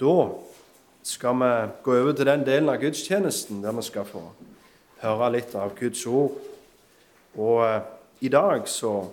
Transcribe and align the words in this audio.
Da 0.00 0.28
skal 1.02 1.34
vi 1.34 1.68
gå 1.82 1.94
over 1.96 2.12
til 2.12 2.26
den 2.28 2.42
delen 2.44 2.68
av 2.68 2.76
gudstjenesten 2.76 3.62
der 3.64 3.72
vi 3.72 3.84
skal 3.86 4.04
få 4.04 4.20
høre 5.00 5.30
litt 5.32 5.54
av 5.56 5.72
Guds 5.78 6.02
ord. 6.06 6.34
Og 7.36 7.62
eh, 7.64 7.78
i 8.20 8.28
dag 8.28 8.68
så 8.68 9.06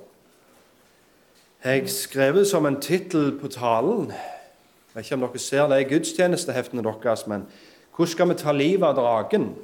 har 1.64 1.78
jeg 1.78 1.94
skrevet 1.94 2.50
som 2.50 2.68
en 2.68 2.82
tittel 2.84 3.32
på 3.40 3.48
talen 3.48 4.12
Jeg 4.12 5.00
vet 5.00 5.06
ikke 5.06 5.16
om 5.16 5.24
dere 5.24 5.40
ser 5.40 5.70
det 5.72 5.80
i 5.82 5.90
gudstjenesteheftene 5.90 6.84
deres, 6.84 7.28
men 7.28 7.48
'Hvordan 7.96 8.12
skal 8.12 8.30
vi 8.30 8.34
ta 8.34 8.52
livet 8.52 8.88
av 8.88 8.96
dragen?' 8.96 9.56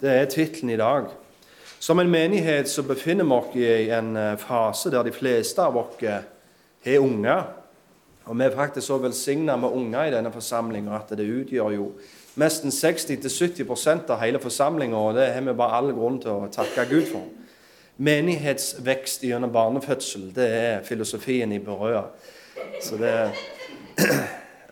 Det 0.00 0.10
er 0.10 0.24
tittelen 0.24 0.70
i 0.70 0.76
dag. 0.76 1.04
Som 1.80 1.98
en 1.98 2.10
menighet 2.10 2.68
så 2.68 2.82
befinner 2.82 3.24
vi 3.24 3.32
oss 3.32 3.56
i 3.56 3.90
en 3.90 4.16
eh, 4.16 4.36
fase 4.36 4.90
der 4.90 5.02
de 5.02 5.12
fleste 5.12 5.62
av 5.62 5.76
oss 5.76 6.02
har 6.84 6.98
unger. 6.98 7.44
Og 8.26 8.38
Vi 8.38 8.44
er 8.44 8.54
faktisk 8.54 8.86
så 8.86 8.98
velsigna 8.98 9.56
med 9.56 9.68
unger 9.68 10.04
i 10.04 10.10
denne 10.10 10.32
forsamlinga 10.32 10.96
at 10.96 11.12
det 11.18 11.26
utgjør 11.30 11.74
jo 11.76 11.90
nesten 12.36 12.72
60-70% 12.74 14.10
av 14.10 14.20
hele 14.20 14.40
forsamlinga, 14.42 14.96
og 14.96 15.14
det 15.14 15.28
har 15.32 15.44
vi 15.46 15.54
bare 15.54 15.78
all 15.78 15.92
grunn 15.94 16.18
til 16.20 16.32
å 16.34 16.48
takke 16.52 16.88
Gud 16.90 17.06
for. 17.12 17.28
Menighetsvekst 17.96 19.22
gjennom 19.24 19.52
barnefødsel, 19.54 20.32
det 20.34 20.48
er 20.52 20.82
filosofien 20.84 21.54
i 21.54 21.62
Berøa. 21.62 22.02
Så 22.82 22.98
det 23.00 23.14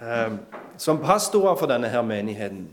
eh, 0.03 0.33
Som 0.77 0.99
pastorer 0.99 1.55
for 1.55 1.71
denne 1.71 1.89
her 1.89 2.03
menigheten 2.03 2.67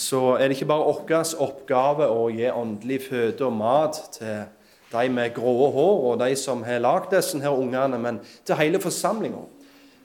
så 0.00 0.34
er 0.34 0.48
det 0.48 0.56
ikke 0.56 0.70
bare 0.70 0.86
vår 0.88 1.34
oppgave 1.44 2.08
å 2.08 2.28
gi 2.32 2.48
åndelig 2.50 3.02
føde 3.08 3.44
og 3.46 3.52
mat 3.52 3.98
til 4.16 4.48
de 4.90 5.08
med 5.12 5.34
grå 5.36 5.68
hår 5.74 6.04
og 6.10 6.20
de 6.22 6.34
som 6.38 6.64
har 6.66 6.82
lagd 6.82 7.12
disse 7.14 7.38
her 7.38 7.54
ungene, 7.54 7.98
men 7.98 8.20
til 8.46 8.58
hele 8.58 8.80
forsamlinga. 8.82 9.44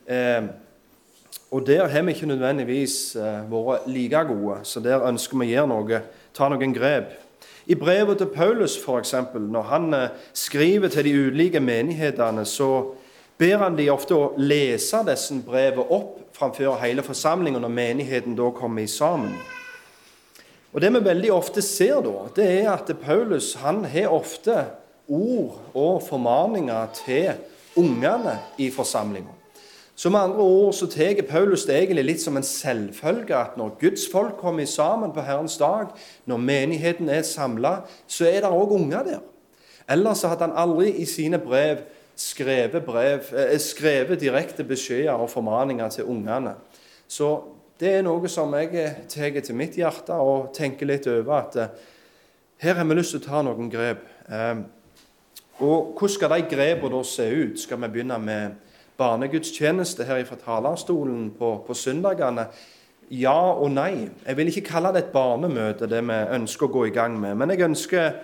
Eh, 0.06 0.44
og 1.52 1.68
der 1.68 1.88
har 1.88 2.02
vi 2.02 2.12
ikke 2.12 2.28
nødvendigvis 2.30 3.16
eh, 3.16 3.46
vært 3.52 3.88
like 3.88 4.24
gode, 4.28 4.60
så 4.64 4.80
der 4.80 5.06
ønsker 5.08 5.38
vi 5.40 5.48
å 5.48 5.54
gjøre 5.54 5.72
noe, 5.72 6.02
ta 6.36 6.50
noen 6.50 6.74
grep. 6.76 7.14
I 7.66 7.76
brevet 7.76 8.20
til 8.22 8.30
Paulus, 8.30 8.78
f.eks., 8.78 9.16
når 9.34 9.70
han 9.72 9.94
eh, 9.94 10.10
skriver 10.34 10.92
til 10.94 11.08
de 11.08 11.14
ulike 11.30 11.60
menighetene, 11.60 12.46
så 12.46 12.96
ber 13.38 13.58
han 13.64 13.78
de 13.78 13.90
ofte 13.90 14.18
å 14.18 14.34
lese 14.38 15.02
disse 15.08 15.38
brevene 15.46 15.88
opp 15.96 16.20
framfor 16.36 16.78
hele 16.82 17.04
forsamlingen 17.04 17.64
når 17.64 17.74
menigheten 17.74 18.36
da 18.38 18.50
kommer 18.54 18.88
sammen. 18.92 19.38
Og 20.76 20.82
Det 20.82 20.92
vi 20.92 21.00
veldig 21.06 21.32
ofte 21.32 21.62
ser 21.64 22.02
da, 22.04 22.28
det 22.36 22.46
er 22.60 22.74
at 22.74 22.92
Paulus 23.00 23.54
han 23.62 23.86
har 23.88 24.12
ofte 24.12 24.58
ord 25.08 25.56
og 25.74 26.04
formaninger 26.04 26.92
til 27.00 27.32
ungene 27.80 28.36
i 28.60 28.68
forsamlinga. 28.72 29.45
Så 29.96 30.10
med 30.12 30.20
andre 30.20 30.44
ord 30.44 30.74
så 30.74 30.88
tar 30.92 31.22
Paulus 31.30 31.64
det 31.66 31.78
egentlig 31.78 32.04
litt 32.04 32.22
som 32.22 32.36
en 32.38 32.44
selvfølge 32.44 33.36
at 33.36 33.56
når 33.58 33.78
Guds 33.80 34.10
folk 34.12 34.36
kommer 34.38 34.66
sammen 34.68 35.14
på 35.16 35.24
Herrens 35.24 35.58
dag, 35.58 35.94
når 36.26 36.38
menigheten 36.38 37.10
er 37.10 37.22
samla, 37.24 37.78
så 38.08 38.28
er 38.28 38.44
det 38.44 38.52
òg 38.52 38.76
unger 38.76 39.04
der. 39.08 39.22
Ellers 39.90 40.26
hadde 40.26 40.50
han 40.50 40.58
aldri 40.58 40.92
i 41.00 41.06
sine 41.06 41.40
brev 41.40 41.86
skrevet, 42.16 42.86
brev, 42.86 43.20
eh, 43.36 43.60
skrevet 43.60 44.20
direkte 44.20 44.64
beskjeder 44.64 45.12
og 45.12 45.30
formaninger 45.30 45.90
til 45.90 46.04
ungene. 46.04 46.56
Så 47.08 47.44
det 47.80 47.94
er 47.94 48.02
noe 48.02 48.28
som 48.28 48.54
jeg 48.54 48.96
tar 49.10 49.40
til 49.42 49.56
mitt 49.56 49.76
hjerte 49.76 50.16
og 50.16 50.54
tenker 50.56 50.86
litt 50.86 51.08
over 51.08 51.34
at 51.34 51.56
eh, 51.56 51.68
her 52.58 52.74
har 52.74 52.86
vi 52.86 52.96
lyst 52.96 53.12
til 53.12 53.20
å 53.20 53.28
ta 53.28 53.42
noen 53.44 53.70
grep. 53.72 54.06
Eh, 54.30 54.56
og 55.60 55.96
hvordan 55.96 56.16
skal 56.16 56.30
de 56.36 56.56
grepene 56.56 56.96
da 56.96 57.04
se 57.04 57.28
ut? 57.32 57.60
Skal 57.60 57.80
vi 57.84 57.88
begynne 57.88 58.20
med 58.20 58.56
barnegudstjeneste 58.98 60.06
her 60.08 60.24
fra 60.26 60.38
talerstolen 60.40 61.30
på, 61.40 61.58
på 61.68 61.74
søndagene? 61.74 62.48
Ja 63.14 63.38
og 63.54 63.70
nei. 63.72 64.08
Jeg 64.26 64.38
vil 64.38 64.50
ikke 64.50 64.70
kalle 64.72 64.94
det 64.96 65.04
et 65.04 65.12
barnemøte, 65.14 65.90
det 65.90 66.02
vi 66.08 66.22
ønsker 66.38 66.66
å 66.66 66.74
gå 66.74 66.86
i 66.88 66.96
gang 66.96 67.20
med. 67.22 67.36
Men 67.38 67.54
jeg 67.54 67.62
ønsker, 67.68 68.16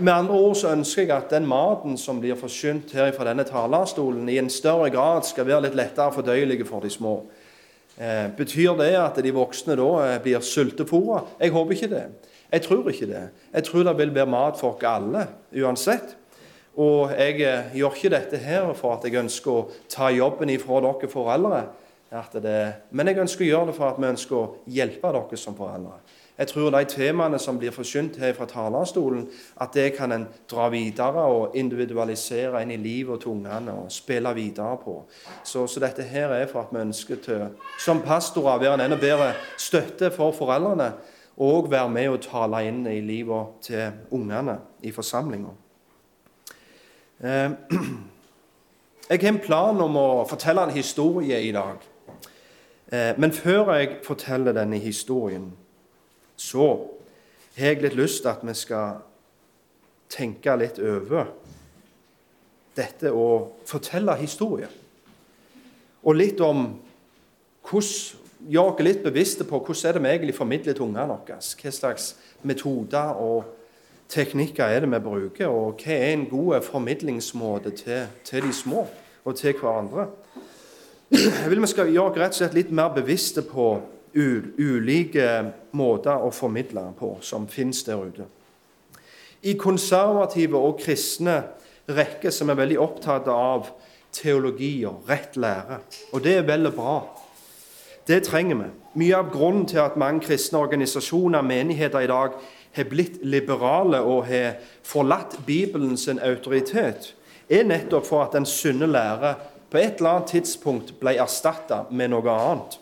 med 0.00 0.12
andre 0.12 0.34
ord 0.34 0.56
så 0.58 0.72
ønsker 0.74 1.04
jeg 1.04 1.14
at 1.14 1.30
den 1.30 1.46
maten 1.46 1.98
som 2.00 2.18
blir 2.20 2.38
forsynt 2.40 2.94
her 2.96 3.12
fra 3.14 3.28
denne 3.28 3.46
talerstolen, 3.46 4.26
i 4.28 4.40
en 4.40 4.50
større 4.50 4.90
grad 4.90 5.28
skal 5.28 5.46
være 5.46 5.68
litt 5.68 5.78
lettere 5.78 6.16
fordøyelig 6.16 6.66
for 6.66 6.82
de 6.82 6.90
små. 6.90 7.20
Eh, 7.98 8.26
betyr 8.34 8.76
det 8.78 8.92
at 8.98 9.22
de 9.22 9.34
voksne 9.34 9.78
da 9.78 9.88
eh, 10.06 10.18
blir 10.22 10.42
sultefòra? 10.42 11.24
Jeg 11.40 11.54
håper 11.54 11.78
ikke 11.78 11.92
det. 11.94 12.04
Jeg 12.52 12.62
tror 12.64 12.90
ikke 12.90 13.10
det. 13.10 13.24
Jeg 13.52 13.64
tror 13.64 13.86
det 13.86 13.98
vil 13.98 14.14
være 14.14 14.30
mat 14.30 14.58
for 14.58 14.74
oss 14.74 14.86
alle 14.86 15.26
uansett. 15.54 16.17
Og 16.78 17.10
jeg 17.10 17.40
eh, 17.42 17.74
gjør 17.74 17.96
ikke 17.96 18.14
dette 18.14 18.38
her 18.38 18.70
for 18.78 18.94
at 18.94 19.06
jeg 19.06 19.18
ønsker 19.18 19.50
å 19.50 19.66
ta 19.90 20.12
jobben 20.14 20.52
ifra 20.54 20.78
dere 20.84 21.10
foreldre. 21.10 21.64
Men 22.08 23.10
jeg 23.10 23.20
ønsker 23.20 23.44
å 23.44 23.48
gjøre 23.48 23.70
det 23.70 23.76
for 23.76 23.90
at 23.90 23.98
vi 23.98 24.08
ønsker 24.08 24.38
å 24.38 24.46
hjelpe 24.70 25.10
dere 25.12 25.40
som 25.40 25.58
foreldre. 25.58 25.98
Jeg 26.38 26.52
tror 26.52 26.70
de 26.70 26.84
temaene 26.86 27.38
som 27.42 27.58
blir 27.58 27.74
forsynt 27.74 28.16
her 28.22 28.30
fra 28.36 28.46
talerstolen, 28.46 29.24
at 29.58 29.74
det 29.74 29.88
kan 29.96 30.14
en 30.14 30.28
dra 30.46 30.68
videre 30.70 31.24
og 31.26 31.56
individualisere 31.58 32.62
inn 32.62 32.70
i 32.70 32.78
livet 32.78 33.24
til 33.24 33.32
ungene 33.32 33.74
og 33.74 33.90
spille 33.90 34.30
videre 34.38 34.78
på. 34.78 35.00
Så, 35.42 35.66
så, 35.66 35.82
dette 35.82 36.06
her 36.06 36.30
er 36.38 36.46
for 36.46 36.62
at 36.62 36.70
vi 36.70 36.84
ønsker 36.86 37.18
til, 37.26 37.46
som 37.82 38.04
pastorer, 38.06 38.62
være 38.62 38.78
en 38.78 38.86
enda 38.86 39.02
bedre 39.02 39.32
støtte 39.58 40.12
for 40.14 40.30
foreldrene 40.30 40.92
og 41.42 41.72
være 41.74 41.90
med 41.90 42.12
og 42.14 42.22
tale 42.22 42.68
inn 42.70 42.84
i 42.86 43.00
livet 43.02 43.58
til 43.66 44.04
ungene 44.14 44.60
i 44.86 44.94
forsamlinga. 44.94 45.58
Eh, 47.20 47.50
jeg 49.10 49.20
har 49.20 49.28
en 49.32 49.40
plan 49.42 49.80
om 49.82 49.96
å 49.98 50.08
fortelle 50.30 50.62
en 50.62 50.74
historie 50.74 51.40
i 51.42 51.50
dag. 51.54 51.82
Eh, 52.92 53.12
men 53.18 53.34
før 53.34 53.72
jeg 53.74 53.98
forteller 54.06 54.54
denne 54.54 54.78
historien, 54.78 55.50
så 56.36 56.68
har 57.58 57.74
jeg 57.74 57.82
litt 57.82 57.98
lyst 57.98 58.22
til 58.22 58.30
at 58.30 58.44
vi 58.46 58.54
skal 58.54 59.00
tenke 60.08 60.54
litt 60.56 60.78
over 60.78 61.32
dette 62.78 63.10
å 63.10 63.28
fortelle 63.66 64.14
historier. 64.20 64.70
Og 66.06 66.14
litt 66.14 66.40
om 66.40 66.70
hvordan 67.66 68.24
Gjør 68.38 68.68
oss 68.70 68.82
litt 68.86 69.00
bevisste 69.02 69.42
på 69.42 69.58
hvordan 69.58 69.88
er 69.88 69.96
det 69.96 70.02
vi 70.02 70.10
egentlig 70.12 70.34
formidler 70.36 70.76
til 70.76 70.84
ungene 70.84 71.10
våre. 71.10 71.38
Hva 71.58 71.72
slags 71.74 72.12
metoder 72.46 73.18
og 73.18 73.48
teknikker 74.08 74.64
er 74.64 74.80
det 74.80 74.90
vi 74.92 75.00
bruker, 75.04 75.46
og 75.46 75.82
hva 75.84 75.94
er 75.94 76.12
en 76.12 76.26
god 76.30 76.62
formidlingsmåte 76.62 77.70
til, 77.76 78.06
til 78.24 78.42
de 78.42 78.52
små 78.52 78.86
og 79.24 79.36
til 79.36 79.54
hverandre? 79.60 80.08
Jeg 81.10 81.50
vil 81.50 81.62
vi 81.62 81.66
skal 81.66 81.92
gjøre 81.92 82.20
rett 82.20 82.34
og 82.34 82.40
slett 82.42 82.56
litt 82.56 82.72
mer 82.72 82.92
bevisste 82.92 83.42
på 83.44 83.68
ulike 84.18 85.28
måter 85.76 86.24
å 86.24 86.32
formidle 86.32 86.82
på 86.98 87.14
som 87.24 87.46
finnes 87.48 87.82
der 87.86 88.02
ute. 88.02 88.26
I 89.42 89.54
konservative 89.54 90.58
og 90.58 90.80
kristne 90.82 91.42
rekker 91.88 92.32
som 92.34 92.50
er 92.50 92.58
veldig 92.58 92.80
opptatt 92.82 93.28
av 93.30 93.70
teologi 94.12 94.82
og 94.88 95.08
rett 95.08 95.36
lære. 95.36 95.80
Og 96.12 96.24
det 96.24 96.38
er 96.40 96.46
vel 96.48 96.68
og 96.68 96.76
bra. 96.76 96.98
Det 98.08 98.22
trenger 98.24 98.56
vi. 98.56 98.68
Mye 98.98 99.16
av 99.20 99.30
grunnen 99.32 99.66
til 99.68 99.82
at 99.82 99.98
mange 100.00 100.24
kristne 100.24 100.58
organisasjoner 100.58 101.42
og 101.42 101.48
menigheter 101.48 102.04
i 102.04 102.10
dag 102.10 102.36
har 102.72 102.88
blitt 102.90 103.20
liberale 103.22 104.00
og 104.00 104.26
har 104.26 104.58
forlatt 104.82 105.38
Bibelen 105.46 105.96
sin 105.96 106.18
autoritet, 106.18 107.14
er 107.48 107.64
nettopp 107.64 108.06
for 108.06 108.24
at 108.24 108.34
den 108.36 108.46
sunne 108.46 108.86
lære 108.86 109.34
på 109.70 109.78
et 109.78 109.98
eller 109.98 110.10
annet 110.18 110.28
tidspunkt 110.32 110.94
ble 111.00 111.16
erstatta 111.20 111.84
med 111.90 112.12
noe 112.12 112.32
annet. 112.32 112.78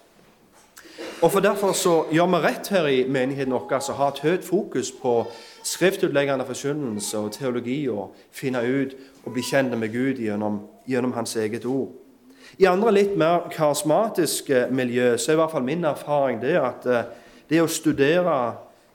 Og 1.23 1.33
for 1.33 1.41
Derfor 1.41 1.73
så 1.73 2.05
gjør 2.13 2.27
vi 2.27 2.41
rett 2.45 2.69
her 2.69 2.87
i 2.87 3.05
menigheten 3.09 3.53
vår 3.53 3.91
å 3.91 3.97
ha 3.99 4.09
et 4.09 4.23
høyt 4.25 4.45
fokus 4.45 4.91
på 4.93 5.27
skriftutleggende 5.65 6.45
forkynnelse 6.47 7.19
og 7.19 7.33
teologi 7.33 7.87
og 7.89 8.15
finne 8.33 8.63
ut 8.63 8.95
og 9.25 9.33
bli 9.33 9.43
kjent 9.43 9.79
med 9.79 9.93
Gud 9.93 10.21
gjennom, 10.23 10.61
gjennom 10.87 11.13
Hans 11.13 11.37
eget 11.37 11.65
ord. 11.65 11.95
I 12.59 12.69
andre 12.71 12.93
litt 12.95 13.17
mer 13.19 13.49
karismatiske 13.53 14.67
miljø 14.71 15.17
så 15.19 15.33
er 15.33 15.37
i 15.37 15.41
hvert 15.41 15.53
fall 15.53 15.67
min 15.67 15.85
erfaring 15.85 16.39
det 16.41 16.55
at 16.61 16.87
eh, 16.87 17.09
det 17.51 17.61
å 17.63 17.69
studere 17.71 18.37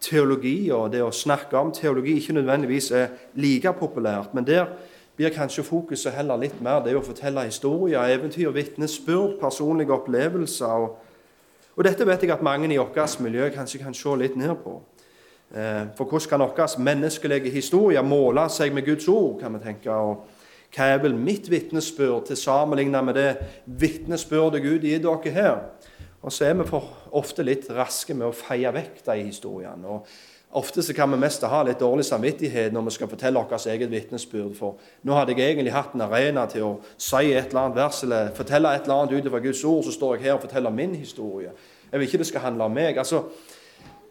teologi 0.02 0.72
og 0.74 0.92
det 0.94 1.04
å 1.06 1.12
snakke 1.14 1.58
om 1.58 1.72
teologi 1.76 2.18
ikke 2.20 2.36
nødvendigvis 2.40 2.92
er 2.98 3.14
like 3.38 3.74
populært. 3.78 4.34
Men 4.34 4.48
der 4.48 4.66
blir 5.16 5.34
kanskje 5.36 5.64
fokuset 5.64 6.16
heller 6.16 6.40
litt 6.42 6.62
mer 6.64 6.82
det 6.86 6.96
å 6.98 7.04
fortelle 7.06 7.46
historier, 7.46 8.10
eventyr, 8.10 8.50
vitnesbyrd, 8.56 9.38
personlige 9.42 9.94
opplevelser. 9.94 10.86
Og, 10.86 10.98
og, 11.76 11.84
dette 11.86 12.08
vet 12.08 12.26
jeg 12.26 12.34
at 12.34 12.46
mange 12.46 12.72
i 12.74 12.80
vårt 12.80 13.20
miljø 13.22 13.50
kanskje 13.54 13.84
kan 13.84 13.94
se 13.94 14.16
litt 14.18 14.38
ned 14.40 14.56
på. 14.64 14.80
Eh, 15.54 15.86
for 15.98 16.06
hvordan 16.06 16.30
kan 16.30 16.46
vår 16.48 16.80
menneskelige 16.80 17.52
historie 17.52 18.02
måle 18.02 18.48
seg 18.50 18.74
med 18.74 18.86
Guds 18.86 19.08
ord, 19.08 19.40
kan 19.42 19.54
vi 19.54 19.66
tenke. 19.66 19.92
og 19.92 20.28
hva 20.72 20.86
er 20.88 21.02
vel 21.04 21.16
mitt 21.20 21.50
vitnesbyrd 21.52 22.30
til 22.30 22.38
sammenlignet 22.40 23.04
med 23.04 23.18
det 23.20 23.32
vitnesbyrdet 23.66 24.62
Gud 24.64 24.86
gir 24.88 25.02
dere 25.04 25.34
her? 25.36 25.58
Og 26.22 26.34
så 26.34 26.46
er 26.46 26.54
vi 26.60 26.68
for 26.70 26.92
ofte 27.18 27.44
litt 27.44 27.70
raske 27.74 28.14
med 28.14 28.28
å 28.30 28.36
feie 28.36 28.70
vekk 28.74 29.02
de 29.08 29.18
historiene 29.24 29.90
og, 29.90 30.06
Ofte 30.52 30.84
så 30.84 30.94
kan 30.94 31.12
vi 31.12 31.16
mest 31.16 31.44
ha 31.48 31.62
litt 31.64 31.80
dårlig 31.80 32.04
samvittighet 32.04 32.74
når 32.76 32.90
vi 32.90 32.92
skal 32.92 33.08
fortelle 33.08 33.40
vårt 33.40 33.66
eget 33.72 33.92
vitnesbyrd. 33.92 34.56
For 34.58 34.76
nå 35.08 35.16
hadde 35.16 35.32
jeg 35.38 35.54
egentlig 35.54 35.72
hatt 35.72 35.94
en 35.96 36.04
arena 36.04 36.44
til 36.52 36.66
å 36.68 36.72
si 37.00 37.32
et 37.32 37.54
eller 37.54 37.62
annet 37.62 37.78
vers 37.78 38.02
eller 38.04 38.34
fortelle 38.36 38.74
et 38.76 38.84
eller 38.84 38.98
annet 38.98 39.14
utover 39.16 39.40
Guds 39.46 39.64
ord, 39.64 39.86
så 39.88 39.94
står 39.96 40.18
jeg 40.18 40.26
her 40.26 40.34
og 40.36 40.44
forteller 40.44 40.74
min 40.76 40.96
historie. 40.96 41.54
Jeg 41.92 42.00
vil 42.00 42.08
ikke 42.08 42.20
det 42.20 42.28
skal 42.28 42.44
handle 42.44 42.68
om 42.68 42.76
meg. 42.76 43.00
Altså, 43.00 43.24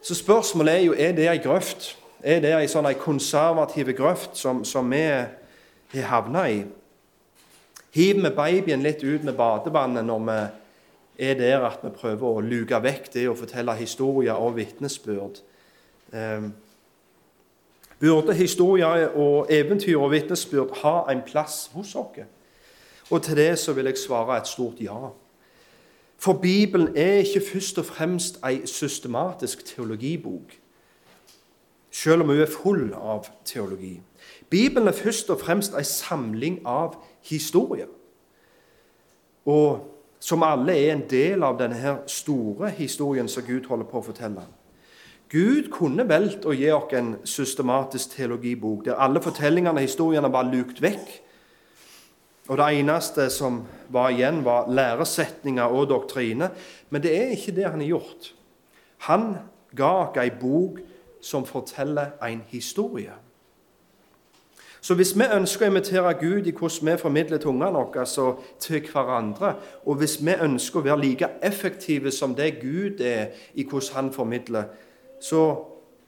så 0.01 0.17
spørsmålet 0.17 0.73
er 0.73 0.81
jo 0.87 0.95
er 0.97 1.13
det 1.13 1.29
ei 1.29 1.37
grøft. 1.43 1.91
Er 2.23 2.41
det 2.41 2.55
ei 2.57 2.65
sånn 2.69 2.89
konservativ 2.97 3.93
grøft 3.97 4.33
som, 4.37 4.65
som 4.65 4.89
vi 4.89 5.03
har 5.93 6.09
havna 6.09 6.47
i? 6.49 6.63
Hiver 7.93 8.25
vi 8.25 8.33
babyen 8.33 8.81
litt 8.81 9.03
ut 9.03 9.29
med 9.29 9.37
badevannet 9.37 10.09
når 10.09 10.25
vi 10.25 10.41
er 11.21 11.33
der 11.33 11.59
at 11.67 11.79
vi 11.83 11.89
prøver 11.93 12.27
å 12.27 12.41
luke 12.41 12.77
vekk 12.81 13.11
det 13.13 13.27
å 13.29 13.37
fortelle 13.37 13.75
historier 13.77 14.33
og 14.41 14.55
vitnesbyrd? 14.57 15.41
Eh, 16.13 16.47
burde 18.01 18.33
historier 18.33 19.11
og 19.13 19.51
eventyr 19.53 19.99
og 20.01 20.11
vitnesbyrd 20.15 20.73
ha 20.81 20.95
en 21.13 21.21
plass 21.27 21.67
hos 21.75 21.93
oss? 21.95 22.23
Og 23.11 23.21
til 23.21 23.37
det 23.37 23.59
så 23.59 23.73
vil 23.77 23.85
jeg 23.91 24.01
svare 24.01 24.39
et 24.39 24.49
stort 24.49 24.81
ja. 24.81 25.11
For 26.17 26.33
Bibelen 26.33 26.97
er 26.97 27.21
ikke 27.21 27.41
først 27.53 27.77
og 27.77 27.85
fremst 27.85 28.39
ei 28.45 28.65
systematisk 28.65 29.65
teologibok, 29.65 30.57
selv 31.91 32.21
om 32.21 32.29
hun 32.29 32.41
er 32.41 32.49
full 32.49 32.93
av 32.93 33.29
teologi. 33.45 34.01
Bibelen 34.49 34.87
er 34.87 34.97
først 34.97 35.29
og 35.29 35.39
fremst 35.41 35.77
ei 35.77 35.83
samling 35.83 36.61
av 36.65 36.95
historier. 37.21 37.89
Og 39.45 39.90
som 40.21 40.43
alle 40.45 40.75
er 40.77 40.93
en 40.93 41.05
del 41.09 41.43
av 41.43 41.57
denne 41.57 41.95
store 42.09 42.69
historien 42.77 43.29
som 43.29 43.45
Gud 43.47 43.65
holder 43.69 43.87
på 43.89 43.99
å 43.99 44.05
fortelle. 44.05 44.43
Gud 45.31 45.71
kunne 45.73 46.05
valgt 46.05 46.45
å 46.45 46.53
gi 46.53 46.69
oss 46.75 46.93
en 46.93 47.13
systematisk 47.25 48.17
teologibok 48.17 48.83
der 48.85 48.99
alle 49.01 49.21
fortellingene 49.23 49.79
og 49.79 49.87
historiene 49.87 50.29
var 50.31 50.49
lukt 50.51 50.81
vekk. 50.83 51.07
Og 52.51 52.57
Det 52.57 52.67
eneste 52.81 53.29
som 53.29 53.61
var 53.89 54.11
igjen, 54.11 54.43
var 54.43 54.67
læresetninger 54.67 55.63
og 55.63 55.87
doktrine. 55.89 56.51
Men 56.89 57.01
det 57.01 57.15
er 57.15 57.31
ikke 57.31 57.55
det 57.55 57.69
han 57.69 57.79
har 57.79 57.87
gjort. 57.87 58.33
Han 59.07 59.27
ga 59.77 59.91
oss 60.03 60.17
ei 60.19 60.29
bok 60.29 60.81
som 61.21 61.45
forteller 61.45 62.17
en 62.27 62.41
historie. 62.49 63.13
Så 64.81 64.95
hvis 64.97 65.13
vi 65.13 65.27
ønsker 65.29 65.67
å 65.67 65.69
imitere 65.69 66.13
Gud 66.17 66.47
i 66.49 66.53
hvordan 66.57 66.87
vi 66.89 66.97
formidler 66.97 67.37
tungene 67.37 67.69
våre 67.75 68.01
altså 68.01 68.31
til 68.59 68.81
hverandre, 68.81 69.53
og 69.85 69.99
hvis 70.01 70.17
vi 70.25 70.33
ønsker 70.33 70.79
å 70.79 70.85
være 70.87 71.01
like 71.03 71.29
effektive 71.45 72.11
som 72.11 72.33
det 72.35 72.55
Gud 72.63 73.03
er 73.05 73.35
i 73.53 73.63
hvordan 73.63 73.93
han 73.93 74.09
formidler, 74.13 74.71
så 75.21 75.43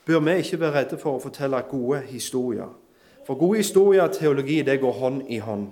bør 0.05 0.23
vi 0.25 0.39
ikke 0.41 0.59
være 0.59 0.79
redde 0.79 0.97
for 0.97 1.19
å 1.19 1.21
fortelle 1.21 1.61
gode 1.69 2.01
historier. 2.09 2.71
For 3.27 3.37
gode 3.37 3.61
historier 3.61 4.07
og 4.07 4.17
teologi 4.17 4.63
det 4.65 4.79
går 4.81 4.97
hånd 4.99 5.21
i 5.29 5.37
hånd. 5.37 5.67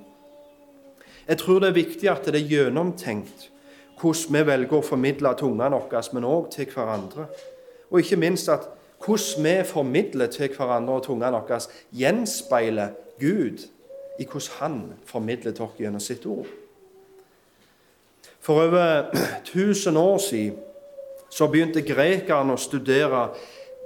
Jeg 1.28 1.38
tror 1.38 1.60
det 1.60 1.72
er 1.72 1.80
viktig 1.82 2.10
at 2.10 2.30
det 2.30 2.38
er 2.38 2.54
gjennomtenkt 2.54 3.50
hvordan 4.02 4.38
vi 4.38 4.46
velger 4.46 4.78
å 4.78 4.86
formidle 4.86 5.34
tungene 5.38 5.74
våre, 5.74 6.04
men 6.14 6.30
òg 6.30 6.52
til 6.54 6.70
hverandre. 6.70 7.26
Og 7.90 8.00
ikke 8.00 8.22
minst 8.22 8.50
at 8.50 8.70
hvordan 9.06 9.44
vi 9.44 9.64
formidler 9.66 10.28
til 10.28 10.56
hverandre 10.56 10.94
og 10.94 11.04
tungene 11.04 11.32
våre, 11.38 11.60
gjenspeiler 11.92 12.98
Gud 13.20 13.68
i 14.20 14.26
hvordan 14.26 14.58
han 14.60 14.82
formidler 15.06 15.62
oss 15.62 15.78
gjennom 15.80 16.04
sitt 16.04 16.26
ord. 16.26 16.50
For 18.40 18.62
over 18.66 19.12
1000 19.46 19.98
år 19.98 20.18
siden 20.18 20.60
så 21.32 21.48
begynte 21.48 21.82
grekerne 21.86 22.54
å 22.54 22.60
studere 22.60 23.28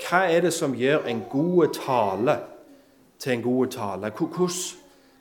hva 0.06 0.22
er 0.28 0.48
det 0.48 0.54
som 0.54 0.74
gjør 0.76 1.06
en 1.08 1.22
god 1.32 1.76
tale 1.78 2.40
til 3.22 3.36
en 3.36 3.44
god 3.44 3.68
tale. 3.72 4.12
Hvordan, 4.12 4.58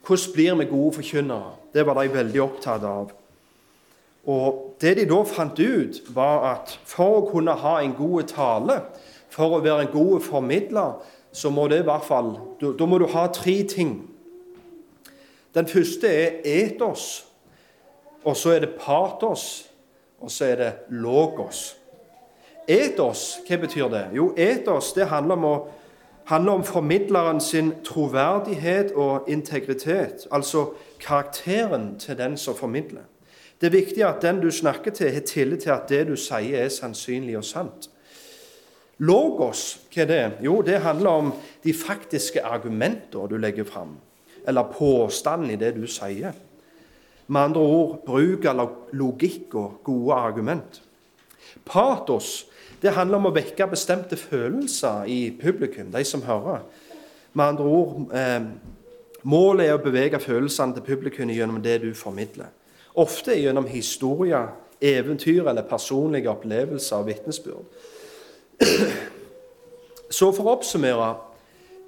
hvordan 0.07 0.33
blir 0.35 0.55
vi 0.55 0.65
gode 0.71 0.95
forkynnere? 0.99 1.53
Det 1.75 1.87
var 1.87 2.01
de 2.01 2.15
veldig 2.15 2.43
opptatt 2.43 2.85
av. 2.85 3.13
Og 4.27 4.61
Det 4.81 4.97
de 4.97 5.05
da 5.07 5.21
fant 5.25 5.61
ut, 5.61 6.01
var 6.15 6.45
at 6.51 6.73
for 6.85 7.21
å 7.21 7.27
kunne 7.29 7.53
ha 7.61 7.77
en 7.81 7.93
god 7.95 8.27
tale, 8.29 8.81
for 9.35 9.57
å 9.57 9.63
være 9.65 9.89
en 9.89 9.93
god 9.93 10.23
formidler, 10.23 10.99
så 11.35 11.51
må 11.51 11.67
det 11.69 11.83
i 11.83 11.87
hvert 11.87 12.07
fall, 12.07 12.37
da 12.63 12.87
må 12.87 12.99
du 13.03 13.09
ha 13.11 13.27
tre 13.35 13.57
ting. 13.67 13.97
Den 15.55 15.67
første 15.71 16.09
er 16.09 16.43
etos, 16.47 17.25
og 18.25 18.37
så 18.39 18.55
er 18.55 18.65
det 18.65 18.77
patos, 18.79 19.71
og 20.21 20.31
så 20.31 20.45
er 20.53 20.61
det 20.61 20.73
logos. 20.89 21.75
Etos, 22.71 23.41
hva 23.45 23.59
betyr 23.61 23.91
det? 23.93 24.05
Jo, 24.17 24.31
etos 24.41 24.93
det 24.97 25.11
handler 25.11 25.37
om, 25.37 25.45
å, 25.45 25.57
handler 26.31 26.61
om 26.61 26.65
formidleren 26.65 27.43
sin 27.43 27.73
troverdighet 27.85 28.95
og 28.97 29.29
integritet. 29.29 30.29
Altså 30.33 30.71
karakteren 31.03 31.99
til 32.01 32.19
den 32.19 32.39
som 32.41 32.57
formidler. 32.57 33.05
Det 33.61 33.69
er 33.69 33.77
viktig 33.77 34.07
at 34.07 34.23
den 34.23 34.41
du 34.41 34.51
snakker 34.51 34.95
til, 34.95 35.13
har 35.13 35.27
tillit 35.27 35.67
til 35.67 35.75
at 35.75 35.91
det 35.91 36.07
du 36.09 36.17
sier, 36.17 36.65
er 36.65 36.73
sannsynlig 36.73 37.37
og 37.39 37.45
sant. 37.45 37.91
Logos, 38.99 39.81
hva 39.91 40.05
er 40.05 40.11
det? 40.11 40.25
Jo, 40.47 40.61
det 40.63 40.83
handler 40.85 41.11
om 41.11 41.33
de 41.65 41.75
faktiske 41.75 42.45
argumenter 42.47 43.27
du 43.31 43.37
legger 43.41 43.67
fram. 43.67 43.97
Eller 44.47 44.71
påstanden 44.71 45.51
i 45.51 45.59
det 45.59 45.75
du 45.75 45.87
sier. 45.91 46.35
Med 47.27 47.41
andre 47.41 47.61
ord 47.61 47.95
bruk 48.07 48.45
av 48.47 48.67
logikk 48.93 49.55
og 49.57 49.81
gode 49.87 50.15
argument. 50.15 50.83
Patos 51.65 52.45
det 52.83 52.93
handler 52.93 53.17
om 53.17 53.31
å 53.31 53.33
vekke 53.33 53.71
bestemte 53.71 54.17
følelser 54.21 55.09
i 55.09 55.31
publikum, 55.41 55.89
de 55.89 56.03
som 56.05 56.23
hører. 56.27 56.61
Med 57.33 57.55
andre 57.55 57.65
ord 57.65 58.13
eh, 58.13 58.49
Målet 59.25 59.71
er 59.71 59.79
å 59.79 59.81
bevege 59.81 60.19
følelsene 60.21 60.77
til 60.77 60.85
publikum 60.85 61.31
gjennom 61.33 61.63
det 61.65 61.79
du 61.81 61.95
formidler. 61.97 62.51
Ofte 63.01 63.33
gjennom 63.39 63.65
historier, 63.65 64.51
eventyr 64.85 65.49
eller 65.49 65.65
personlige 65.65 66.29
opplevelser 66.29 67.01
og 67.01 67.07
vitnesbyrd. 67.09 67.79
Så 70.11 70.31
for 70.33 70.45
å 70.47 70.57
oppsummere 70.59 71.15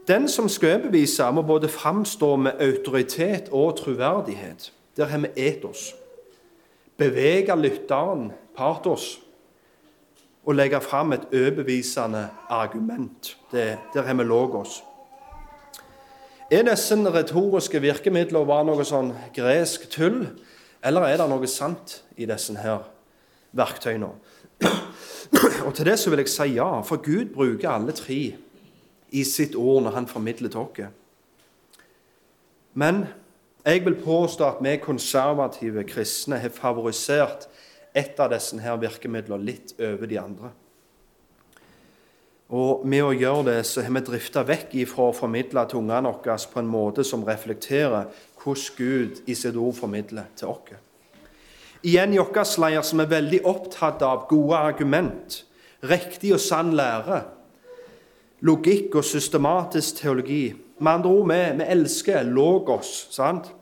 Den 0.06 0.28
som 0.30 0.46
skal 0.48 0.76
overbevise, 0.76 1.26
må 1.34 1.42
både 1.42 1.68
framstå 1.68 2.36
med 2.38 2.60
autoritet 2.62 3.48
og 3.50 3.72
troverdighet. 3.80 4.72
Der 4.96 5.10
har 5.10 5.18
vi 5.18 5.28
etos. 5.48 5.94
Bevege 6.96 7.56
lytteren, 7.58 8.30
partos, 8.56 9.18
og 10.46 10.54
legge 10.54 10.80
fram 10.80 11.12
et 11.12 11.26
overbevisende 11.34 12.28
argument. 12.48 13.36
Det, 13.52 13.78
der 13.94 14.02
har 14.02 14.14
vi 14.14 14.24
logos. 14.24 14.84
Er 16.50 16.62
disse 16.62 16.94
retoriske 16.94 17.80
virkemidlene 17.82 18.46
bare 18.46 18.64
noe 18.68 18.86
sånn 18.86 19.10
gresk 19.34 19.88
tull, 19.90 20.22
eller 20.86 21.08
er 21.08 21.18
det 21.18 21.26
noe 21.32 21.50
sant 21.50 22.00
i 22.14 22.30
disse 22.30 22.54
her 22.62 22.86
verktøyene? 23.58 24.12
Og 25.66 25.75
til 25.75 25.88
det 25.88 25.99
så 25.99 26.11
vil 26.12 26.23
jeg 26.23 26.30
si 26.30 26.52
ja, 26.54 26.80
for 26.87 27.02
Gud 27.02 27.32
bruker 27.35 27.73
alle 27.73 27.94
tre 27.96 28.20
i 29.11 29.23
sitt 29.26 29.56
ord 29.58 29.82
når 29.82 29.96
han 29.96 30.06
formidler 30.06 30.52
til 30.52 30.62
oss. 30.62 30.92
Men 32.75 33.06
jeg 33.66 33.82
vil 33.85 33.96
påstå 33.99 34.44
at 34.46 34.61
vi 34.62 34.76
konservative 34.78 35.82
kristne 35.88 36.38
har 36.38 36.54
favorisert 36.54 37.49
et 37.96 38.20
av 38.20 38.30
disse 38.30 38.58
her 38.61 38.78
virkemidlene 38.78 39.42
litt 39.42 39.75
over 39.80 40.06
de 40.06 40.20
andre. 40.20 40.52
Og 42.54 42.85
med 42.87 43.02
å 43.02 43.14
gjøre 43.16 43.49
det 43.49 43.62
så 43.66 43.82
har 43.82 43.90
vi 43.96 44.04
drifta 44.06 44.44
vekk 44.46 44.76
ifra 44.85 45.08
å 45.08 45.16
formidle 45.16 45.64
til 45.66 45.80
ungene 45.80 46.12
våre 46.12 46.37
på 46.52 46.62
en 46.62 46.70
måte 46.70 47.02
som 47.04 47.25
reflekterer 47.26 48.06
hvordan 48.42 48.76
Gud 48.76 49.25
i 49.26 49.35
sitt 49.35 49.56
ord 49.58 49.75
formidler 49.75 50.28
til 50.38 50.52
oss. 50.52 50.76
Igjen 51.82 52.14
i 52.14 52.23
vår 52.23 52.54
leir 52.62 52.87
som 52.87 53.02
er 53.02 53.11
veldig 53.11 53.42
opptatt 53.46 54.02
av 54.02 54.28
gode 54.30 54.58
argument, 54.58 55.42
riktig 55.90 56.35
og 56.37 56.40
sann 56.43 56.75
lære, 56.76 57.23
logikk 58.47 58.99
og 59.00 59.05
systematisk 59.05 60.02
teologi. 60.02 60.55
Med 60.78 60.93
andre 60.93 61.11
ord, 61.11 61.28
vi, 61.31 61.38
vi 61.62 61.69
elsker 61.73 62.23
logos. 62.23 63.09
sant? 63.11 63.52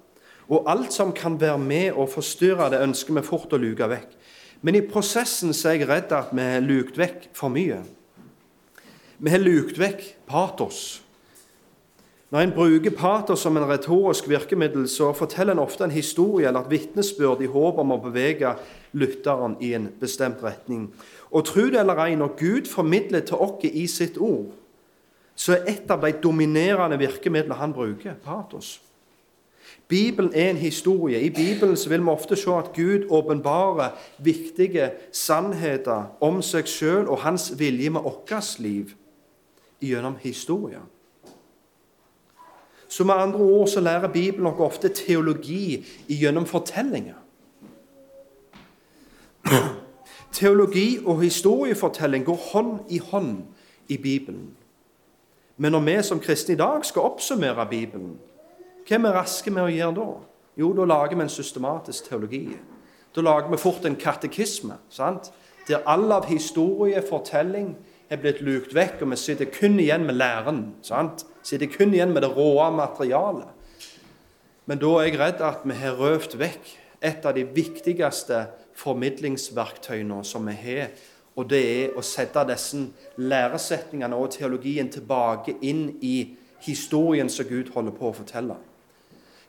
Og 0.49 0.67
alt 0.69 0.93
som 0.93 1.13
kan 1.13 1.39
være 1.41 1.59
med 1.59 1.93
og 1.93 2.11
forstyrre 2.13 2.71
det, 2.73 2.83
ønsker 2.85 3.15
vi 3.17 3.25
fort 3.25 3.55
å 3.55 3.61
luke 3.61 3.89
vekk. 3.89 4.11
Men 4.65 4.77
i 4.77 4.85
prosessen 4.89 5.55
så 5.57 5.71
er 5.71 5.79
jeg 5.79 5.89
redd 5.89 6.13
at 6.17 6.33
vi 6.33 6.45
har 6.45 6.65
lukt 6.65 6.99
vekk 6.99 7.29
for 7.37 7.53
mye. 7.53 7.83
Vi 9.19 9.31
har 9.31 9.41
lukt 9.41 9.79
vekk 9.81 10.05
patos. 10.29 11.04
Når 12.35 12.41
en 12.41 12.53
bruker 12.53 12.91
patos 12.91 13.45
som 13.45 13.57
en 13.57 13.69
retorisk 13.69 14.27
virkemiddel, 14.29 14.89
så 14.89 15.13
forteller 15.15 15.55
en 15.55 15.61
ofte 15.63 15.85
en 15.85 15.93
historie 15.95 16.49
eller 16.49 16.65
et 16.65 16.71
vitnesbyrd 16.73 17.45
i 17.45 17.47
håp 17.47 17.77
om 17.79 17.93
å 17.95 17.99
bevege 18.03 18.57
lytteren 18.91 19.53
i 19.63 19.69
en 19.79 19.85
bestemt 20.01 20.41
retning. 20.43 20.89
Og 21.31 21.45
tro 21.47 21.69
det 21.71 21.79
eller 21.79 22.01
ei, 22.03 22.17
når 22.19 22.33
Gud 22.41 22.67
formidler 22.67 23.23
til 23.23 23.39
oss 23.39 23.63
i 23.69 23.85
sitt 23.87 24.19
ord, 24.19 24.49
så 25.37 25.55
er 25.55 25.71
et 25.77 25.93
av 25.95 26.03
de 26.03 26.11
dominerende 26.25 26.99
virkemidlene 26.99 27.59
han 27.61 27.75
bruker, 27.77 28.17
patos. 28.25 28.81
Bibelen 29.87 30.33
er 30.35 30.51
en 30.51 30.59
historie. 30.59 31.21
I 31.21 31.31
Bibelen 31.31 31.79
vil 31.87 32.03
vi 32.03 32.11
ofte 32.11 32.37
se 32.37 32.51
at 32.51 32.73
Gud 32.75 33.07
åpenbarer 33.15 33.95
viktige 34.19 34.91
sannheter 35.13 36.11
om 36.19 36.43
seg 36.43 36.67
sjøl 36.67 37.07
og 37.07 37.23
hans 37.23 37.53
vilje 37.59 37.95
med 37.95 38.03
vårt 38.03 38.59
liv. 38.59 38.91
gjennom 39.85 40.17
historien. 40.17 40.94
Så 42.95 43.05
med 43.05 43.15
andre 43.15 43.39
ord 43.39 43.69
så 43.69 43.81
lærer 43.81 44.09
Bibelen 44.09 44.43
nok 44.43 44.61
ofte 44.61 44.89
teologi 44.89 45.87
gjennom 46.09 46.47
fortellinger. 46.47 47.15
Teologi 50.33 50.99
og 51.05 51.23
historiefortelling 51.23 52.25
går 52.25 52.39
hånd 52.53 52.79
i 52.89 52.99
hånd 52.99 53.43
i 53.89 53.97
Bibelen. 53.97 54.55
Men 55.57 55.73
når 55.73 55.81
vi 55.81 55.97
som 56.03 56.21
kristne 56.21 56.55
i 56.55 56.57
dag 56.57 56.87
skal 56.87 57.03
oppsummere 57.11 57.67
Bibelen, 57.71 58.15
hva 58.87 58.95
er 58.95 59.03
vi 59.03 59.15
raske 59.19 59.51
med 59.51 59.65
å 59.65 59.75
gjøre 59.75 59.99
da? 59.99 60.09
Jo, 60.57 60.71
da 60.79 60.87
lager 60.87 61.19
vi 61.19 61.27
en 61.27 61.35
systematisk 61.41 62.09
teologi. 62.09 62.47
Da 63.15 63.27
lager 63.27 63.51
vi 63.51 63.59
fort 63.59 63.85
en 63.85 63.99
katekisme, 63.99 64.79
sant? 64.89 65.33
der 65.67 65.83
all 65.87 66.13
av 66.13 66.31
historiefortelling 66.31 67.75
er 68.11 68.23
blitt 68.23 68.43
lukt 68.45 68.75
vekk, 68.75 69.01
og 69.03 69.11
vi 69.11 69.17
sitter 69.17 69.51
kun 69.51 69.81
igjen 69.81 70.07
med 70.07 70.15
læren. 70.15 70.67
sant? 70.83 71.27
Sitter 71.45 71.69
kun 71.69 71.93
igjen 71.93 72.15
med 72.15 72.25
det 72.25 72.33
råe 72.33 72.71
materialet. 72.73 73.51
Men 74.65 74.81
da 74.81 74.95
er 74.97 75.11
jeg 75.11 75.19
redd 75.21 75.43
at 75.45 75.65
vi 75.69 75.77
har 75.77 75.99
røvd 75.99 76.39
vekk 76.41 76.71
et 77.05 77.27
av 77.29 77.35
de 77.37 77.45
viktigste 77.45 78.47
formidlingsverktøyene 78.81 80.23
som 80.25 80.49
vi 80.49 80.55
har. 80.57 80.95
Og 81.37 81.51
det 81.51 81.61
er 81.61 81.99
å 81.99 82.05
sette 82.07 82.47
disse 82.49 82.81
læresetningene 83.21 84.17
og 84.17 84.33
teologien 84.33 84.89
tilbake 84.89 85.59
inn 85.67 85.91
i 86.01 86.17
historien 86.65 87.29
som 87.29 87.49
Gud 87.49 87.75
holder 87.75 87.93
på 87.99 88.09
å 88.09 88.17
fortelle. 88.23 88.57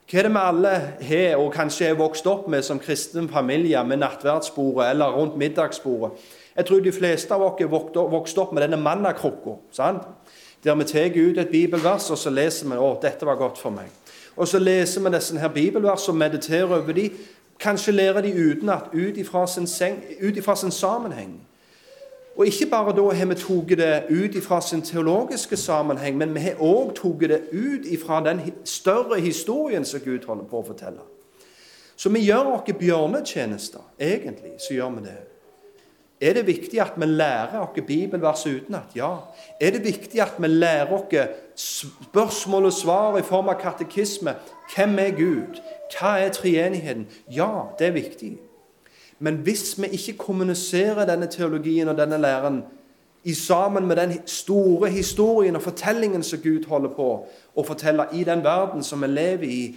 Hva 0.06 0.20
er 0.20 0.28
det 0.28 0.34
vi 0.34 0.42
alle 0.42 0.72
har 1.08 1.40
og 1.40 1.54
kanskje 1.54 1.88
er 1.88 1.96
vokst 1.98 2.28
opp 2.30 2.44
med 2.52 2.62
som 2.62 2.78
kristen 2.78 3.30
familie 3.32 3.80
med 3.82 4.04
nattverdsbordet 4.04 4.92
eller 4.92 5.16
rundt 5.16 5.38
middagsbordet? 5.40 6.12
Jeg 6.56 6.68
tror 6.68 6.84
de 6.84 6.92
fleste 6.94 7.34
av 7.34 7.42
oss 7.42 7.62
er 7.64 7.72
vokst 7.72 8.38
opp 8.38 8.52
med 8.54 8.62
denne 8.62 8.78
mannakrukka. 8.80 9.56
Der 10.66 10.74
vi 10.74 10.84
tar 10.84 11.14
ut 11.14 11.38
et 11.38 11.48
bibelvers 11.48 12.10
og 12.10 12.18
så 12.18 12.30
leser 12.30 12.66
vi 12.66 12.76
å, 12.76 12.96
dette 13.02 13.26
var 13.26 13.38
godt 13.38 13.58
for 13.62 13.70
meg. 13.70 13.86
Og 14.36 14.48
så 14.48 14.58
leser 14.58 15.00
vi 15.00 15.12
disse 15.14 15.38
her 15.38 15.48
bibelversene 15.48 16.12
og 16.12 16.18
mediterer 16.18 16.72
over 16.80 16.92
dem. 16.92 17.10
Kanskje 17.60 17.92
lærer 17.92 18.20
de 18.20 18.32
utenat 18.34 18.90
ut 18.92 19.16
ifra 19.16 19.46
sin, 19.46 19.66
sin 19.66 20.70
sammenheng. 20.70 21.38
Og 22.36 22.46
ikke 22.46 22.66
bare 22.66 22.96
da 22.96 23.04
har 23.14 23.26
vi 23.26 23.34
tatt 23.34 23.78
det 23.78 24.02
ut 24.10 24.34
ifra 24.34 24.60
sin 24.60 24.82
teologiske 24.82 25.56
sammenheng, 25.56 26.18
men 26.18 26.34
vi 26.34 26.40
har 26.40 26.60
òg 26.60 26.92
tatt 26.98 27.28
det 27.30 27.40
ut 27.52 27.86
ifra 27.86 28.20
den 28.24 28.42
større 28.64 29.20
historien 29.20 29.84
som 29.84 30.00
Gud 30.00 30.26
holder 30.26 30.44
på 30.44 30.60
å 30.60 30.66
fortelle. 30.66 31.06
Så 31.96 32.12
vi 32.12 32.26
gjør 32.26 32.58
oss 32.58 32.72
bjørnetjenester. 32.78 33.80
Egentlig 33.98 34.58
så 34.60 34.74
gjør 34.74 34.90
vi 34.98 35.06
det. 35.06 35.16
Er 36.20 36.32
det 36.32 36.46
viktig 36.46 36.80
at 36.80 36.92
vi 36.96 37.04
lærer 37.04 37.60
oss 37.60 37.80
bibelverset 37.86 38.62
utenat? 38.62 38.94
Ja. 38.96 39.10
Er 39.60 39.70
det 39.70 39.84
viktig 39.84 40.20
at 40.20 40.38
vi 40.38 40.48
lærer 40.48 40.92
oss 40.92 41.84
spørsmål 42.08 42.64
og 42.64 42.72
svar 42.72 43.18
i 43.18 43.22
form 43.22 43.48
av 43.52 43.60
katekisme? 43.60 44.34
Hvem 44.74 44.98
er 44.98 45.10
Gud? 45.16 45.60
Hva 45.92 46.16
er 46.24 46.32
treenigheten? 46.32 47.06
Ja, 47.30 47.68
det 47.78 47.86
er 47.86 47.98
viktig. 47.98 48.38
Men 49.18 49.36
hvis 49.44 49.76
vi 49.78 49.86
ikke 49.92 50.18
kommuniserer 50.18 51.04
denne 51.06 51.26
teologien 51.26 51.88
og 51.88 51.98
denne 51.98 52.18
læren 52.18 52.62
i 53.24 53.34
sammen 53.34 53.86
med 53.86 53.96
den 53.96 54.26
store 54.26 54.90
historien 54.90 55.56
og 55.56 55.62
fortellingen 55.62 56.22
som 56.22 56.40
Gud 56.40 56.68
holder 56.68 56.92
på 56.96 57.08
å 57.56 57.64
fortelle 57.64 58.06
i 58.12 58.24
den 58.24 58.44
verden 58.44 58.84
som 58.84 59.02
vi 59.02 59.08
lever 59.10 59.48
i, 59.50 59.76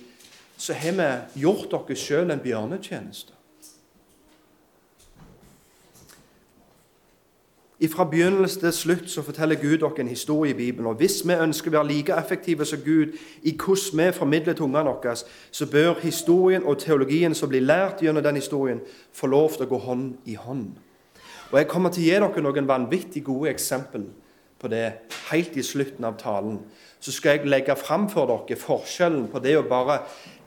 så 0.58 0.74
har 0.74 0.96
vi 0.96 1.42
gjort 1.42 1.74
oss 1.74 2.00
sjøl 2.00 2.32
en 2.32 2.44
bjørnetjeneste. 2.44 3.39
Fra 7.88 8.04
begynnelse 8.04 8.60
til 8.60 8.74
slutt 8.74 9.10
så 9.10 9.22
forteller 9.22 9.56
Gud 9.56 9.78
dere 9.78 10.00
en 10.00 10.08
historie 10.08 10.52
i 10.52 10.58
Bibelen. 10.58 10.88
og 10.88 10.96
Hvis 10.96 11.22
vi 11.28 11.34
ønsker 11.34 11.72
å 11.72 11.78
være 11.78 11.88
like 11.88 12.18
effektive 12.18 12.66
som 12.66 12.80
Gud 12.80 13.16
i 13.44 13.56
hvordan 13.56 14.08
vi 14.08 14.12
formidler 14.12 14.54
tungene 14.54 14.80
ungene 14.80 14.96
våre, 15.04 15.16
så 15.52 15.66
bør 15.66 15.94
historien 16.02 16.64
og 16.64 16.78
teologien 16.78 17.36
som 17.36 17.50
blir 17.50 17.62
lært 17.62 18.02
gjennom 18.02 18.24
den 18.24 18.36
historien, 18.36 18.82
få 19.14 19.28
lov 19.28 19.52
til 19.52 19.64
å 19.64 19.70
gå 19.70 19.78
hånd 19.78 20.14
i 20.26 20.36
hånd. 20.36 20.68
Og 21.52 21.60
Jeg 21.60 21.68
kommer 21.68 21.90
til 21.90 22.02
å 22.02 22.06
gi 22.06 22.20
dere 22.20 22.42
noen 22.42 22.68
vanvittig 22.68 23.24
gode 23.24 23.50
eksempel 23.50 24.04
på 24.60 24.68
det 24.68 24.92
helt 25.32 25.56
i 25.56 25.64
slutten 25.64 26.06
av 26.06 26.20
talen. 26.20 26.60
Så 27.00 27.12
skal 27.12 27.38
jeg 27.38 27.48
legge 27.48 27.76
fram 27.76 28.10
for 28.10 28.28
dere 28.28 28.60
forskjellen 28.60 29.30
på 29.32 29.40
det 29.40 29.56
å 29.58 29.64
bare 29.64 30.02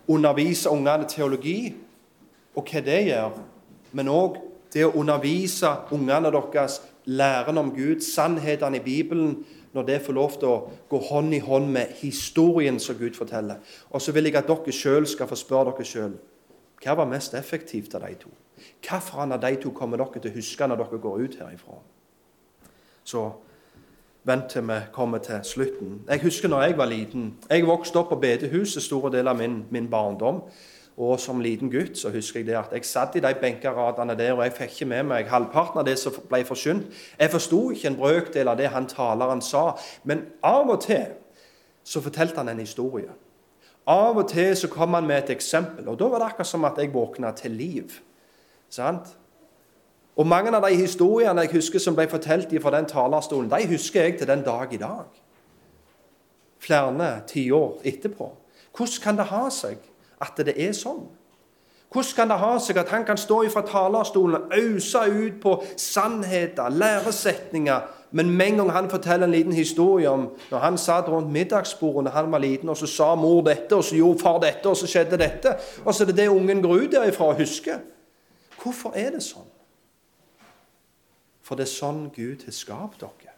undervise 0.08 0.70
ungene 0.70 1.08
teologi, 1.08 1.74
og 2.54 2.68
hva 2.68 2.80
det 2.84 3.02
gjør, 3.08 3.36
men 3.92 4.08
òg 4.08 4.36
det 4.72 4.84
å 4.84 4.94
undervise 5.00 5.70
ungene 5.92 6.30
deres 6.32 6.80
læren 7.04 7.58
om 7.58 7.70
Gud, 7.76 8.00
sannhetene 8.00 8.76
i 8.76 8.84
Bibelen, 8.84 9.44
når 9.72 9.82
det 9.82 10.02
får 10.02 10.12
lov 10.12 10.34
til 10.38 10.48
å 10.48 10.58
gå 10.88 10.98
hånd 11.08 11.34
i 11.34 11.40
hånd 11.40 11.70
med 11.72 11.94
historien 12.02 12.80
som 12.80 12.98
Gud 12.98 13.16
forteller. 13.16 13.62
Og 13.90 14.02
så 14.02 14.12
vil 14.12 14.28
jeg 14.28 14.36
at 14.36 14.48
dere 14.48 14.74
sjøl 14.74 15.06
skal 15.08 15.30
få 15.30 15.38
spørre 15.38 15.72
dere 15.72 15.88
sjøl 15.88 16.18
hva 16.82 16.96
var 16.98 17.06
mest 17.06 17.34
effektivt 17.38 17.94
av 17.94 18.02
de 18.02 18.16
to. 18.18 18.30
Hvilken 18.82 19.32
av 19.32 19.40
de 19.40 19.56
to 19.62 19.70
kommer 19.70 20.00
dere 20.00 20.20
til 20.20 20.32
å 20.32 20.34
huske 20.34 20.66
når 20.66 20.80
dere 20.82 21.00
går 21.04 21.24
ut 21.24 21.38
herifra? 21.38 21.78
Så 23.04 23.22
vent 24.26 24.48
til 24.50 24.66
vi 24.66 24.78
kommer 24.92 25.22
til 25.22 25.40
slutten. 25.44 26.00
Jeg 26.08 26.22
husker 26.22 26.48
når 26.48 26.62
jeg 26.62 26.78
var 26.78 26.90
liten. 26.90 27.34
Jeg 27.50 27.66
vokste 27.66 27.98
opp 27.98 28.12
på 28.12 28.20
bedehuset 28.22 28.82
store 28.82 29.12
deler 29.14 29.30
av 29.30 29.38
min, 29.38 29.64
min 29.70 29.88
barndom. 29.90 30.42
Og 30.96 31.20
som 31.20 31.40
liten 31.40 31.70
gutt 31.72 31.96
så 31.98 32.10
husker 32.12 32.40
jeg 32.40 32.50
det 32.50 32.58
at 32.58 32.72
jeg 32.76 32.84
satt 32.84 33.16
i 33.16 33.22
de 33.24 33.32
benkeradene 33.40 34.16
der, 34.18 34.34
og 34.36 34.44
jeg 34.44 34.52
fikk 34.58 34.74
ikke 34.76 34.90
med 34.90 35.06
meg 35.08 35.30
halvparten 35.32 35.80
av 35.80 35.86
det 35.88 35.96
som 35.98 36.16
ble 36.28 36.42
forsynt. 36.44 36.90
Jeg 37.18 37.32
forsto 37.32 37.62
ikke 37.72 37.88
en 37.88 37.96
brøkdel 37.96 38.50
av 38.52 38.60
det 38.60 38.68
han 38.74 38.88
taleren 38.90 39.40
sa, 39.42 39.70
men 40.04 40.26
av 40.44 40.68
og 40.68 40.82
til 40.84 41.06
så 41.84 42.02
fortalte 42.04 42.38
han 42.38 42.52
en 42.52 42.60
historie. 42.60 43.10
Av 43.88 44.18
og 44.18 44.28
til 44.30 44.52
så 44.56 44.68
kom 44.70 44.94
han 44.94 45.08
med 45.08 45.24
et 45.24 45.32
eksempel, 45.34 45.88
og 45.88 45.98
da 45.98 46.10
var 46.12 46.20
det 46.20 46.28
akkurat 46.28 46.46
som 46.46 46.68
at 46.68 46.78
jeg 46.78 46.92
våkna 46.94 47.32
til 47.34 47.56
liv. 47.56 47.96
Sant? 48.70 49.16
Og 50.16 50.28
mange 50.28 50.52
av 50.52 50.62
de 50.68 50.76
historiene 50.76 51.46
jeg 51.46 51.54
husker 51.56 51.80
som 51.80 51.96
ble 51.96 52.04
fortalt 52.10 52.52
fra 52.62 52.74
den 52.76 52.86
talerstolen, 52.86 53.50
de 53.50 53.66
husker 53.72 54.04
jeg 54.04 54.18
til 54.18 54.28
den 54.28 54.44
dag 54.44 54.72
i 54.72 54.80
dag. 54.80 55.08
Flere 56.62 57.14
tiår 57.26 57.80
etterpå. 57.84 58.28
Hvordan 58.76 59.02
kan 59.02 59.16
det 59.18 59.26
ha 59.32 59.48
seg 59.50 59.80
at 60.22 60.38
det 60.46 60.54
er 60.56 60.72
sånn? 60.76 61.02
Hvordan 61.92 62.16
kan 62.16 62.30
det 62.30 62.38
ha 62.40 62.52
seg 62.62 62.78
at 62.80 62.88
han 62.88 63.04
kan 63.04 63.18
stå 63.20 63.42
fra 63.52 63.62
talerstolen 63.68 64.38
og 64.38 64.54
ause 64.56 65.02
ut 65.12 65.40
på 65.42 65.58
sannheter, 65.76 66.70
læresetninger, 66.72 67.80
men 68.12 68.30
med 68.30 68.46
en 68.46 68.56
gang 68.56 68.70
han 68.72 68.90
forteller 68.90 69.26
en 69.26 69.32
liten 69.32 69.52
historie 69.52 70.08
om 70.08 70.30
når 70.50 70.58
han 70.58 70.78
satt 70.78 71.08
rundt 71.08 71.32
middagsbordet 71.32 72.08
da 72.08 72.16
han 72.16 72.32
var 72.32 72.40
liten, 72.44 72.68
og 72.68 72.76
så 72.76 72.86
sa 72.86 73.14
mor 73.14 73.42
dette, 73.44 73.76
og 73.76 73.84
så 73.84 73.96
gjorde 73.96 74.20
far 74.20 74.40
dette, 74.40 74.68
og 74.68 74.76
så 74.76 74.88
skjedde 74.88 75.18
dette 75.20 75.56
Og 75.84 75.94
så 75.94 76.04
er 76.04 76.06
det 76.06 76.16
det 76.16 76.28
ungen 76.28 76.62
går 76.62 76.74
ut 76.74 76.92
derifra 76.92 77.24
og 77.24 77.40
husker. 77.40 77.78
Hvorfor 78.62 78.92
er 78.96 79.10
det 79.10 79.22
sånn? 79.24 79.48
For 81.42 81.56
det 81.58 81.66
er 81.66 81.72
sånn 81.72 82.06
Gud 82.14 82.44
har 82.44 82.56
skapt 82.56 83.00
dere. 83.00 83.32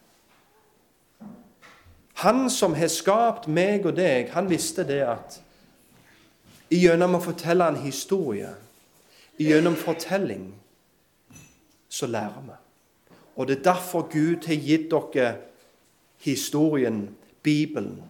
Han 2.22 2.50
som 2.50 2.74
har 2.74 2.88
skapt 2.92 3.48
meg 3.48 3.86
og 3.86 3.96
deg, 3.96 4.30
han 4.30 4.50
visste 4.50 4.84
det 4.86 5.00
at 5.02 5.40
Gjennom 6.74 7.14
å 7.14 7.22
fortelle 7.22 7.66
en 7.70 7.78
historie, 7.78 8.50
gjennom 9.38 9.76
fortelling, 9.78 10.48
så 11.88 12.08
lærer 12.10 12.42
vi. 12.46 12.56
Og 13.36 13.48
Det 13.48 13.58
er 13.58 13.62
derfor 13.62 14.08
Gud 14.10 14.46
har 14.46 14.54
gitt 14.54 14.90
dere 14.90 15.34
historien, 16.18 17.10
Bibelen. 17.42 18.02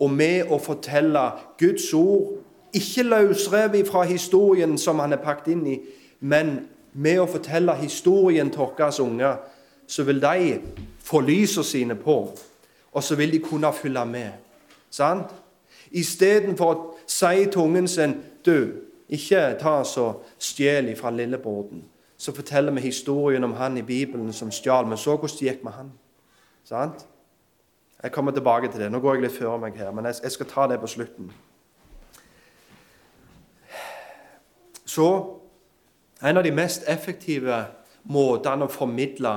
Og 0.00 0.10
med 0.10 0.50
å 0.50 0.58
fortelle 0.58 1.30
Guds 1.58 1.92
ord, 1.94 2.36
ikke 2.72 3.02
løsrevet 3.02 3.88
fra 3.88 4.02
historien 4.02 4.78
som 4.78 4.98
han 4.98 5.12
er 5.12 5.22
pakket 5.22 5.52
inn 5.52 5.66
i, 5.66 5.78
men 6.20 6.68
med 6.92 7.20
å 7.22 7.28
fortelle 7.30 7.74
historien 7.78 8.50
til 8.50 8.66
våre 8.66 8.92
unger, 9.02 9.36
så 9.86 10.04
vil 10.04 10.20
de 10.20 10.60
få 11.00 11.20
lysene 11.20 11.64
sine 11.64 11.96
på, 11.96 12.18
og 12.92 13.04
så 13.04 13.16
vil 13.16 13.32
de 13.32 13.40
kunne 13.40 13.72
følge 13.72 14.04
med. 14.06 14.32
Sant? 14.90 15.32
Istedenfor 15.90 16.97
å 17.08 17.50
tungen 17.52 17.88
sin 17.88 18.22
Du, 18.44 18.72
ikke 19.08 19.58
ta 19.60 19.84
så 19.84 20.22
stjel 20.38 20.96
fra 20.96 21.10
lillebroren. 21.10 21.84
Så 22.16 22.32
forteller 22.32 22.72
vi 22.72 22.80
historien 22.80 23.44
om 23.44 23.52
han 23.52 23.76
i 23.78 23.82
Bibelen 23.82 24.32
som 24.32 24.50
stjal. 24.50 24.86
Men 24.86 24.98
så 24.98 25.16
hvordan 25.16 25.36
det 25.38 25.46
gikk 25.46 25.64
med 25.64 25.72
han. 25.72 25.92
Sant? 26.64 27.06
Jeg 28.02 28.12
kommer 28.12 28.32
tilbake 28.32 28.70
til 28.70 28.80
det. 28.80 28.90
Nå 28.92 29.00
går 29.00 29.14
jeg 29.14 29.22
litt 29.22 29.36
før 29.38 29.58
meg 29.58 29.76
her, 29.76 29.90
men 29.92 30.06
jeg 30.06 30.32
skal 30.32 30.46
ta 30.46 30.66
det 30.66 30.80
på 30.80 30.86
slutten. 30.86 31.32
Så 34.86 35.08
en 36.22 36.36
av 36.36 36.44
de 36.44 36.50
mest 36.50 36.88
effektive 36.88 37.64
måtene 38.02 38.64
å 38.64 38.72
formidle 38.72 39.34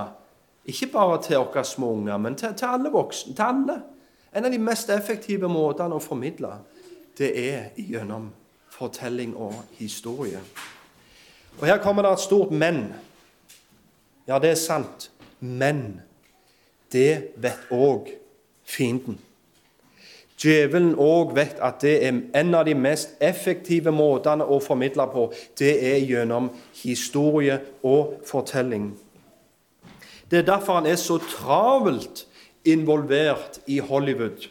ikke 0.65 0.91
bare 0.93 1.17
til 1.25 1.41
våre 1.41 1.63
små 1.65 1.91
unger, 1.97 2.17
men 2.17 2.35
til, 2.35 2.53
til 2.57 2.67
alle 2.69 2.91
voksne, 2.93 3.35
til 3.35 3.45
alle 3.45 3.81
en 4.31 4.45
av 4.45 4.51
de 4.51 4.59
mest 4.61 4.89
effektive 4.93 5.49
måtene 5.51 5.97
å 5.97 6.03
formidle, 6.03 6.53
det 7.21 7.31
er 7.37 7.71
gjennom 7.77 8.31
fortelling 8.73 9.35
og 9.37 9.53
historie. 9.77 10.39
Og 11.59 11.67
Her 11.67 11.77
kommer 11.77 12.01
det 12.01 12.11
et 12.11 12.19
stort 12.25 12.51
men. 12.51 12.87
Ja, 14.27 14.39
det 14.39 14.49
er 14.49 14.55
sant. 14.55 15.11
Men 15.39 16.01
det 16.91 17.33
vet 17.35 17.69
òg 17.71 18.09
fienden. 18.63 19.19
Djevelen 20.41 20.95
òg 20.97 21.35
vet 21.37 21.59
at 21.61 21.83
det 21.83 21.93
er 22.01 22.17
en 22.39 22.55
av 22.57 22.65
de 22.65 22.73
mest 22.73 23.13
effektive 23.21 23.91
måtene 23.93 24.45
å 24.45 24.57
formidle 24.63 25.05
på. 25.13 25.27
Det 25.59 25.75
er 25.91 25.99
gjennom 26.01 26.49
historie 26.81 27.59
og 27.83 28.17
fortelling. 28.25 28.91
Det 30.31 30.39
er 30.39 30.47
derfor 30.47 30.79
han 30.79 30.89
er 30.89 30.97
så 30.97 31.19
travelt 31.21 32.25
involvert 32.65 33.59
i 33.67 33.79
Hollywood, 33.79 34.47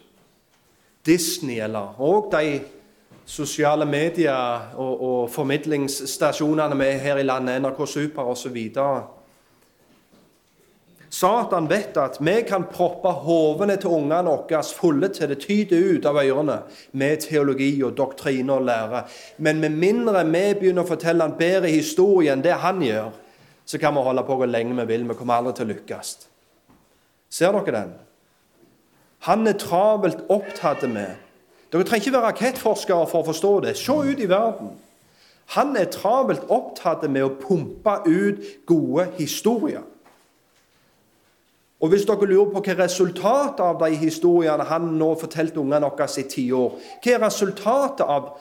Disney 1.06 1.60
eller 1.64 1.96
og 1.98 2.28
de 2.32 2.60
sosiale 3.30 3.86
medier 3.86 4.74
og, 4.76 5.02
og 5.02 5.30
formidlingsstasjonene 5.30 6.76
vi 6.80 6.90
her 7.04 7.20
i 7.20 7.26
landet, 7.26 7.62
NRK 7.62 7.86
Super 7.88 8.32
osv. 8.32 8.58
Satan 11.10 11.66
vet 11.66 11.96
at 11.98 12.20
vi 12.22 12.36
kan 12.46 12.68
proppe 12.70 13.10
hovene 13.24 13.74
til 13.82 13.90
ungene 13.96 14.30
våre 14.30 14.60
fulle 14.62 15.08
til 15.14 15.32
det 15.32 15.40
tyter 15.42 15.96
ut 15.96 16.06
av 16.06 16.20
ørene 16.22 16.60
med 16.92 17.24
teologi 17.24 17.72
og 17.82 17.96
doktrine 17.98 18.54
og 18.54 18.68
lære. 18.68 19.02
Men 19.38 19.58
med 19.62 19.74
mindre 19.74 20.22
vi 20.28 20.44
begynner 20.60 20.86
å 20.86 20.90
fortelle 20.90 21.26
en 21.26 21.38
bedre 21.38 21.72
historie 21.72 22.30
enn 22.30 22.44
det 22.46 22.54
han 22.62 22.82
gjør, 22.82 23.10
så 23.66 23.78
kan 23.78 23.94
vi 23.94 24.06
holde 24.06 24.26
på 24.26 24.38
hvor 24.38 24.50
lenge 24.50 24.78
vi 24.82 24.86
vil. 24.92 25.08
Vi 25.08 25.18
kommer 25.18 25.38
aldri 25.38 25.56
til 25.58 25.66
å 25.66 25.72
lykkes. 25.72 26.14
Ser 27.30 27.58
dere 27.58 27.74
den? 27.74 27.92
Han 29.26 29.46
er 29.46 29.58
travelt 29.58 30.24
opptatt 30.28 30.86
med 30.88 31.16
Dere 31.70 31.84
trenger 31.86 32.06
ikke 32.06 32.12
være 32.16 32.26
rakettforskere 32.32 33.06
for 33.06 33.22
å 33.22 33.26
forstå 33.28 33.50
det. 33.62 33.76
Se 33.78 33.94
ut 33.94 34.18
i 34.18 34.26
verden. 34.26 34.72
Han 35.54 35.76
er 35.78 35.86
travelt 35.90 36.48
opptatt 36.50 37.04
med 37.06 37.22
å 37.22 37.34
pumpe 37.38 37.94
ut 38.06 38.42
gode 38.66 39.06
historier. 39.18 39.84
Og 41.80 41.88
Hvis 41.88 42.04
dere 42.04 42.26
lurer 42.26 42.50
på 42.52 42.60
hva 42.60 42.76
resultatet 42.82 43.62
av 43.64 43.78
de 43.80 43.96
historiene 43.96 44.66
han 44.68 44.90
nå 44.98 45.14
fortalte 45.20 45.62
ungene 45.62 45.88
våre 45.88 46.08
i 46.20 46.26
ti 46.28 46.50
år 46.52 46.74
Hva 47.00 47.14
er 47.14 47.22
resultatet 47.24 48.04
av, 48.04 48.34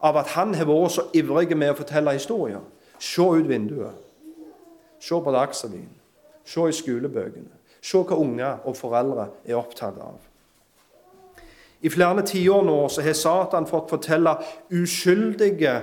av 0.00 0.20
at 0.20 0.36
han 0.36 0.54
har 0.54 0.68
vært 0.68 0.94
så 0.94 1.08
ivrig 1.16 1.56
med 1.56 1.72
å 1.72 1.80
fortelle 1.80 2.14
historier? 2.14 2.62
Se 2.98 3.22
ut 3.22 3.48
vinduet. 3.48 3.96
Se 5.00 5.18
på 5.20 5.32
Dagsrevyen. 5.32 5.90
Se 6.44 6.68
i 6.68 6.72
skolebøkene. 6.72 7.63
Se 7.84 8.00
hva 8.00 8.16
unger 8.16 8.62
og 8.64 8.76
foreldre 8.78 9.28
er 9.44 9.58
opptatt 9.60 9.98
av. 10.00 10.16
I 11.84 11.90
flere 11.92 12.22
tiår 12.24 12.62
nå 12.64 12.78
så 12.88 13.02
har 13.04 13.16
Satan 13.18 13.66
fått 13.68 13.90
fortelle 13.92 14.38
uskyldige 14.72 15.74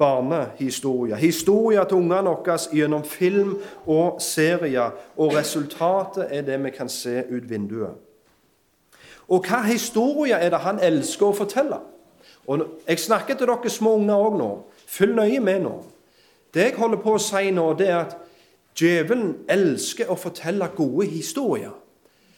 barnehistorier. 0.00 1.16
Historier 1.16 1.86
til 1.86 2.00
ungene 2.00 2.32
våre 2.34 2.58
gjennom 2.74 3.04
film 3.06 3.54
og 3.86 4.18
serier. 4.22 4.96
Og 5.16 5.36
resultatet 5.36 6.26
er 6.30 6.42
det 6.42 6.58
vi 6.64 6.74
kan 6.74 6.90
se 6.90 7.22
ut 7.30 7.46
vinduet. 7.50 7.94
Og 9.28 9.46
hva 9.46 9.62
historier 9.66 10.42
er 10.42 10.50
det 10.50 10.62
han 10.66 10.82
elsker 10.82 11.30
å 11.30 11.38
fortelle? 11.38 11.80
Og 12.46 12.66
Jeg 12.88 12.98
snakker 12.98 13.34
til 13.34 13.46
dere 13.46 13.70
små 13.70 13.94
unger 14.00 14.14
òg 14.14 14.38
nå. 14.38 14.50
Følg 14.86 15.14
nøye 15.14 15.40
med 15.40 15.62
nå. 15.62 15.76
Det 16.54 16.62
jeg 16.62 16.78
holder 16.78 16.98
på 17.02 17.14
å 17.14 17.22
si 17.22 17.50
nå, 17.50 17.72
det 17.78 17.88
er 17.90 17.98
at 18.04 18.16
djevelen 18.76 19.34
elsker 19.48 20.10
å 20.10 20.16
fortelle 20.20 20.68
gode 20.76 21.06
historier. 21.06 21.74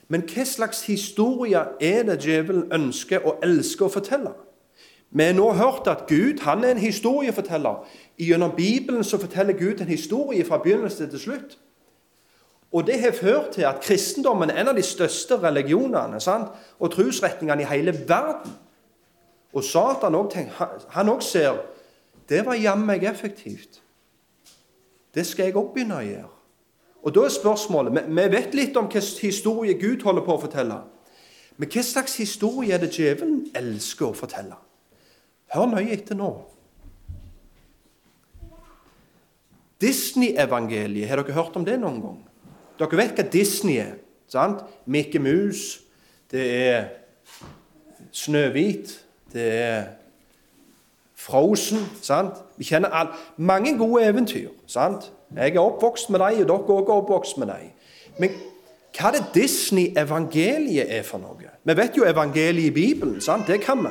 Men 0.08 0.24
hva 0.24 0.44
slags 0.48 0.82
historier 0.88 1.74
er 1.80 2.04
det 2.08 2.20
djevelen 2.24 2.70
ønsker 2.72 3.24
og 3.26 3.42
elsker 3.44 3.86
å 3.88 3.92
fortelle? 3.92 4.32
Vi 5.10 5.24
har 5.24 5.32
nå 5.36 5.52
hørt 5.56 5.88
at 5.88 6.06
Gud 6.08 6.40
han 6.44 6.64
er 6.64 6.74
en 6.76 6.80
historieforteller. 6.80 7.84
Gjennom 8.20 8.52
Bibelen 8.56 9.04
så 9.04 9.18
forteller 9.18 9.56
Gud 9.56 9.80
en 9.80 9.88
historie 9.88 10.44
fra 10.44 10.60
begynnelse 10.62 11.06
til 11.10 11.20
slutt. 11.20 11.58
Og 12.72 12.86
Det 12.86 13.00
har 13.00 13.12
ført 13.12 13.50
til 13.52 13.62
at 13.62 13.80
kristendommen 13.80 14.50
er 14.50 14.60
en 14.60 14.68
av 14.68 14.76
de 14.76 14.82
største 14.82 15.38
religionene 15.42 16.20
sant? 16.20 16.48
og 16.78 16.90
trosretningene 16.92 17.62
i 17.62 17.66
hele 17.66 17.94
verden. 18.08 18.52
Og 19.52 19.64
Satan 19.64 20.14
også, 20.14 20.44
han 20.88 21.08
òg 21.08 21.22
ser 21.22 21.56
det 22.28 22.44
var 22.46 22.54
jammen 22.54 22.86
meg 22.86 23.04
effektivt. 23.04 23.80
Det 25.18 25.24
skal 25.26 25.48
jeg 25.48 25.56
òg 25.58 25.72
begynne 25.74 25.98
å 25.98 26.04
gjøre. 26.06 26.28
Og 27.02 27.14
Da 27.14 27.24
er 27.24 27.34
spørsmålet 27.34 28.06
Vi 28.06 28.28
vet 28.30 28.54
litt 28.54 28.76
om 28.76 28.86
hvilken 28.86 29.26
historie 29.26 29.74
Gud 29.74 30.02
holder 30.06 30.22
på 30.22 30.36
å 30.36 30.40
fortelle. 30.40 30.78
Men 31.56 31.68
hva 31.68 31.82
slags 31.82 32.14
historie 32.16 32.74
er 32.74 32.78
det 32.78 32.92
djevelen 32.94 33.48
elsker 33.54 34.12
å 34.12 34.14
fortelle? 34.14 34.54
Hør 35.50 35.66
nøye 35.66 35.90
etter 35.90 36.14
nå. 36.14 36.30
Disney-evangeliet, 39.80 41.08
har 41.08 41.22
dere 41.22 41.34
hørt 41.34 41.56
om 41.56 41.64
det 41.66 41.78
noen 41.80 42.00
gang? 42.02 42.20
Dere 42.78 43.00
vet 43.00 43.18
hva 43.18 43.26
Disney 43.32 43.78
er? 43.82 43.96
sant? 44.28 44.62
Mikke 44.86 45.18
Mus, 45.18 45.80
det 46.30 46.46
er 46.68 46.88
Snøhvit, 48.12 48.92
det 49.32 49.46
er 49.52 49.84
Frozen. 51.18 51.78
sant? 52.02 52.34
Vi 52.56 52.64
kjenner 52.64 52.88
all, 52.88 53.08
mange 53.36 53.78
gode 53.78 54.04
eventyr. 54.06 54.48
sant? 54.66 55.12
Jeg 55.36 55.54
er 55.56 55.60
oppvokst 55.60 56.10
med 56.10 56.20
dem, 56.20 56.26
og 56.26 56.48
dere 56.48 56.56
er 56.56 56.80
også 56.80 56.92
oppvokst 56.92 57.38
med 57.38 57.46
dem. 57.46 57.70
Men 58.18 58.30
hva 58.96 59.08
er 59.08 59.18
det 59.18 59.24
Disney-evangeliet 59.34 60.86
er 60.98 61.02
for 61.02 61.18
noe? 61.18 61.50
Vi 61.64 61.76
vet 61.76 61.96
jo 61.96 62.06
evangeliet 62.06 62.70
i 62.70 62.70
Bibelen. 62.70 63.20
sant? 63.20 63.46
Det 63.46 63.60
kan 63.60 63.82
vi. 63.82 63.90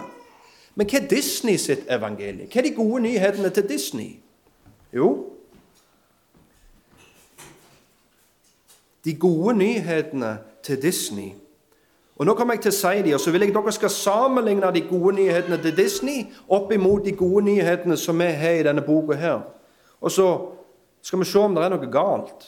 Men 0.76 0.88
hva 0.88 1.02
er 1.02 1.08
Disney 1.08 1.58
sitt 1.58 1.86
evangelie? 1.90 2.48
Hva 2.48 2.60
er 2.60 2.70
de 2.70 2.76
gode 2.76 3.02
nyhetene 3.02 3.50
til 3.50 3.70
Disney? 3.70 4.20
Jo 4.94 5.26
De 9.06 9.14
gode 9.16 9.58
nyhetene 9.58 10.38
til 10.64 10.82
Disney. 10.82 11.32
Og 12.18 12.26
Nå 12.26 12.34
kommer 12.34 12.58
jeg 12.58 12.66
til 12.66 12.74
å 12.74 12.78
si 12.78 13.02
dem, 13.06 13.14
og 13.14 13.22
så 13.22 13.32
vil 13.32 13.46
jeg 13.46 13.54
dere 13.54 13.72
skal 13.76 13.94
sammenligne 13.94 14.70
de 14.74 14.82
gode 14.90 15.14
nyhetene 15.20 15.60
til 15.62 15.76
Disney 15.78 16.24
opp 16.50 16.72
imot 16.74 17.06
de 17.06 17.14
gode 17.14 17.44
nyhetene 17.46 17.98
som 17.98 18.18
vi 18.18 18.32
har 18.34 18.58
i 18.58 18.64
denne 18.66 18.82
boka 18.82 19.18
her. 19.18 19.44
Og 20.02 20.12
så 20.12 20.30
skal 21.02 21.22
vi 21.22 21.28
se 21.30 21.40
om 21.40 21.54
det 21.54 21.66
er 21.66 21.76
noe 21.76 21.92
galt. 21.94 22.48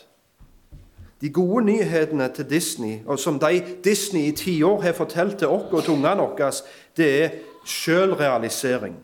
De 1.21 1.29
gode 1.29 1.65
nyhetene 1.67 2.29
til 2.34 2.49
Disney, 2.49 3.03
og 3.05 3.19
som 3.19 3.38
de 3.39 3.62
Disney 3.84 4.32
i 4.32 4.36
tiår 4.36 4.82
har 4.88 4.97
fortalt 4.97 5.38
til 5.38 5.53
oss 5.53 5.69
og 5.69 5.84
til 5.84 5.97
ungene 5.99 6.25
våre, 6.25 6.49
det 6.97 7.10
er 7.23 7.38
sjølrealisering. 7.67 8.95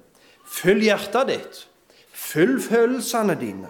Følg 0.49 0.87
hjertet 0.89 1.29
ditt. 1.29 1.61
Følg 2.15 2.61
følelsene 2.63 3.37
dine. 3.37 3.69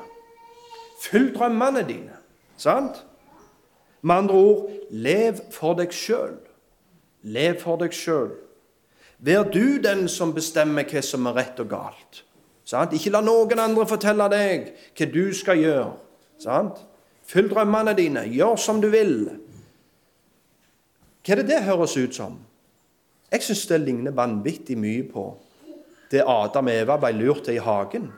Følg 1.01 1.33
drømmene 1.35 1.83
dine. 1.87 2.15
Sant? 2.57 3.03
Med 4.01 4.15
andre 4.15 4.35
ord 4.35 4.69
lev 4.91 5.41
for 5.51 5.75
deg 5.75 5.91
sjøl. 5.91 6.37
Lev 7.25 7.59
for 7.61 7.81
deg 7.81 7.95
sjøl. 7.95 8.31
Vær 9.25 9.47
du 9.49 9.79
den 9.81 10.05
som 10.11 10.33
bestemmer 10.35 10.85
hva 10.85 11.01
som 11.05 11.25
er 11.29 11.37
rett 11.39 11.61
og 11.63 11.71
galt. 11.71 12.21
Sant? 12.65 12.93
Ikke 12.97 13.13
la 13.13 13.21
noen 13.25 13.61
andre 13.61 13.85
fortelle 13.89 14.27
deg 14.33 14.71
hva 14.97 15.07
du 15.13 15.23
skal 15.33 15.61
gjøre. 15.61 15.93
Sant? 16.41 16.81
Fyll 17.25 17.49
drømmene 17.49 17.95
dine. 17.97 18.25
Gjør 18.29 18.59
som 18.61 18.81
du 18.81 18.91
vil. 18.93 19.15
Hva 21.25 21.33
er 21.33 21.41
det 21.41 21.49
det 21.49 21.63
høres 21.65 21.95
ut 21.97 22.13
som? 22.13 22.37
Jeg 23.31 23.41
syns 23.41 23.65
det 23.71 23.81
ligner 23.81 24.13
vanvittig 24.15 24.77
mye 24.77 25.05
på 25.09 25.25
det 26.11 26.21
Adam 26.21 26.69
og 26.69 26.75
Eva 26.75 26.97
ble 27.01 27.11
lurt 27.17 27.47
til 27.47 27.57
i 27.57 27.63
hagen. 27.63 28.11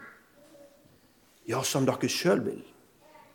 Gjør 1.48 1.64
som 1.64 1.86
dere 1.88 2.10
sjøl 2.12 2.44
vil. 2.44 2.60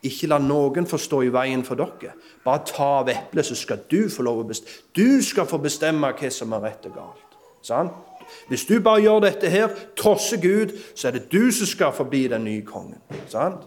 Ikke 0.02 0.26
la 0.26 0.38
noen 0.42 0.86
få 0.90 0.98
stå 0.98 1.20
i 1.22 1.30
veien 1.30 1.62
for 1.66 1.78
dere. 1.78 2.16
Bare 2.42 2.64
ta 2.66 2.88
av 3.00 3.10
eplet, 3.12 3.46
så 3.46 3.54
skal 3.58 3.84
du 3.90 4.08
få 4.10 4.24
lov 4.26 4.42
å 4.42 4.46
bestemme. 4.48 4.88
Du 4.98 5.22
skal 5.22 5.46
få 5.46 5.60
bestemme 5.62 6.10
hva 6.10 6.30
som 6.34 6.54
er 6.56 6.64
rett 6.66 6.88
og 6.90 6.96
galt. 6.96 7.36
Sånn? 7.62 7.92
Hvis 8.48 8.64
du 8.66 8.80
bare 8.82 9.02
gjør 9.04 9.20
dette 9.22 9.50
her, 9.50 9.70
trosser 9.98 10.40
Gud, 10.42 10.74
så 10.94 11.08
er 11.08 11.18
det 11.18 11.28
du 11.30 11.52
som 11.54 11.68
skal 11.70 11.94
forbli 11.94 12.24
den 12.32 12.44
nye 12.48 12.64
kongen. 12.66 12.98
Sånn? 13.30 13.60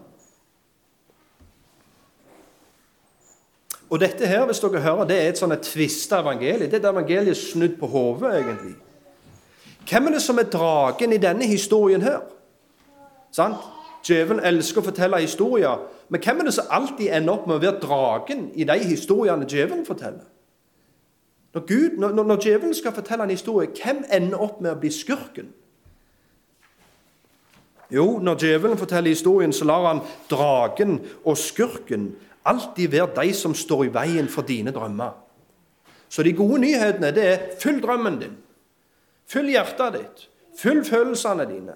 Og 3.86 4.00
dette 4.02 4.26
her, 4.26 4.44
hvis 4.48 4.60
dere 4.60 4.82
hører, 4.82 5.06
det 5.06 5.16
er 5.16 5.28
et 5.30 5.38
sånt 5.38 5.62
tvista 5.62 6.20
evangelie. 6.20 6.66
Det 6.66 6.74
er 6.74 6.82
et 6.82 6.90
evangelie 6.90 7.34
snudd 7.38 7.78
på 7.78 7.86
hodet, 7.86 8.32
egentlig. 8.40 8.74
Hvem 9.86 10.08
er 10.08 10.16
det 10.16 10.22
som 10.22 10.38
er 10.42 10.50
dragen 10.50 11.12
i 11.14 11.22
denne 11.22 11.46
historien 11.46 12.02
her? 12.02 12.24
Sant? 13.32 13.62
Djevelen 14.06 14.42
elsker 14.44 14.82
å 14.82 14.88
fortelle 14.88 15.22
historier. 15.22 15.78
Men 16.08 16.22
hvem 16.22 16.40
er 16.40 16.44
det 16.44 16.54
som 16.54 16.70
alltid 16.70 17.10
ender 17.12 17.34
opp 17.34 17.46
med 17.46 17.56
å 17.58 17.62
være 17.64 17.82
dragen 17.82 18.48
i 18.54 18.64
de 18.64 18.78
historiene 18.84 19.48
djevelen 19.48 19.86
forteller? 19.86 20.26
Når, 21.56 21.62
Gud, 21.66 21.96
når, 21.98 22.12
når 22.22 22.42
djevelen 22.44 22.74
skal 22.76 22.92
fortelle 22.92 23.24
en 23.24 23.32
historie, 23.32 23.70
hvem 23.72 24.04
ender 24.12 24.42
opp 24.44 24.60
med 24.60 24.74
å 24.74 24.80
bli 24.80 24.90
skurken? 24.92 25.48
Jo, 27.90 28.18
når 28.18 28.42
djevelen 28.42 28.78
forteller 28.78 29.14
historien, 29.14 29.54
så 29.54 29.64
lar 29.64 29.86
han 29.86 30.02
dragen 30.30 30.98
og 31.24 31.38
skurken 31.38 32.10
alltid 32.46 32.90
være 32.92 33.14
de 33.22 33.32
som 33.34 33.54
står 33.54 33.86
i 33.86 33.94
veien 33.94 34.28
for 34.28 34.46
dine 34.46 34.74
drømmer. 34.74 35.14
Så 36.08 36.22
de 36.22 36.34
gode 36.36 36.60
nyhetene 36.62 37.12
det 37.14 37.24
er 37.26 37.46
fyll 37.62 37.80
drømmen 37.82 38.20
din. 38.20 38.36
Fyll 39.26 39.48
hjertet 39.50 39.96
ditt. 39.96 40.28
Fyll 40.58 40.84
følelsene 40.86 41.46
dine. 41.50 41.74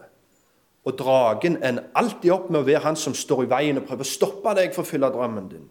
Og 0.84 0.96
dragen 0.98 1.58
ender 1.64 1.90
alltid 1.94 2.32
opp 2.32 2.48
med 2.50 2.62
å 2.62 2.66
være 2.66 2.84
han 2.86 2.96
som 2.96 3.14
står 3.16 3.44
i 3.44 3.50
veien 3.50 3.80
og 3.80 3.86
prøver 3.88 4.06
å 4.06 4.10
stoppe 4.10 4.54
deg 4.56 4.72
for 4.74 4.84
å 4.84 4.88
fylle 4.88 5.10
drømmen 5.12 5.50
din. 5.50 5.66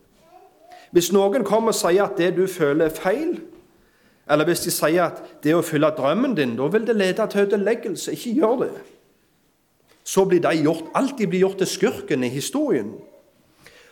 Hvis 0.94 1.12
noen 1.14 1.46
kommer 1.46 1.74
og 1.74 1.78
sier 1.78 2.06
at 2.06 2.18
det 2.18 2.36
du 2.38 2.46
føler, 2.48 2.90
er 2.90 2.96
feil, 2.96 3.40
Eller 4.30 4.46
hvis 4.46 4.62
de 4.62 4.70
sier 4.70 5.08
at 5.08 5.24
det 5.42 5.56
å 5.58 5.64
fylle 5.66 5.90
drømmen 5.98 6.36
din, 6.38 6.52
da 6.54 6.68
vil 6.70 6.84
det 6.86 6.94
lede 6.96 7.26
til 7.28 7.48
ødeleggelse. 7.48 8.12
Ikke 8.14 8.34
gjør 8.38 8.60
det. 8.60 8.74
Så 10.04 10.26
blir 10.26 10.40
de 10.40 10.52
gjort, 10.62 10.84
alltid 10.94 11.28
blir 11.28 11.40
gjort 11.40 11.58
til 11.58 11.68
skurken 11.68 12.24
i 12.24 12.30
historien. 12.30 12.92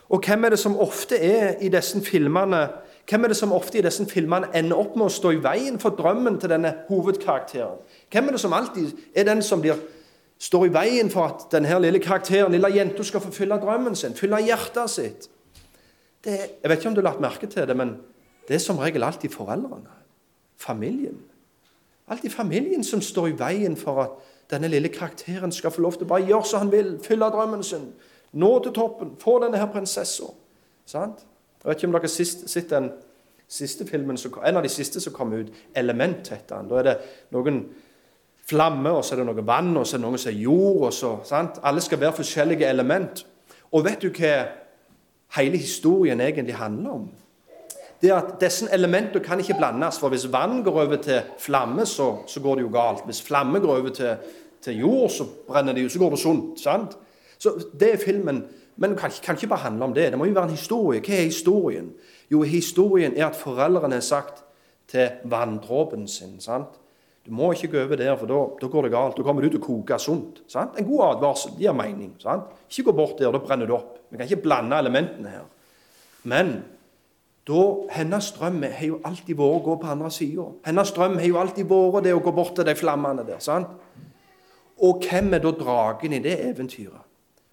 Og 0.10 0.22
hvem 0.22 0.46
er 0.46 0.54
det 0.54 0.60
som 0.60 0.78
ofte 0.78 1.18
er 1.18 1.58
i 1.58 1.72
disse 1.74 2.02
filmene 2.06 2.68
hvem 3.08 3.24
er 3.24 3.32
det 3.32 3.38
som 3.40 3.54
ofte 3.56 3.80
i 3.80 3.82
disse 3.82 4.04
filmene 4.12 4.50
ender 4.56 4.80
opp 4.80 4.98
med 5.00 5.08
å 5.08 5.14
stå 5.14 5.32
i 5.32 5.40
veien 5.40 5.78
for 5.80 5.96
drømmen 5.96 6.42
til 6.42 6.52
denne 6.52 6.74
hovedkarakteren? 6.90 7.78
Hvem 8.12 8.28
er 8.28 8.36
det 8.36 8.42
som 8.42 8.56
alltid 8.56 8.90
er 9.16 9.30
den 9.30 9.44
som 9.44 9.64
blir, 9.64 9.80
står 10.40 10.68
i 10.68 10.74
veien 10.74 11.10
for 11.10 11.28
at 11.28 11.48
denne 11.52 11.80
lille 11.82 12.00
karakteren, 12.00 12.52
lille 12.54 12.70
jenta, 12.76 13.04
skal 13.04 13.24
få 13.24 13.32
fylle 13.34 13.58
drømmen 13.62 13.96
sin, 13.96 14.16
fylle 14.16 14.42
hjertet 14.46 14.90
sitt? 14.94 15.30
Det, 16.24 16.38
jeg 16.64 16.70
vet 16.70 16.78
ikke 16.78 16.90
om 16.90 16.96
du 16.96 17.02
har 17.02 17.10
lagt 17.12 17.24
merke 17.24 17.48
til 17.48 17.68
det, 17.68 17.78
men 17.78 17.98
det 18.48 18.56
er 18.56 18.64
som 18.64 18.80
regel 18.80 19.04
alltid 19.04 19.30
foreldrene. 19.34 19.94
Familien. 20.58 21.20
Alltid 22.08 22.30
familien 22.30 22.84
som 22.84 23.02
står 23.02 23.28
i 23.28 23.38
veien 23.40 23.76
for 23.78 24.02
at 24.04 24.34
denne 24.52 24.70
lille 24.72 24.90
karakteren 24.90 25.52
skal 25.52 25.72
få 25.72 25.82
lov 25.82 25.98
til 25.98 26.08
å 26.08 26.12
bare 26.14 26.28
gjøre 26.28 26.48
som 26.48 26.64
han 26.64 26.72
vil, 26.72 26.94
fylle 27.04 27.28
drømmen 27.34 27.64
sin, 27.64 27.90
nå 28.38 28.52
til 28.64 28.76
toppen, 28.76 29.16
få 29.20 29.40
denne 29.44 29.60
her 29.60 29.70
prinsessa. 29.72 30.30
Sant? 30.88 31.26
Jeg 31.64 31.70
vet 31.70 31.82
ikke 31.82 31.90
om 31.90 31.98
dere 31.98 32.08
har 32.08 32.30
sett 32.48 32.70
den 32.72 32.92
siste 33.48 33.88
filmen, 33.88 34.18
en 34.18 34.60
av 34.60 34.64
de 34.64 34.72
siste 34.72 35.02
som 35.02 35.14
kom 35.14 35.34
ut. 35.34 35.52
'Element' 35.76 36.30
heter 36.30 36.58
den. 36.58 36.70
Da 36.70 36.76
er 36.76 36.84
det 36.84 36.98
noen 37.32 37.66
flammer, 38.50 38.90
og 38.90 39.06
så 39.06 39.16
er 39.16 39.22
det 39.22 39.28
noe 39.28 39.46
vann, 39.48 39.78
og 39.78 39.88
så 39.88 39.98
er 39.98 40.02
det 40.02 40.08
noe 40.08 40.20
som 40.22 40.32
er 40.32 40.40
jord. 40.40 40.82
og 40.88 40.94
så, 40.94 41.18
sant? 41.28 41.60
Alle 41.64 41.82
skal 41.82 42.00
være 42.00 42.20
forskjellige 42.20 42.70
element. 42.70 43.26
Og 43.72 43.86
vet 43.86 44.02
du 44.02 44.10
hva 44.10 44.34
hele 45.38 45.58
historien 45.58 46.22
egentlig 46.22 46.56
handler 46.56 46.92
om? 46.92 47.08
Det 48.02 48.10
er 48.12 48.20
at 48.20 48.36
Disse 48.42 48.68
elementene 48.74 49.24
kan 49.24 49.40
ikke 49.40 49.58
blandes. 49.58 50.00
for 50.00 50.10
Hvis 50.10 50.32
vann 50.32 50.64
går 50.64 50.82
over 50.84 50.96
til 50.96 51.22
flamme, 51.40 51.86
så, 51.86 52.18
så 52.28 52.40
går 52.40 52.56
det 52.56 52.62
jo 52.62 52.70
galt. 52.74 53.06
Hvis 53.06 53.22
flamme 53.22 53.60
går 53.60 53.78
over 53.78 53.90
til, 53.90 54.16
til 54.62 54.80
jord, 54.80 55.10
så 55.10 55.26
brenner 55.48 55.74
det 55.74 55.84
jo, 55.84 55.90
så 55.90 56.00
går 56.00 56.10
det 56.10 56.20
sunt. 56.20 56.60
sant? 56.60 56.98
Så 57.40 57.54
Det 57.80 57.94
er 57.94 57.98
filmen 57.98 58.46
men 58.78 58.90
det 58.90 59.00
kan, 59.00 59.12
kan, 59.24 59.36
ikke 59.36 59.48
bare 59.48 59.60
handle 59.60 59.84
om 59.84 59.94
det. 59.94 60.12
Det 60.12 60.18
må 60.18 60.26
jo 60.26 60.34
være 60.34 60.44
en 60.44 60.58
historie. 60.58 61.02
Hva 61.02 61.16
er 61.18 61.24
historien? 61.32 61.92
Jo, 62.32 62.42
historien 62.42 63.18
er 63.18 63.26
at 63.28 63.36
foreldrene 63.36 63.98
har 63.98 64.06
sagt 64.06 64.44
til 64.88 65.10
vanndråpen 65.26 66.08
sin 66.08 66.42
sant? 66.42 66.78
Du 67.28 67.34
må 67.36 67.52
ikke 67.52 67.74
gå 67.74 67.82
over 67.84 68.00
der, 68.00 68.14
for 68.16 68.30
da, 68.30 68.68
går 68.72 68.88
det 68.88 68.94
galt. 68.94 69.18
Da 69.18 69.24
kommer 69.28 69.44
du 69.44 69.50
til 69.52 69.60
å 69.60 69.66
koke 69.66 69.98
sunt. 70.00 70.40
Sant? 70.48 70.78
En 70.80 70.88
god 70.88 71.04
advarsel 71.10 71.58
gir 71.60 71.76
mening. 71.76 72.14
Sant? 72.24 72.54
Ikke 72.72 72.88
gå 72.88 72.96
bort 73.02 73.20
der, 73.20 73.34
da 73.36 73.42
brenner 73.44 73.68
du 73.68 73.76
opp. 73.76 73.98
Vi 74.08 74.16
kan 74.16 74.30
ikke 74.30 74.46
blande 74.46 74.80
elementene 74.80 75.34
her. 75.34 75.44
Men 76.24 76.54
da, 77.48 77.64
hennes 77.98 78.32
drøm 78.36 78.62
har 78.64 78.86
jo 78.88 79.02
alltid 79.08 79.36
vært 79.40 79.60
å 79.60 79.66
gå 79.66 79.76
på 79.82 79.92
andre 79.92 80.12
sida. 80.12 80.48
Hennes 80.70 80.94
drøm 80.96 81.20
har 81.20 81.28
jo 81.28 81.42
alltid 81.42 81.68
vært 81.68 82.08
det 82.08 82.16
å 82.16 82.24
gå 82.24 82.34
bort 82.40 82.56
til 82.56 82.68
de 82.68 82.76
flammene 82.80 83.28
der. 83.28 83.44
sant? 83.44 83.76
Og 84.88 85.04
hvem 85.04 85.34
er 85.34 85.44
da 85.44 85.52
dragen 85.52 86.16
i 86.16 86.24
det 86.24 86.38
eventyret? 86.48 87.04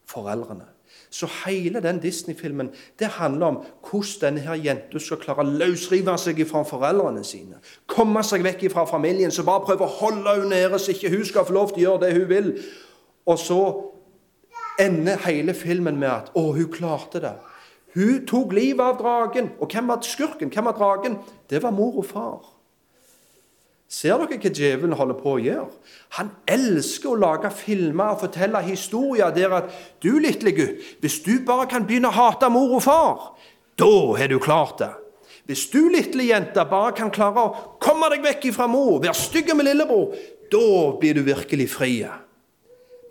Foreldrene. 0.06 0.70
Så 1.10 1.28
hele 1.44 1.80
den 1.80 2.00
Disney-filmen 2.02 2.70
det 2.98 3.06
handler 3.06 3.46
om 3.46 3.58
hvordan 3.90 4.20
denne 4.20 4.40
her 4.40 4.58
jenta 4.58 4.98
skal 4.98 5.20
klare 5.22 5.44
å 5.44 5.56
løsrive 5.60 6.16
seg 6.18 6.42
fra 6.50 6.64
foreldrene 6.66 7.24
sine. 7.24 7.60
Komme 7.86 8.24
seg 8.26 8.42
vekk 8.42 8.66
fra 8.72 8.84
familien, 8.90 9.30
så 9.30 9.46
bare 9.46 9.66
prøve 9.66 9.86
å 9.86 9.96
holde 10.00 10.36
henne 10.40 10.50
nede, 10.50 10.78
så 10.78 10.90
ikke 10.90 11.12
hun 11.14 11.24
skal 11.24 11.46
få 11.46 11.54
lov 11.54 11.74
til 11.74 11.84
å 11.84 11.86
gjøre 11.88 12.06
det 12.06 12.14
hun 12.18 12.28
vil. 12.28 12.52
Og 13.26 13.38
så 13.38 13.60
ender 14.80 15.22
hele 15.26 15.54
filmen 15.54 15.96
med 15.96 16.08
at 16.08 16.30
'Å, 16.34 16.52
hun 16.52 16.72
klarte 16.72 17.20
det'. 17.20 17.38
Hun 17.94 18.26
tok 18.26 18.52
livet 18.52 18.80
av 18.80 18.98
dragen. 18.98 19.50
Og 19.60 19.70
hvem 19.70 19.88
var 19.88 20.00
skurken? 20.02 20.50
Hvem 20.50 20.64
var 20.64 20.72
dragen? 20.72 21.18
Det 21.50 21.62
var 21.62 21.70
mor 21.70 21.98
og 21.98 22.06
far. 22.06 22.53
Ser 23.94 24.18
dere 24.18 24.38
hva 24.40 24.50
djevelen 24.50 24.96
holder 24.98 25.18
på 25.20 25.36
å 25.36 25.42
gjøre? 25.42 25.68
Han 26.16 26.32
elsker 26.50 27.12
å 27.12 27.20
lage 27.20 27.50
filmer 27.54 28.14
og 28.14 28.24
fortelle 28.24 28.62
historier 28.66 29.30
der 29.34 29.54
at 29.60 29.70
du, 30.02 30.16
lille 30.22 30.54
gutt, 30.56 30.82
hvis 31.04 31.20
du 31.22 31.36
bare 31.46 31.68
kan 31.70 31.86
begynne 31.86 32.10
å 32.10 32.16
hate 32.16 32.50
mor 32.50 32.74
og 32.80 32.82
far, 32.82 33.24
da 33.78 33.90
har 34.18 34.30
du 34.32 34.40
klart 34.42 34.80
det. 34.82 34.90
Hvis 35.46 35.66
du, 35.70 35.84
lille 35.92 36.26
jente, 36.26 36.64
bare 36.66 36.94
kan 36.96 37.12
klare 37.14 37.42
å 37.44 37.74
komme 37.82 38.08
deg 38.10 38.24
vekk 38.24 38.48
fra 38.56 38.66
mor, 38.70 38.98
være 39.04 39.14
stygg 39.18 39.52
med 39.54 39.68
lillebror, 39.68 40.14
da 40.50 40.68
blir 40.98 41.18
du 41.18 41.22
virkelig 41.26 41.68
fri. 41.76 41.98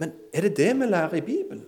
Men 0.02 0.16
er 0.34 0.50
det 0.50 0.58
det 0.58 0.72
vi 0.80 0.90
lærer 0.90 1.20
i 1.20 1.26
Bibelen? 1.26 1.68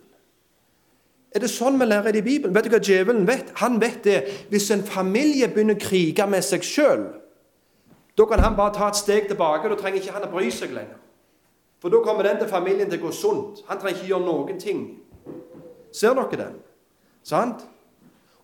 Er 1.36 1.44
det 1.44 1.52
sånn 1.52 1.78
vi 1.80 1.88
lærer 1.88 2.16
det 2.16 2.24
i 2.24 2.26
Bibelen? 2.26 2.56
Vet 2.56 2.68
du 2.68 2.74
hva 2.74 2.84
djevelen 2.84 3.28
vet? 3.28 3.52
Han 3.62 3.78
vet 3.80 4.02
det. 4.08 4.20
Hvis 4.52 4.72
en 4.72 4.84
familie 4.88 5.48
begynner 5.52 5.78
å 5.78 5.84
krige 5.84 6.28
med 6.32 6.44
seg 6.48 6.64
sjøl, 6.66 7.06
da 8.18 8.26
kan 8.26 8.40
han 8.40 8.56
bare 8.56 8.74
ta 8.74 8.88
et 8.88 8.96
steg 8.96 9.28
tilbake. 9.28 9.70
Da 9.70 9.76
trenger 9.76 10.02
ikke 10.02 10.14
han 10.16 10.28
å 10.28 10.32
bry 10.32 10.50
seg 10.52 10.72
lenger. 10.76 11.00
For 11.82 11.92
da 11.92 12.00
kommer 12.04 12.24
den 12.24 12.40
til 12.40 12.50
familien 12.50 12.90
til 12.90 13.02
å 13.02 13.08
gå 13.08 13.12
sunt. 13.14 13.64
Han 13.68 13.80
trenger 13.80 14.00
ikke 14.00 14.12
gjøre 14.14 14.26
noen 14.26 14.60
ting. 14.60 14.86
Ser 15.94 16.16
dere 16.16 16.40
den? 16.40 16.56
Sant? 17.24 17.66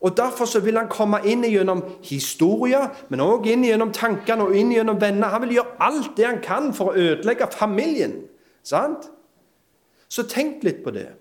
Og 0.02 0.18
Derfor 0.18 0.46
så 0.46 0.60
vil 0.60 0.78
han 0.78 0.90
komme 0.90 1.20
inn 1.30 1.44
gjennom 1.46 1.84
historier, 2.02 2.88
men 3.10 3.22
òg 3.22 3.46
inn 3.52 3.64
gjennom 3.68 3.92
tankene 3.94 4.48
og 4.48 4.56
inn 4.58 4.72
gjennom 4.74 4.98
venner. 5.02 5.30
Han 5.30 5.46
vil 5.46 5.60
gjøre 5.60 5.76
alt 5.88 6.16
det 6.18 6.26
han 6.26 6.42
kan 6.42 6.72
for 6.74 6.92
å 6.92 6.98
ødelegge 6.98 7.48
familien. 7.54 8.16
Sant? 8.66 9.06
Så 10.10 10.26
tenk 10.28 10.66
litt 10.66 10.82
på 10.84 10.92
det. 10.96 11.12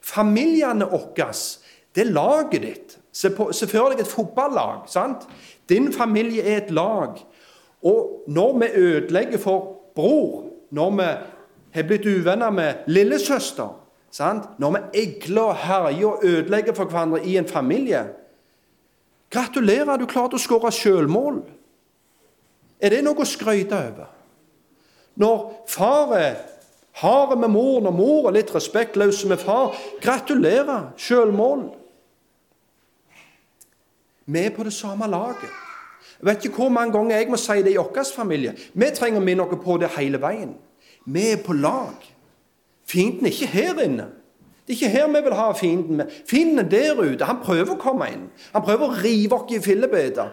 Familiene 0.00 0.88
våre, 0.88 1.28
det 1.94 2.06
er 2.06 2.14
laget 2.14 2.62
ditt. 2.62 2.96
Se, 3.12 3.28
på, 3.36 3.50
se 3.52 3.68
for 3.68 3.92
deg 3.92 4.00
et 4.00 4.08
fotballag. 4.08 4.88
sant? 4.88 5.28
Din 5.68 5.92
familie 5.92 6.42
er 6.42 6.62
et 6.62 6.70
lag. 6.72 7.20
Og 7.82 8.24
når 8.26 8.58
vi 8.58 8.66
ødelegger 8.74 9.38
for 9.38 9.76
bror, 9.94 10.44
når 10.70 10.90
vi 10.90 11.08
har 11.72 11.86
blitt 11.88 12.06
uvenner 12.06 12.50
med 12.50 12.86
lillesøster, 12.86 13.68
sant? 14.10 14.58
når 14.58 14.70
vi 14.70 15.02
egler 15.02 15.42
og 15.42 15.56
herjer 15.56 16.06
og 16.06 16.24
ødelegger 16.24 16.74
for 16.74 16.84
hverandre 16.84 17.24
i 17.26 17.36
en 17.36 17.48
familie 17.48 18.06
Gratulerer, 19.32 19.96
du 19.96 20.04
klarte 20.04 20.36
å 20.36 20.40
skåre 20.42 20.68
sjølmål. 20.76 21.38
Er 22.84 22.92
det 22.92 22.98
noe 23.00 23.24
å 23.24 23.24
skryte 23.24 23.78
over? 23.78 24.10
Når 25.16 25.38
far 25.72 26.12
er 26.18 26.34
hard 27.00 27.38
med 27.40 27.48
mor, 27.54 27.80
når 27.80 27.96
mor 27.96 28.28
er 28.28 28.36
litt 28.36 28.52
respektløs 28.52 29.22
med 29.30 29.40
far 29.40 29.72
Gratulerer, 30.04 30.90
sjølmål. 31.00 31.64
Vi 34.28 34.44
er 34.44 34.52
på 34.52 34.68
det 34.68 34.74
samme 34.76 35.08
laget. 35.08 35.48
Jeg 36.22 36.28
vet 36.28 36.44
ikke 36.44 36.62
hvor 36.62 36.68
mange 36.70 36.92
ganger 36.94 37.16
jeg 37.16 37.30
må 37.30 37.36
si 37.36 37.62
det 37.66 37.72
i 37.74 37.80
vår 37.80 38.06
familie. 38.14 38.54
Vi 38.74 38.90
trenger 38.94 39.18
å 39.18 39.24
minne 39.24 39.42
oss 39.42 39.58
på 39.64 39.76
det 39.82 39.90
hele 39.96 40.20
veien. 40.22 40.52
Vi 41.04 41.24
er 41.32 41.40
på 41.42 41.56
lag. 41.58 41.98
Fienden 42.86 43.26
er 43.26 43.34
ikke 43.34 43.50
her 43.50 43.80
inne. 43.82 44.06
Det 44.62 44.76
er 44.76 44.78
ikke 44.78 44.92
her 44.94 45.08
vi 45.10 45.24
vil 45.26 45.34
ha 45.34 45.48
fienden. 45.52 46.02
Fienden 46.30 46.62
er 46.62 46.68
der 46.70 47.02
ute. 47.02 47.26
Han 47.26 47.42
prøver 47.42 47.74
å 47.74 47.80
komme 47.82 48.06
inn. 48.12 48.28
Han 48.52 48.62
prøver 48.62 48.86
å 48.86 49.00
rive 49.02 49.34
oss 49.34 49.50
i 49.50 49.58
fillebiter. 49.64 50.30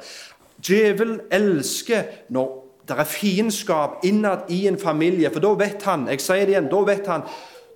Djevelen 0.62 1.24
elsker 1.32 2.06
når 2.30 2.54
det 2.86 2.98
er 3.00 3.10
fiendskap 3.10 4.06
innad 4.06 4.50
i 4.54 4.68
en 4.68 4.78
familie, 4.78 5.30
for 5.34 5.42
da 5.42 5.54
vet 5.58 5.84
han 5.86 6.08
jeg 6.10 6.22
sier 6.22 6.46
det 6.46 6.56
igjen, 6.56 6.70
da 6.72 6.80
vet 6.86 7.10
han, 7.10 7.26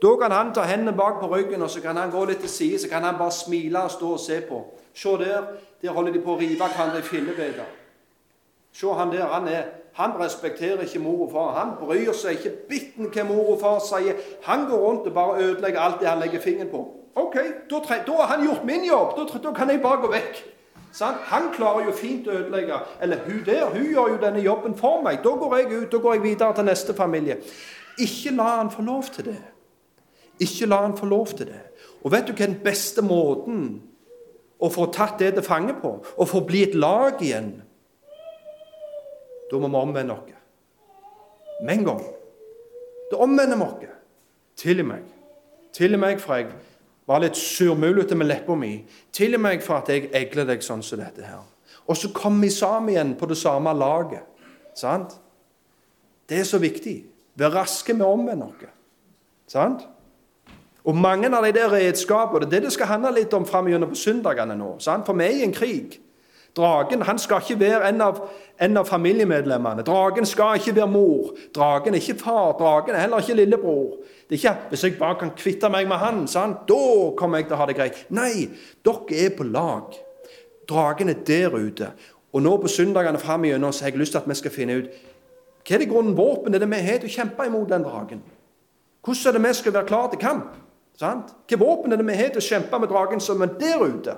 da 0.02 0.14
kan 0.20 0.34
han 0.34 0.50
ta 0.54 0.66
hendene 0.68 0.96
bak 0.98 1.20
på 1.22 1.30
ryggen 1.32 1.62
og 1.62 1.70
så 1.70 1.82
kan 1.82 1.98
han 2.02 2.12
gå 2.12 2.26
litt 2.26 2.42
til 2.44 2.50
side, 2.50 2.80
så 2.82 2.90
kan 2.90 3.06
han 3.06 3.20
bare 3.20 3.32
smile 3.32 3.86
og 3.86 3.94
stå 3.94 4.10
og 4.18 4.20
se 4.20 4.42
på. 4.48 4.64
Se 4.94 5.14
der, 5.22 5.54
der 5.82 5.96
holder 5.96 6.14
de 6.14 6.22
på 6.22 6.34
å 6.34 6.40
rive 6.42 6.58
hverandre 6.60 7.02
i 7.02 7.08
fillebiter. 7.08 7.83
Se 8.74 8.88
han 8.88 9.12
der, 9.12 9.26
han, 9.26 9.48
er, 9.48 9.64
han 9.94 10.12
respekterer 10.20 10.82
ikke 10.82 11.00
mor 11.00 11.28
og 11.28 11.32
far. 11.32 11.52
Han 11.60 11.76
bryr 11.80 12.14
seg 12.18 12.40
ikke 12.40 12.56
bitten 12.70 13.12
hva 13.14 13.26
mor 13.28 13.54
og 13.54 13.60
far 13.62 13.80
sier. 13.86 14.18
Han 14.48 14.66
går 14.70 14.82
rundt 14.82 15.08
og 15.08 15.14
bare 15.14 15.44
ødelegger 15.44 15.80
alt 15.80 16.02
det 16.02 16.10
han 16.10 16.20
legger 16.20 16.42
fingeren 16.42 16.72
på. 16.72 16.82
Ok, 17.16 17.36
da, 17.70 17.80
har 17.86 18.26
han 18.26 18.46
gjort 18.48 18.66
min 18.66 18.86
jobb. 18.86 19.14
Da, 19.18 19.38
da 19.44 19.54
kan 19.54 19.70
jeg 19.70 19.82
bare 19.82 20.02
gå 20.02 20.10
vekk. 20.12 20.42
Han, 21.02 21.14
Han 21.30 21.54
klarer 21.54 21.86
jo 21.86 21.94
fint 21.98 22.28
å 22.28 22.34
ødelegge. 22.34 22.80
Eller 23.02 23.22
hun 23.28 23.44
der, 23.46 23.66
hun 23.70 23.86
gjør 23.86 24.10
jo 24.16 24.20
denne 24.22 24.42
jobben 24.42 24.76
for 24.78 25.02
meg. 25.06 25.22
Da 25.24 25.30
går 25.38 25.58
jeg 25.58 25.72
ut, 25.72 25.92
da 25.92 25.98
går 25.98 26.14
jeg 26.14 26.24
videre 26.24 26.56
til 26.56 26.66
neste 26.66 26.94
familie. 26.94 27.38
Ikke 28.02 28.34
la 28.34 28.58
han 28.58 28.72
få 28.72 28.82
lov 28.82 29.04
til 29.14 29.26
det. 29.26 29.40
Ikke 30.40 30.66
la 30.66 30.82
han 30.82 30.98
få 30.98 31.06
lov 31.06 31.28
til 31.28 31.46
det. 31.46 31.62
Og 32.04 32.12
vet 32.12 32.28
du 32.28 32.34
hva 32.34 32.46
den 32.46 32.62
beste 32.64 33.02
måten 33.06 33.82
å 34.60 34.70
få 34.74 34.90
tatt 34.94 35.20
det 35.20 35.36
til 35.38 35.46
fange 35.46 35.76
på? 35.82 36.00
Å 36.02 36.26
få 36.26 36.42
bli 36.48 36.64
et 36.66 36.76
lag 36.76 37.22
igjen? 37.22 37.63
Da 39.54 39.60
må 39.62 39.70
vi 39.70 39.78
omvende 39.78 40.14
oss. 40.18 40.34
Med 41.62 41.78
en 41.78 41.86
gang. 41.86 42.04
Da 43.12 43.22
omvender 43.22 43.58
vi 43.58 43.68
oss. 43.68 44.00
Tilgi 44.58 44.86
meg. 44.86 45.04
Tilgi 45.74 45.98
meg 45.98 46.22
for 46.22 46.42
jeg 46.42 46.50
var 47.10 47.22
litt 47.22 47.38
surmulete 47.38 48.18
med 48.18 48.32
leppa 48.32 48.56
mi. 48.58 48.76
Tilgi 49.14 49.38
meg 49.38 49.62
for 49.62 49.82
at 49.82 49.92
jeg 49.94 50.10
egler 50.16 50.48
deg 50.50 50.66
sånn 50.66 50.82
som 50.86 51.02
dette 51.02 51.26
her. 51.26 51.42
Og 51.86 51.98
så 52.00 52.10
kommer 52.16 52.48
vi 52.48 52.54
sammen 52.54 52.94
igjen 52.94 53.16
på 53.20 53.30
det 53.30 53.38
samme 53.38 53.74
laget. 53.78 54.26
Sant? 54.78 55.14
Det 56.30 56.40
er 56.40 56.48
så 56.50 56.58
viktig. 56.58 57.04
Vær 57.38 57.54
raske 57.54 57.94
med 57.94 58.08
å 58.08 58.14
omvende 58.16 58.48
oss. 58.50 58.72
Sant? 59.54 59.84
Og 60.84 60.98
mange 60.98 61.30
av 61.30 61.46
de 61.46 61.54
der 61.56 61.70
redskapene, 61.72 62.48
det 62.48 62.58
er 62.58 62.64
det 62.64 62.72
det 62.72 62.76
skal 62.76 62.90
handle 62.96 63.14
litt 63.20 63.34
om 63.38 63.46
framover 63.48 63.92
på 63.92 64.00
søndagene 64.00 64.58
nå. 64.58 64.74
Sant? 64.84 65.06
For 65.06 65.18
vi 65.20 65.28
er 65.28 65.38
i 65.44 65.46
en 65.46 65.56
krig. 65.56 66.00
Dragen 66.58 67.02
han 67.02 67.20
skal 67.20 67.42
ikke 67.42 67.60
være 67.60 67.90
en 67.90 68.02
av, 68.02 68.20
en 68.62 68.78
av 68.78 68.86
familiemedlemmene. 68.86 69.82
Dragen 69.84 70.26
skal 70.26 70.60
ikke 70.60 70.76
være 70.76 70.88
mor. 70.88 71.32
Dragen 71.56 71.96
er 71.96 72.02
ikke 72.02 72.20
far. 72.22 72.52
Dragen 72.60 72.96
er 72.96 73.00
heller 73.00 73.24
ikke 73.24 73.38
lillebror. 73.40 73.98
Det 74.30 74.38
er 74.38 74.50
ikke 74.50 74.60
'Hvis 74.70 74.84
jeg 74.84 74.98
bare 75.00 75.16
kan 75.20 75.32
kvitte 75.38 75.70
meg 75.70 75.88
med 75.88 75.98
han, 75.98 76.28
sant? 76.28 76.58
da 76.68 77.12
kommer 77.18 77.38
jeg 77.38 77.48
til 77.48 77.54
å 77.54 77.58
ha 77.58 77.66
det 77.66 77.78
greit'. 77.78 78.06
Nei, 78.10 78.50
dere 78.86 79.26
er 79.26 79.30
på 79.38 79.44
lag. 79.44 79.94
Dragen 80.70 81.10
er 81.10 81.14
der 81.14 81.50
ute. 81.50 81.92
Og 82.34 82.42
nå 82.42 82.58
på 82.58 82.68
søndagene 82.68 83.20
framover 83.20 83.60
har 83.60 83.90
jeg 83.90 83.98
lyst 83.98 84.12
til 84.12 84.18
at 84.18 84.28
vi 84.28 84.34
skal 84.34 84.52
finne 84.52 84.78
ut 84.78 84.88
hva 85.64 85.76
er 85.76 85.80
det 85.80 85.90
grunnen 85.90 86.18
våpen 86.18 86.54
er 86.54 86.60
det 86.60 86.68
vi 86.70 86.80
har 86.84 86.98
til 87.00 87.08
å 87.08 87.14
kjempe 87.14 87.46
imot 87.48 87.70
den 87.70 87.84
dragen. 87.84 88.22
Hvordan 89.04 89.28
er 89.28 89.38
det 89.38 89.48
vi 89.48 89.54
skal 89.54 89.74
være 89.74 89.88
klare 89.88 90.10
til 90.12 90.20
kamp? 90.20 90.58
Sant? 91.00 91.32
Hva 91.48 91.60
våpen 91.60 91.94
er 91.94 91.98
det 92.02 92.08
vi 92.08 92.18
har 92.20 92.34
til 92.34 92.42
å 92.42 92.48
kjempe 92.48 92.80
med 92.80 92.92
dragen 92.92 93.24
som 93.24 93.42
er 93.42 93.54
der 93.60 93.80
ute? 93.80 94.18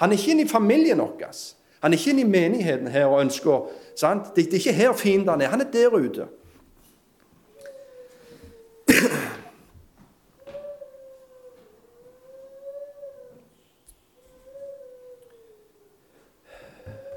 Han 0.00 0.12
er 0.12 0.16
ikke 0.16 0.30
inne 0.32 0.46
i 0.46 0.48
familien 0.48 1.00
vår. 1.02 1.36
Han 1.80 1.92
er 1.92 1.98
ikke 1.98 2.10
inne 2.10 2.20
i 2.20 2.30
menigheten 2.30 2.88
her 2.90 3.06
og 3.06 3.20
ønsker 3.20 3.68
sant? 3.96 4.34
Det, 4.36 4.46
er 4.48 4.58
ikke 4.58 4.72
her 4.72 4.92
fiendene 4.92 5.44
er. 5.44 5.48
Han 5.48 5.60
er 5.60 5.70
der 5.72 5.94
ute. 5.94 6.26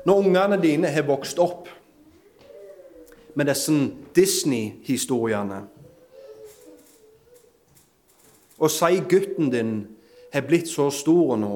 Når 0.06 0.18
ungene 0.18 0.58
dine 0.62 0.88
har 0.88 1.06
vokst 1.06 1.40
opp 1.40 1.70
med 3.36 3.46
disse 3.48 3.74
Disney-historiene 4.16 5.62
Og 8.62 8.70
si 8.70 8.98
gutten 9.10 9.50
din 9.50 9.76
har 10.34 10.46
blitt 10.46 10.70
så 10.70 10.90
stor 10.94 11.38
nå 11.38 11.56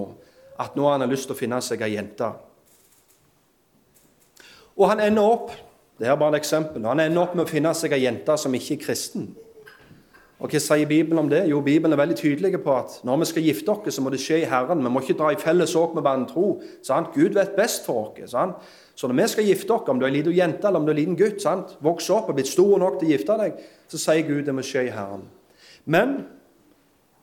at 0.60 0.78
nå 0.78 0.86
har 0.88 1.00
han 1.00 1.10
lyst 1.10 1.28
til 1.30 1.36
å 1.36 1.38
finne 1.38 1.60
seg 1.62 1.84
ei 1.86 1.94
jente 1.94 2.32
og 4.76 4.90
han 4.92 5.00
ender 5.00 5.24
opp 5.24 5.52
det 5.96 6.10
her 6.10 6.18
er 6.18 6.20
bare 6.20 6.36
et 6.36 6.42
eksempel, 6.42 6.84
han 6.84 7.00
ender 7.00 7.22
opp 7.22 7.36
med 7.38 7.46
å 7.46 7.50
finne 7.50 7.72
seg 7.78 7.94
ei 7.96 8.02
jente 8.04 8.36
som 8.38 8.56
ikke 8.58 8.76
er 8.76 8.80
kristen. 8.84 9.30
Og 10.44 10.52
Hva 10.52 10.60
sier 10.60 10.88
Bibelen 10.90 11.22
om 11.22 11.30
det? 11.32 11.46
Jo, 11.48 11.62
Bibelen 11.64 11.96
er 11.96 12.02
veldig 12.02 12.18
tydelig 12.20 12.60
på 12.60 12.74
at 12.76 12.98
når 13.08 13.22
vi 13.22 13.28
skal 13.30 13.46
gifte 13.46 13.72
oss, 13.72 13.96
så 13.96 14.04
må 14.04 14.12
det 14.12 14.20
skje 14.20 14.42
i 14.42 14.50
Herren. 14.52 14.84
Vi 14.84 14.92
må 14.92 15.00
ikke 15.00 15.16
dra 15.16 15.30
i 15.32 15.40
felles 15.40 15.76
åk 15.80 15.94
med 15.96 16.04
vantro. 16.04 16.58
Sant? 16.84 17.14
Gud 17.16 17.38
vet 17.38 17.56
best 17.56 17.88
for 17.88 18.10
oss. 18.10 18.34
Sant? 18.34 18.60
Så 19.00 19.08
når 19.08 19.22
vi 19.22 19.28
skal 19.32 19.48
gifte 19.48 19.72
oss, 19.78 19.88
om 19.88 20.00
du 20.00 20.04
er 20.04 20.12
en 20.12 20.18
liten 20.18 20.36
jente 20.36 20.68
eller 20.68 20.82
om 20.82 20.86
du 20.86 20.92
er 20.92 20.98
en 20.98 21.00
liten 21.00 21.16
gutt, 21.20 21.40
sant? 21.42 21.78
vokse 21.80 22.12
opp 22.14 22.28
og 22.30 22.36
blitt 22.36 22.52
stor 22.52 22.76
nok 22.84 23.00
til 23.00 23.08
å 23.08 23.14
gifte 23.16 23.40
deg, 23.40 23.64
så 23.88 24.02
sier 24.02 24.28
Gud 24.28 24.44
det 24.44 24.58
må 24.58 24.66
skje 24.66 24.90
i 24.90 24.92
Herren. 24.92 25.24
Men 25.86 26.18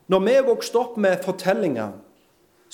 når 0.09 0.25
vi 0.25 0.35
er 0.39 0.49
vokst 0.49 0.75
opp 0.81 0.97
med 0.97 1.21
fortellinger 1.21 1.93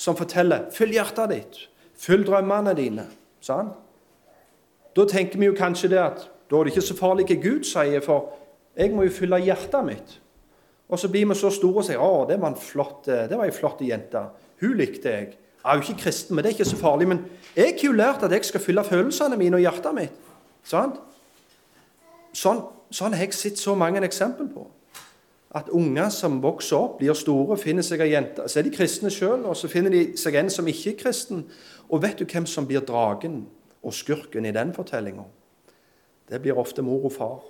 som 0.00 0.16
forteller 0.16 0.70
'følg 0.72 0.96
hjertet 0.96 1.30
ditt', 1.30 1.68
'følg 2.00 2.24
drømmene 2.26 2.74
dine', 2.74 3.06
sant? 3.40 3.76
Da 4.96 5.06
tenker 5.06 5.38
vi 5.38 5.48
jo 5.48 5.56
kanskje 5.56 5.92
det 5.92 6.00
at 6.02 6.26
da 6.50 6.58
er 6.58 6.66
det 6.66 6.74
ikke 6.74 6.88
så 6.88 6.96
farlig 6.98 7.28
hva 7.28 7.36
Gud 7.42 7.66
sier, 7.68 8.02
for 8.02 8.32
jeg 8.76 8.90
må 8.94 9.04
jo 9.06 9.14
fylle 9.14 9.38
hjertet 9.44 9.86
mitt. 9.86 10.16
Og 10.90 10.98
så 10.98 11.08
blir 11.08 11.28
vi 11.30 11.36
så 11.38 11.52
store 11.54 11.82
og 11.82 11.86
sier 11.86 12.02
å, 12.02 12.24
det 12.26 12.40
var, 12.40 12.50
en 12.50 12.58
flott, 12.58 13.06
det 13.06 13.36
var 13.36 13.46
ei 13.46 13.54
flott 13.54 13.82
jente. 13.86 14.24
Hun 14.60 14.74
likte 14.78 15.12
jeg. 15.12 15.28
Jeg 15.60 15.68
er 15.68 15.76
jo 15.76 15.84
ikke 15.84 16.02
kristen, 16.02 16.34
men 16.34 16.42
det 16.42 16.50
er 16.50 16.56
ikke 16.56 16.70
så 16.72 16.80
farlig. 16.80 17.06
Men 17.08 17.22
jeg 17.54 17.76
har 17.76 17.84
jo 17.84 17.92
lært 17.94 18.24
at 18.26 18.34
jeg 18.34 18.48
skal 18.48 18.64
fylle 18.64 18.84
følelsene 18.84 19.38
mine 19.38 19.60
og 19.60 19.62
hjertet 19.62 19.94
mitt. 19.94 20.18
Sånn, 20.66 20.96
sånn, 22.36 22.64
sånn 22.90 23.14
har 23.16 23.28
jeg 23.28 23.36
sett 23.36 23.60
så 23.60 23.76
mange 23.78 24.02
eksempler 24.04 24.50
på. 24.50 24.66
At 25.54 25.70
unger 25.74 26.10
som 26.14 26.38
vokser 26.42 26.78
opp, 26.78 26.98
blir 26.98 27.14
store, 27.18 27.58
finner 27.58 27.86
seg 27.86 28.02
ei 28.04 28.12
jente. 28.14 28.48
Så 28.48 28.60
er 28.60 28.66
de 28.66 28.74
kristne 28.74 29.10
sjøl, 29.14 29.44
og 29.46 29.56
så 29.58 29.70
finner 29.70 29.94
de 29.94 30.04
seg 30.18 30.38
en 30.38 30.50
som 30.52 30.68
ikke 30.70 30.94
er 30.94 31.00
kristen. 31.04 31.46
Og 31.90 32.02
vet 32.02 32.18
du 32.18 32.26
hvem 32.26 32.46
som 32.46 32.66
blir 32.66 32.82
dragen? 32.86 33.44
Og 33.82 33.94
skurken 33.94 34.46
i 34.46 34.52
den 34.54 34.74
fortellinga, 34.76 35.24
det 36.30 36.42
blir 36.42 36.58
ofte 36.58 36.82
mor 36.82 37.04
og 37.08 37.12
far. 37.12 37.40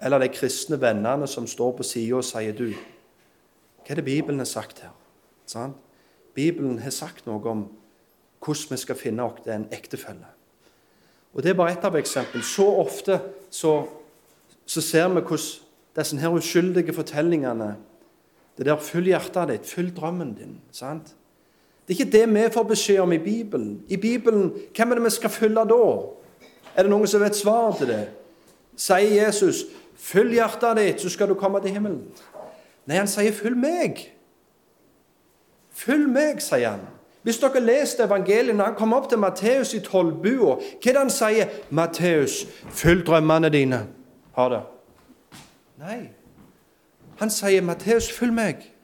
Eller 0.00 0.20
de 0.20 0.28
kristne 0.28 0.78
vennene 0.80 1.26
som 1.28 1.46
står 1.48 1.72
på 1.76 1.84
sida 1.86 2.20
og 2.20 2.24
sier 2.24 2.54
du, 2.56 2.70
hva 2.70 3.94
er 3.94 4.00
det 4.00 4.04
Bibelen 4.04 4.42
har 4.42 4.48
sagt 4.50 4.80
her? 4.82 4.94
Sånn? 5.46 5.74
Bibelen 6.34 6.80
har 6.82 6.92
sagt 6.92 7.26
noe 7.28 7.40
om 7.48 7.66
hvordan 8.42 8.74
vi 8.74 8.80
skal 8.82 8.98
finne 8.98 9.24
oss 9.24 9.46
en 9.48 9.68
ektefelle. 9.72 10.28
Og 11.34 11.42
Det 11.42 11.50
er 11.50 11.58
bare 11.58 11.72
ett 11.72 11.84
av 11.84 11.96
eksemplene. 11.96 12.44
Så 12.44 12.66
ofte 12.80 13.20
så, 13.50 13.86
så 14.66 14.80
ser 14.80 15.08
vi 15.08 15.20
hvordan 15.20 15.66
disse 15.96 16.18
her 16.20 16.34
uskyldige 16.36 16.92
fortellingene 16.92 17.76
Det 18.56 18.64
der 18.66 18.76
'følg 18.76 19.06
hjertet 19.06 19.48
ditt, 19.48 19.66
følg 19.66 19.96
drømmen 19.96 20.36
din'. 20.40 20.72
sant? 20.72 21.15
Det 21.88 21.94
er 21.94 22.00
ikke 22.00 22.12
det 22.12 22.34
vi 22.34 22.52
får 22.52 22.62
beskjed 22.62 22.98
om 22.98 23.12
i 23.12 23.18
Bibelen. 23.18 23.80
I 23.88 23.96
Bibelen, 23.96 24.52
Hvem 24.76 24.90
er 24.90 24.94
det 24.94 25.04
vi 25.04 25.10
skal 25.10 25.30
følge 25.30 25.54
da? 25.54 25.82
Er 26.76 26.82
det 26.82 26.90
noen 26.90 27.06
som 27.06 27.20
vet 27.20 27.36
svaret 27.36 27.76
til 27.76 27.86
det? 27.86 28.08
Sier 28.76 29.24
Jesus, 29.24 29.64
'Følg 29.96 30.32
hjertet 30.32 30.76
ditt, 30.76 31.00
så 31.00 31.08
skal 31.08 31.28
du 31.28 31.34
komme 31.34 31.60
til 31.60 31.70
himmelen'? 31.70 32.02
Nei, 32.86 32.96
han 32.96 33.08
sier, 33.08 33.32
'Følg 33.32 33.56
meg'. 33.56 34.08
Følg 35.72 36.08
meg, 36.08 36.42
sier 36.42 36.70
han. 36.70 36.80
Hvis 37.22 37.38
dere 37.38 37.60
leser 37.60 38.04
evangeliet 38.04 38.56
når 38.56 38.64
han 38.64 38.74
kommer 38.74 38.96
opp 38.96 39.08
til 39.08 39.18
Matteus 39.18 39.74
i 39.74 39.80
tollbua, 39.80 40.54
hva 40.54 40.88
er 40.88 40.92
det 40.92 40.96
han 40.96 41.10
sier? 41.10 41.46
'Matteus, 41.70 42.46
følg 42.70 43.06
drømmene 43.06 43.48
dine.' 43.48 43.86
Har 44.34 44.48
det? 44.48 44.60
Nei. 45.78 46.08
Han 47.16 47.30
sier, 47.30 47.62
'Matteus, 47.62 48.12
følg 48.12 48.32
meg'. 48.32 48.75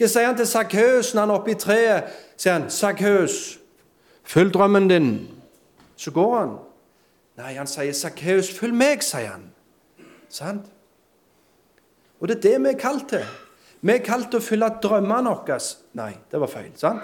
Hva 0.00 0.08
sier 0.08 0.30
han 0.30 0.36
til 0.38 0.46
Sakkeus 0.48 1.10
når 1.12 1.20
han 1.20 1.30
er 1.30 1.36
oppe 1.36 1.50
i 1.52 1.58
treet? 1.60 2.04
Sier 2.40 2.54
han, 2.56 2.70
'Sakkeus, 2.70 3.60
følg 4.24 4.54
drømmen 4.54 4.88
din.' 4.88 5.28
Så 5.96 6.10
går 6.10 6.38
han. 6.38 6.54
Nei, 7.36 7.54
han 7.54 7.66
sier, 7.66 7.92
'Sakkeus, 7.92 8.48
følg 8.58 8.74
meg', 8.74 9.02
sier 9.04 9.28
han. 9.28 9.50
Sant? 10.28 10.70
Og 12.20 12.28
det 12.28 12.36
er 12.36 12.40
det 12.40 12.62
vi 12.62 12.68
er 12.68 12.78
kalt 12.78 13.08
til. 13.08 13.26
Vi 13.80 13.92
er 13.92 14.04
kalt 14.04 14.30
til 14.30 14.40
å 14.40 14.44
fylle 14.44 14.70
drømmene 14.82 15.34
våre. 15.34 15.58
Nei, 15.92 16.14
det 16.30 16.40
var 16.40 16.48
feil. 16.48 16.72
sant? 16.76 17.02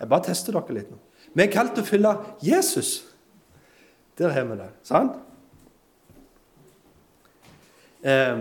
Jeg 0.00 0.08
bare 0.08 0.24
tester 0.24 0.52
dere 0.52 0.74
litt 0.74 0.90
nå. 0.90 0.98
Vi 1.34 1.42
er 1.42 1.52
kalt 1.52 1.74
til 1.74 1.82
å 1.82 1.86
fylle 1.86 2.16
Jesus. 2.42 3.04
Der 4.18 4.28
har 4.34 4.44
vi 4.44 4.56
det. 4.58 4.70
Sant? 4.82 5.12
Eh, 8.02 8.38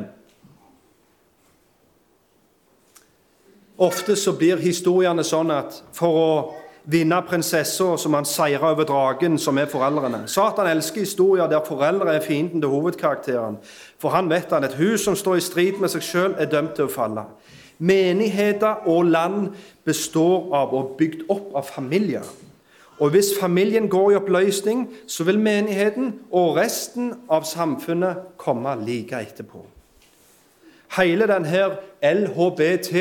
Ofte 3.81 4.15
så 4.15 4.35
blir 4.37 4.61
historiene 4.61 5.23
sånn 5.25 5.49
at 5.55 5.79
for 5.97 6.17
å 6.17 6.33
vinne 6.91 7.17
prinsessa, 7.25 7.95
som 7.97 8.13
han 8.13 8.25
seire 8.25 8.71
over 8.73 8.85
dragen, 8.85 9.39
som 9.41 9.57
er 9.57 9.69
foreldrene. 9.69 10.27
Satan 10.29 10.69
elsker 10.69 11.01
historier 11.01 11.49
der 11.49 11.65
foreldre 11.65 12.15
er 12.15 12.25
fienden 12.25 12.61
til 12.61 12.69
hovedkarakteren. 12.69 13.57
For 14.01 14.13
han 14.13 14.29
vet 14.29 14.53
at 14.53 14.65
et 14.65 14.77
hus 14.77 15.05
som 15.05 15.17
står 15.17 15.39
i 15.39 15.45
strid 15.45 15.81
med 15.81 15.93
seg 15.93 16.05
sjøl, 16.05 16.37
er 16.37 16.49
dømt 16.49 16.75
til 16.77 16.89
å 16.89 16.93
falle. 16.93 17.25
Menigheter 17.81 18.85
og 18.89 19.09
land 19.09 19.51
består 19.85 20.51
av 20.53 20.73
og 20.77 20.95
bygd 21.01 21.25
opp 21.33 21.55
av 21.57 21.69
familier. 21.69 22.25
Og 23.01 23.15
hvis 23.15 23.33
familien 23.39 23.89
går 23.89 24.11
i 24.11 24.17
oppløsning, 24.19 24.85
så 25.09 25.25
vil 25.25 25.41
menigheten 25.41 26.13
og 26.29 26.59
resten 26.61 27.15
av 27.29 27.49
samfunnet 27.49 28.37
komme 28.37 28.77
like 28.85 29.17
etterpå. 29.17 29.63
Hele 30.97 31.25
denne 31.25 31.69
LHBT 32.03 32.93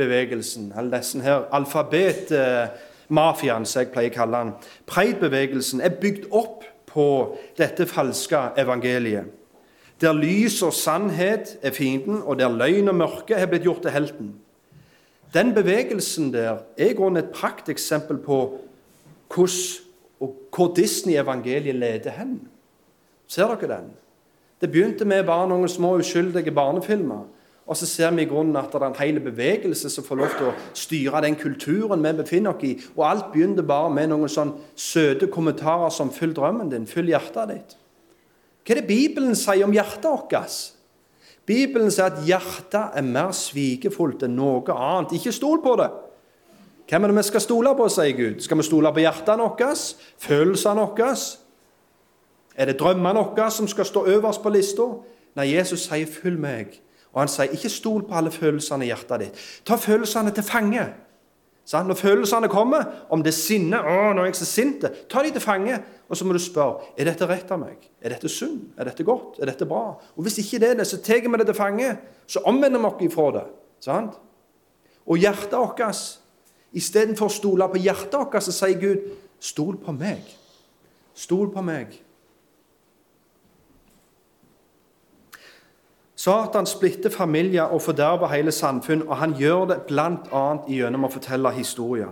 bevegelsen, 0.00 0.72
eller 0.72 0.98
denne 0.98 1.26
her 1.26 1.38
alfabetmafiaen, 1.56 3.66
som 3.68 3.80
jeg 3.82 3.92
pleier 3.92 4.10
å 4.10 4.16
kalle 4.16 4.36
den, 4.44 4.54
Pride-bevegelsen 4.88 5.78
er 5.84 5.98
bygd 6.00 6.24
opp 6.32 6.64
på 6.90 7.06
dette 7.58 7.86
falske 7.86 8.40
evangeliet. 8.58 9.24
Der 10.00 10.16
lys 10.16 10.62
og 10.64 10.72
sannhet 10.72 11.58
er 11.62 11.70
fienden, 11.76 12.22
og 12.24 12.38
der 12.40 12.48
løgn 12.48 12.88
og 12.88 12.96
mørke 12.96 13.34
er 13.36 13.46
blitt 13.50 13.66
gjort 13.68 13.82
til 13.84 13.94
helten. 13.94 14.32
Den 15.34 15.52
bevegelsen 15.54 16.32
der 16.32 16.64
er 16.74 16.90
i 16.90 16.94
grunnen 16.96 17.20
et 17.20 17.34
prakteksempel 17.34 18.16
på 18.24 18.38
hvor 19.30 20.72
Disney-evangeliet 20.74 21.76
leder 21.76 22.16
hen. 22.16 22.40
Ser 23.30 23.52
dere 23.52 23.76
den? 23.76 23.92
Det 24.60 24.72
begynte 24.72 25.04
med 25.04 25.28
bare 25.28 25.46
noen 25.52 25.68
små 25.70 25.92
uskyldige 26.00 26.50
barnefilmer. 26.50 27.28
Og 27.70 27.76
så 27.78 27.86
ser 27.86 28.10
vi 28.10 28.24
i 28.24 28.26
grunnen 28.26 28.56
at 28.58 28.72
det 28.72 28.80
er 28.82 28.88
en 28.88 28.98
hel 28.98 29.20
bevegelse 29.22 29.90
som 29.94 30.02
får 30.04 30.18
lov 30.18 30.32
til 30.34 30.48
å 30.50 30.54
styre 30.74 31.20
den 31.22 31.36
kulturen 31.38 32.02
vi 32.02 32.10
befinner 32.18 32.56
oss 32.56 32.64
i. 32.66 32.72
Og 32.96 33.04
alt 33.06 33.28
begynner 33.30 33.62
bare 33.62 33.92
med 33.94 34.10
noen 34.10 34.32
sånn 34.32 34.56
søte 34.74 35.28
kommentarer 35.30 35.92
som 35.94 36.10
'Fyll 36.10 36.34
drømmen 36.34 36.72
din', 36.72 36.88
Fyll 36.90 37.06
hjertet 37.06 37.48
ditt'. 37.52 37.76
Hva 38.66 38.74
er 38.74 38.80
det 38.80 38.88
Bibelen 38.88 39.36
sier 39.36 39.64
om 39.64 39.72
hjertet 39.72 40.04
vårt? 40.04 40.72
Bibelen 41.46 41.90
sier 41.90 42.10
at 42.10 42.26
hjertet 42.26 42.90
er 42.94 43.02
mer 43.02 43.30
svikefullt 43.30 44.22
enn 44.22 44.36
noe 44.36 44.74
annet. 44.74 45.12
Ikke 45.12 45.32
stol 45.32 45.62
på 45.62 45.76
det. 45.76 45.90
Hvem 46.90 47.04
er 47.04 47.08
det 47.08 47.16
vi 47.16 47.22
skal 47.22 47.40
stole 47.40 47.76
på, 47.76 47.88
sier 47.88 48.16
Gud? 48.16 48.40
Skal 48.42 48.56
vi 48.56 48.62
stole 48.62 48.92
på 48.92 49.00
hjertet 49.00 49.38
vårt? 49.38 49.94
Følelsene 50.18 50.80
våre? 50.80 51.16
Er 52.56 52.66
det 52.66 52.80
drømmene 52.80 53.14
våre 53.14 53.50
som 53.50 53.68
skal 53.68 53.84
stå 53.84 54.06
øverst 54.06 54.42
på 54.42 54.50
lista? 54.50 54.82
Nei, 55.36 55.54
Jesus 55.54 55.86
sier 55.86 56.06
'følg 56.06 56.38
meg'. 56.38 56.89
Og 57.12 57.22
han 57.22 57.30
sier, 57.30 57.52
ikke 57.54 57.72
stol 57.72 58.04
på 58.06 58.16
alle 58.16 58.32
følelsene 58.34 58.86
i 58.86 58.90
hjertet 58.90 59.24
ditt. 59.24 59.46
Ta 59.66 59.78
følelsene 59.80 60.32
til 60.34 60.46
fange. 60.46 60.84
Når 61.70 61.94
følelsene 61.94 62.48
kommer, 62.50 62.86
om 63.10 63.22
det 63.22 63.30
er 63.30 63.36
sinne 63.36 63.78
å, 63.78 64.10
nå 64.14 64.24
er 64.24 64.30
jeg 64.30 64.40
så 64.40 64.48
sint, 64.48 64.86
ta 65.10 65.22
de 65.22 65.30
til 65.34 65.42
fange. 65.42 65.76
Og 66.10 66.18
så 66.18 66.26
må 66.26 66.34
du 66.34 66.40
spørre 66.42 66.88
er 66.98 67.06
dette 67.06 67.28
rett 67.30 67.50
av 67.54 67.60
meg. 67.62 67.84
Er 68.02 68.14
dette 68.14 68.30
synd? 68.32 68.72
Er 68.78 68.90
dette 68.90 69.06
godt? 69.06 69.38
Er 69.38 69.50
dette 69.52 69.68
bra? 69.70 69.94
Og 70.16 70.26
Hvis 70.26 70.40
ikke 70.42 70.58
det 70.62 70.72
er 70.72 70.80
det, 70.80 70.88
så 70.90 70.98
tar 71.02 71.22
vi 71.22 71.38
det 71.38 71.46
til 71.46 71.58
fange. 71.58 71.92
Så 72.26 72.42
omvender 72.46 72.82
vi 72.82 72.90
oss 72.90 73.04
ifra 73.06 73.28
det. 73.38 73.46
Sant? 73.86 74.18
Og 75.06 75.18
hjertet 75.18 75.58
vårt 75.58 75.86
Istedenfor 76.70 77.26
å 77.26 77.34
stole 77.34 77.66
på 77.66 77.80
hjertet 77.82 78.14
vårt, 78.14 78.36
så 78.46 78.52
sier 78.54 78.78
Gud, 78.78 79.06
stol 79.42 79.78
på 79.82 79.94
meg. 79.94 80.22
Stol 81.18 81.48
på 81.50 81.64
meg. 81.66 81.96
Satan 86.20 86.66
splitter 86.66 87.10
familier 87.10 87.62
og 87.62 87.82
forderver 87.82 88.28
hele 88.28 88.52
samfunn, 88.52 89.06
og 89.08 89.16
han 89.16 89.32
gjør 89.38 89.62
det 89.70 89.76
bl.a. 89.88 90.42
gjennom 90.68 91.06
å 91.06 91.08
fortelle 91.08 91.52
historier. 91.56 92.10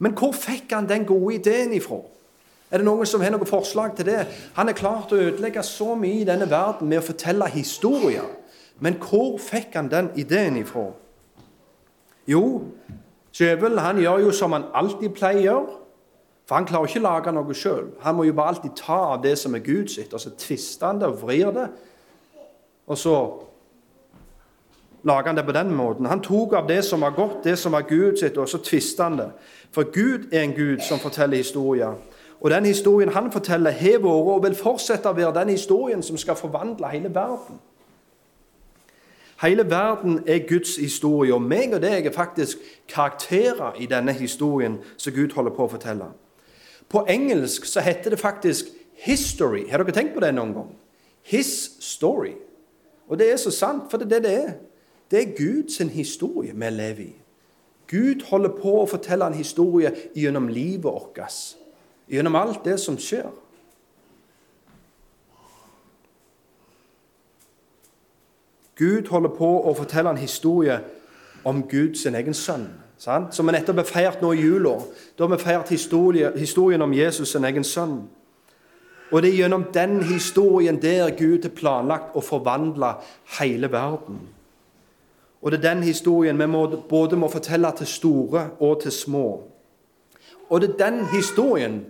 Men 0.00 0.14
hvor 0.16 0.32
fikk 0.32 0.72
han 0.72 0.88
den 0.88 1.04
gode 1.04 1.34
ideen 1.34 1.74
ifra? 1.76 1.98
Er 2.70 2.80
det 2.80 2.86
noen 2.86 3.08
som 3.10 3.20
har 3.20 3.34
noe 3.34 3.48
forslag 3.48 3.98
til 3.98 4.08
det? 4.08 4.22
Han 4.56 4.72
er 4.72 4.78
klar 4.78 5.02
til 5.08 5.18
å 5.18 5.26
ødelegge 5.26 5.64
så 5.66 5.92
mye 5.98 6.22
i 6.22 6.24
denne 6.24 6.48
verden 6.48 6.88
med 6.88 7.02
å 7.02 7.04
fortelle 7.10 7.50
historier. 7.52 8.30
Men 8.80 8.96
hvor 9.02 9.36
fikk 9.44 9.76
han 9.76 9.92
den 9.92 10.08
ideen 10.16 10.56
ifra? 10.62 10.86
Jo, 12.30 12.44
djevelen 13.36 14.00
gjør 14.00 14.24
jo 14.24 14.32
som 14.40 14.56
han 14.56 14.70
alltid 14.72 15.12
pleier. 15.20 15.68
For 16.48 16.56
han 16.56 16.70
klarer 16.70 16.88
ikke 16.88 17.04
å 17.04 17.08
lage 17.10 17.36
noe 17.36 17.54
sjøl. 17.54 17.92
Han 18.06 18.16
må 18.16 18.24
jo 18.24 18.40
bare 18.40 18.56
alltid 18.56 18.72
ta 18.80 19.02
av 19.12 19.20
det 19.26 19.36
som 19.38 19.52
er 19.54 19.66
Gud 19.68 19.92
sitt, 19.92 20.16
og 20.16 20.24
så 20.24 20.32
tvister 20.32 20.88
han 20.88 21.04
det 21.04 21.12
og 21.12 21.20
vrir 21.26 21.52
det 21.52 21.68
og 22.90 22.98
så 22.98 23.16
lager 25.02 25.26
han 25.26 25.36
det 25.36 25.44
på 25.44 25.52
den 25.52 25.74
måten. 25.74 26.06
Han 26.06 26.20
tok 26.20 26.52
av 26.58 26.68
det 26.68 26.84
som 26.84 27.00
var 27.00 27.10
godt, 27.10 27.44
det 27.44 27.58
som 27.58 27.72
var 27.72 27.86
Gud 27.86 28.16
sitt, 28.18 28.36
og 28.36 28.48
så 28.48 28.58
tvista 28.58 29.02
han 29.06 29.18
det. 29.18 29.28
For 29.70 29.86
Gud 29.94 30.32
er 30.32 30.42
en 30.42 30.54
Gud 30.56 30.82
som 30.88 30.98
forteller 30.98 31.36
historier. 31.36 31.94
Og 32.40 32.50
den 32.50 32.66
historien 32.66 33.12
han 33.12 33.32
forteller, 33.32 33.70
har 33.70 34.02
vært 34.02 34.32
og 34.34 34.42
vil 34.42 34.58
fortsette 34.58 35.08
å 35.08 35.14
være 35.14 35.36
den 35.38 35.54
historien 35.54 36.02
som 36.02 36.18
skal 36.18 36.34
forvandle 36.34 36.90
hele 36.90 37.14
verden. 37.14 37.62
Hele 39.40 39.70
verden 39.70 40.24
er 40.26 40.42
Guds 40.48 40.76
historie, 40.76 41.34
og 41.34 41.42
meg 41.42 41.70
og 41.74 41.82
deg 41.82 42.06
er 42.06 42.12
faktisk 42.12 42.58
karakterer 42.88 43.78
i 43.78 43.86
denne 43.86 44.12
historien 44.12 44.80
som 44.96 45.14
Gud 45.14 45.32
holder 45.38 45.54
på 45.54 45.64
å 45.64 45.74
fortelle. 45.78 46.10
På 46.90 47.06
engelsk 47.08 47.64
så 47.64 47.80
heter 47.80 48.10
det 48.10 48.18
faktisk 48.18 48.64
'history'. 49.06 49.70
Har 49.70 49.78
dere 49.78 49.92
tenkt 49.92 50.14
på 50.14 50.20
det 50.20 50.34
noen 50.34 50.54
gang? 50.54 50.76
His 51.22 51.70
story. 51.80 52.34
Og 53.10 53.18
det 53.18 53.32
er 53.32 53.36
så 53.36 53.50
sant, 53.50 53.90
for 53.90 53.98
det 53.98 54.06
er 54.06 54.20
det 54.20 54.22
det 54.24 54.34
er. 54.38 54.52
Det 55.10 55.22
er 55.22 55.36
Guds 55.36 55.78
historie 55.78 56.54
vi 56.54 56.70
lever 56.70 57.00
i. 57.00 57.14
Gud 57.90 58.22
holder 58.30 58.52
på 58.54 58.76
å 58.80 58.86
fortelle 58.86 59.26
en 59.26 59.34
historie 59.34 59.90
gjennom 60.14 60.46
livet 60.48 60.84
vårt, 60.84 61.18
gjennom 62.06 62.36
alt 62.38 62.62
det 62.64 62.76
som 62.78 62.98
skjer. 62.98 63.26
Gud 68.78 69.10
holder 69.10 69.34
på 69.34 69.48
å 69.66 69.74
fortelle 69.74 70.14
en 70.14 70.22
historie 70.22 70.78
om 71.44 71.64
Guds 71.68 72.06
egen 72.06 72.34
sønn, 72.34 72.68
sant? 72.96 73.34
som 73.34 73.46
vi 73.46 73.52
nettopp 73.52 73.82
har 73.82 73.90
feirt 73.90 74.22
nå 74.22 74.30
i 74.32 74.40
jula. 74.40 74.78
Da 75.18 75.26
har 75.26 75.34
vi 75.34 75.42
feirt 75.42 75.74
historien 76.38 76.82
om 76.82 76.94
Jesus' 76.94 77.34
sin 77.34 77.44
egen 77.44 77.66
sønn. 77.66 78.04
Og 79.10 79.22
det 79.22 79.30
er 79.30 79.40
gjennom 79.42 79.64
den 79.74 80.02
historien 80.06 80.78
der 80.82 81.10
Gud 81.18 81.42
har 81.42 81.54
planlagt 81.54 82.14
å 82.14 82.22
forvandle 82.22 82.94
hele 83.40 83.70
verden. 83.72 84.20
Og 85.40 85.50
det 85.50 85.58
er 85.58 85.70
den 85.70 85.82
historien 85.82 86.38
vi 86.38 86.46
må, 86.46 86.66
både 86.88 87.18
må 87.18 87.30
fortelle 87.32 87.72
til 87.78 87.88
store 87.88 88.50
og 88.60 88.82
til 88.82 88.92
små. 88.92 89.26
Og 90.50 90.60
det 90.60 90.70
er 90.70 90.82
den 90.84 91.04
historien 91.10 91.80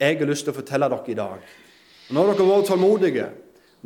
jeg 0.00 0.18
har 0.18 0.28
lyst 0.28 0.46
til 0.46 0.54
å 0.54 0.58
fortelle 0.60 0.88
dere 0.90 1.12
i 1.12 1.18
dag. 1.18 1.50
Nå 2.10 2.22
har 2.22 2.38
dere 2.38 2.48
vært 2.48 2.70
tålmodige. 2.70 3.28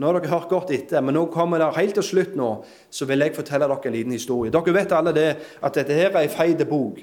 Nå 0.00 0.06
har 0.06 0.16
dere 0.16 0.32
hørt 0.32 0.48
godt 0.48 0.70
etter, 0.72 1.02
men 1.04 1.16
nå 1.16 1.26
kommer 1.32 1.60
det 1.60 1.74
helt 1.76 1.96
til 1.98 2.06
slutt 2.06 2.36
nå, 2.38 2.50
så 2.90 3.04
vil 3.08 3.24
jeg 3.24 3.34
fortelle 3.36 3.68
dere 3.68 3.90
en 3.90 3.96
liten 3.96 4.14
historie. 4.14 4.52
Dere 4.54 4.74
vet 4.76 4.94
alle 4.96 5.12
det, 5.16 5.30
at 5.60 5.76
dette 5.76 5.96
her 5.96 6.14
er 6.14 6.22
en 6.24 6.32
feit 6.32 6.62
bok. 6.68 7.00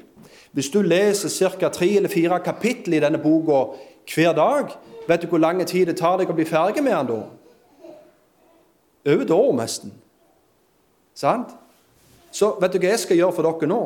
Hvis 0.55 0.71
du 0.73 0.79
leser 0.81 1.51
ca. 1.59 1.69
tre 1.69 1.89
eller 1.97 2.09
fire 2.09 2.39
kapittel 2.41 2.95
i 2.97 3.01
denne 3.03 3.19
boka 3.21 3.65
hver 4.07 4.33
dag, 4.33 4.71
Vet 5.07 5.21
du 5.21 5.27
hvor 5.27 5.37
lang 5.37 5.67
tid 5.67 5.87
det 5.87 5.97
tar 5.97 6.17
deg 6.19 6.29
å 6.29 6.35
bli 6.35 6.45
ferdig 6.45 6.83
med 6.83 6.93
den 6.93 7.11
da? 7.11 7.21
Over 9.07 9.23
et 9.23 9.31
år, 9.31 9.53
nesten. 9.55 9.93
Sant? 11.15 11.53
Så 12.31 12.57
vet 12.61 12.73
du 12.73 12.81
hva 12.81 12.91
jeg 12.91 12.99
skal 13.05 13.17
gjøre 13.17 13.35
for 13.37 13.47
dere 13.47 13.69
nå? 13.71 13.81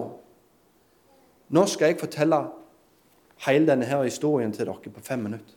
Nå 1.52 1.66
skal 1.70 1.92
jeg 1.92 2.00
fortelle 2.02 2.42
hele 3.46 3.68
denne 3.70 3.86
her 3.86 4.04
historien 4.04 4.54
til 4.54 4.66
dere 4.66 4.94
på 4.96 5.04
fem 5.06 5.20
minutter. 5.28 5.56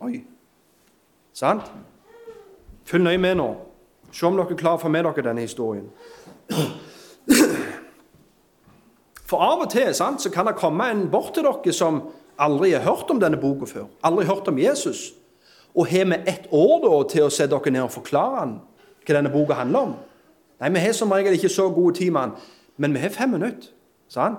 Oi. 0.00 0.24
Sant? 1.32 1.70
Følg 2.84 3.06
nøye 3.06 3.22
med 3.22 3.38
nå. 3.38 3.48
Se 4.12 4.26
om 4.26 4.36
dere 4.38 4.58
klarer 4.58 4.78
å 4.78 4.82
få 4.82 4.90
med 4.92 5.06
dere 5.06 5.26
denne 5.28 5.46
historien. 5.46 5.86
For 9.24 9.40
av 9.40 9.64
og 9.64 9.70
til 9.72 9.94
sant, 9.96 10.22
så 10.22 10.30
kan 10.30 10.46
det 10.46 10.58
komme 10.60 10.90
en 10.90 11.06
bort 11.10 11.32
til 11.34 11.46
dere 11.46 11.72
som 11.74 12.02
aldri 12.38 12.72
har 12.72 12.84
hørt 12.84 13.10
om 13.10 13.20
denne 13.20 13.40
boka 13.40 13.66
før, 13.68 13.86
aldri 14.04 14.26
hørt 14.26 14.48
om 14.48 14.58
Jesus, 14.58 15.12
og 15.74 15.86
har 15.90 16.04
vi 16.04 16.18
ett 16.30 16.46
år 16.52 16.80
da 16.84 16.96
til 17.10 17.26
å 17.26 17.30
se 17.34 17.46
dere 17.50 17.70
ned 17.74 17.82
og 17.82 17.94
forklare 17.94 18.40
han, 18.40 18.58
hva 19.04 19.16
denne 19.16 19.32
boka 19.32 19.56
handler 19.58 19.88
om? 19.88 19.94
Nei, 20.62 20.70
vi 20.70 20.82
har 20.84 20.92
som 20.96 21.12
regel 21.12 21.34
ikke 21.36 21.50
så 21.52 21.68
god 21.74 21.98
tid 21.98 22.12
med 22.14 22.20
han, 22.20 22.36
men 22.76 22.94
vi 22.94 23.02
har 23.02 23.14
fem 23.14 23.30
minutter. 23.30 23.68
sant? 24.08 24.38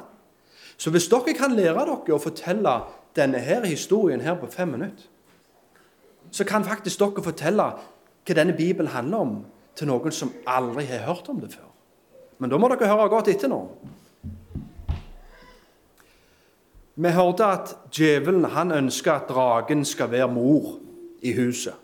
Så 0.78 0.92
hvis 0.92 1.08
dere 1.08 1.36
kan 1.36 1.56
lære 1.56 1.86
dere 1.86 2.16
å 2.16 2.22
fortelle 2.22 2.80
denne 3.16 3.40
her 3.40 3.66
historien 3.66 4.22
her 4.22 4.36
på 4.40 4.48
fem 4.52 4.68
minutter, 4.68 5.08
så 6.32 6.44
kan 6.44 6.64
faktisk 6.64 7.00
dere 7.00 7.24
fortelle 7.24 7.68
hva 8.26 8.36
denne 8.36 8.56
Bibelen 8.56 8.92
handler 8.92 9.18
om, 9.18 9.36
til 9.76 9.88
noen 9.88 10.12
som 10.12 10.32
aldri 10.48 10.86
har 10.88 11.04
hørt 11.04 11.30
om 11.30 11.40
det 11.40 11.52
før. 11.52 11.68
Men 12.40 12.50
da 12.52 12.58
må 12.58 12.70
dere 12.72 12.88
høre 12.88 13.10
godt 13.12 13.28
etter 13.32 13.52
nå. 13.52 13.60
Vi 16.96 17.12
hørte 17.12 17.46
at 17.46 17.74
djevelen 17.92 18.46
han 18.56 18.72
ønsker 18.72 19.12
at 19.18 19.30
dragen 19.30 19.84
skal 19.86 20.12
være 20.12 20.30
mor 20.32 20.78
i 21.22 21.34
huset. 21.36 21.76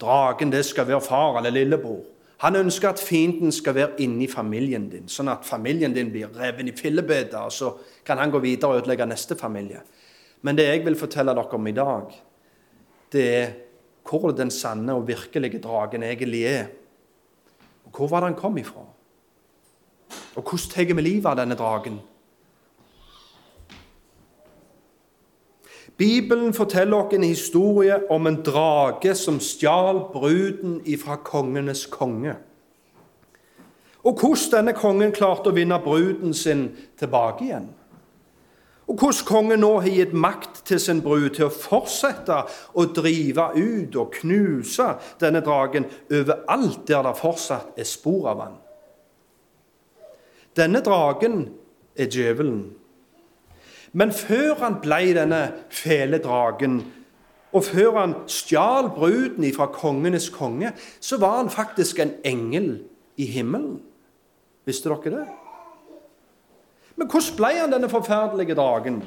Dragen 0.00 0.50
det 0.52 0.64
skal 0.66 0.88
være 0.88 1.00
far 1.00 1.38
eller 1.38 1.54
lillebror. 1.54 2.02
Han 2.42 2.56
ønsker 2.56 2.90
at 2.90 3.00
fienden 3.00 3.52
skal 3.52 3.74
være 3.74 4.00
inni 4.04 4.26
familien 4.28 4.90
din, 4.90 5.06
sånn 5.08 5.30
at 5.32 5.46
familien 5.46 5.94
din 5.94 6.10
blir 6.12 6.34
revet 6.36 6.68
i 6.68 6.74
fillebiter, 6.76 7.46
og 7.46 7.52
så 7.52 7.70
kan 8.04 8.18
han 8.20 8.30
gå 8.34 8.42
videre 8.44 8.74
og 8.74 8.82
ødelegge 8.82 9.06
neste 9.08 9.38
familie. 9.38 9.80
Men 10.42 10.58
det 10.58 10.66
jeg 10.66 10.82
vil 10.84 10.98
fortelle 10.98 11.32
dere 11.32 11.56
om 11.56 11.70
i 11.70 11.76
dag, 11.76 12.18
det 13.12 13.24
er 13.38 13.54
hvor 14.06 14.34
den 14.36 14.50
sanne 14.50 14.94
og 14.94 15.06
virkelige 15.08 15.62
dragen 15.62 16.02
egentlig 16.02 16.42
er. 16.44 16.66
Og 17.86 17.96
Hvor 17.96 18.08
var 18.08 18.20
det 18.20 18.28
han 18.28 18.40
kom 18.40 18.58
ifra? 18.58 18.84
Og 20.36 20.42
hvordan 20.42 20.70
tar 20.70 20.94
vi 20.94 21.02
livet 21.02 21.26
av 21.26 21.36
denne 21.36 21.54
dragen? 21.54 22.00
Bibelen 25.96 26.52
forteller 26.52 26.96
oss 26.96 27.14
en 27.14 27.22
historie 27.24 27.96
om 28.10 28.26
en 28.26 28.42
drage 28.44 29.14
som 29.16 29.40
stjal 29.40 30.02
bruden 30.12 30.80
ifra 30.84 31.16
kongenes 31.16 31.86
konge. 31.86 32.36
Og 34.04 34.20
hvordan 34.20 34.52
denne 34.52 34.76
kongen 34.76 35.12
klarte 35.12 35.50
å 35.50 35.56
vinne 35.56 35.80
bruden 35.82 36.34
sin 36.36 36.68
tilbake 37.00 37.48
igjen. 37.48 37.70
Og 38.86 39.00
hvordan 39.00 39.26
kongen 39.26 39.64
nå 39.64 39.72
har 39.80 39.90
gitt 39.90 40.12
makt 40.14 40.60
til 40.68 40.78
sin 40.78 41.00
brud 41.02 41.32
til 41.34 41.48
å 41.48 41.54
fortsette 41.54 42.42
å 42.78 42.84
drive 42.94 43.48
ut 43.56 43.96
og 43.98 44.14
knuse 44.20 44.92
denne 45.18 45.42
dragen 45.42 45.88
overalt 46.06 46.84
der 46.86 47.02
det 47.08 47.16
fortsatt 47.18 47.80
er 47.80 47.88
spor 47.88 48.30
av 48.30 48.44
han. 48.44 48.54
Denne 50.56 50.80
dragen 50.86 51.48
er 51.98 52.06
djevelen. 52.06 52.75
Men 53.96 54.12
før 54.12 54.58
han 54.60 54.76
ble 54.84 55.14
denne 55.16 55.40
fæle 55.72 56.18
dragen, 56.20 56.82
og 57.52 57.64
før 57.64 57.94
han 57.96 58.14
stjal 58.28 58.90
bruden 58.92 59.46
fra 59.56 59.70
kongenes 59.72 60.28
konge, 60.28 60.72
så 61.00 61.16
var 61.16 61.36
han 61.36 61.50
faktisk 61.50 61.98
en 61.98 62.12
engel 62.24 62.82
i 63.16 63.26
himmelen. 63.26 63.78
Visste 64.66 64.92
dere 64.92 65.12
det? 65.14 65.26
Men 66.96 67.08
hvordan 67.08 67.36
ble 67.36 67.52
han 67.60 67.72
denne 67.72 67.88
forferdelige 67.88 68.56
dragen? 68.58 69.00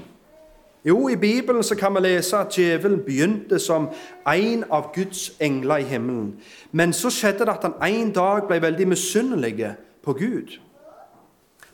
Jo, 0.86 1.10
i 1.10 1.16
Bibelen 1.16 1.64
så 1.64 1.76
kan 1.76 1.94
vi 1.96 2.00
lese 2.00 2.38
at 2.38 2.56
djevelen 2.56 3.04
begynte 3.06 3.60
som 3.60 3.90
en 4.28 4.64
av 4.72 4.94
Guds 4.96 5.32
engler 5.40 5.84
i 5.84 5.84
himmelen. 5.84 6.40
Men 6.72 6.94
så 6.94 7.12
skjedde 7.12 7.46
det 7.46 7.58
at 7.58 7.68
han 7.68 7.94
en 7.94 8.14
dag 8.16 8.48
ble 8.48 8.62
veldig 8.62 8.88
misunnelig 8.88 9.74
på 10.04 10.14
Gud. 10.14 10.58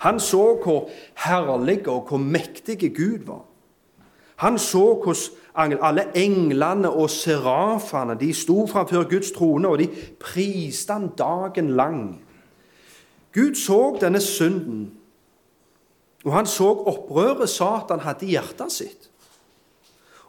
Han 0.06 0.20
så 0.20 0.44
hvor 0.64 0.90
herlig 1.18 1.88
og 1.88 2.06
hvor 2.10 2.18
mektig 2.18 2.78
Gud 2.96 3.26
var. 3.26 3.42
Han 4.36 4.60
så 4.60 4.84
hvordan 5.04 5.80
alle 5.82 6.06
englene 6.16 6.90
og 6.90 7.10
serafene 7.10 8.18
de 8.20 8.34
sto 8.34 8.68
framfor 8.68 9.10
Guds 9.10 9.32
trone, 9.32 9.68
og 9.68 9.80
de 9.80 9.88
priste 10.20 10.94
han 10.94 11.10
dagen 11.18 11.70
lang. 11.70 12.22
Gud 13.34 13.56
så 13.56 13.98
denne 14.02 14.22
synden, 14.22 14.92
Og 16.26 16.34
han 16.34 16.46
så 16.46 16.66
opprøret 16.66 17.50
Satan 17.50 18.00
hadde 18.00 18.26
i 18.26 18.30
hjertet 18.30 18.72
sitt. 18.72 19.10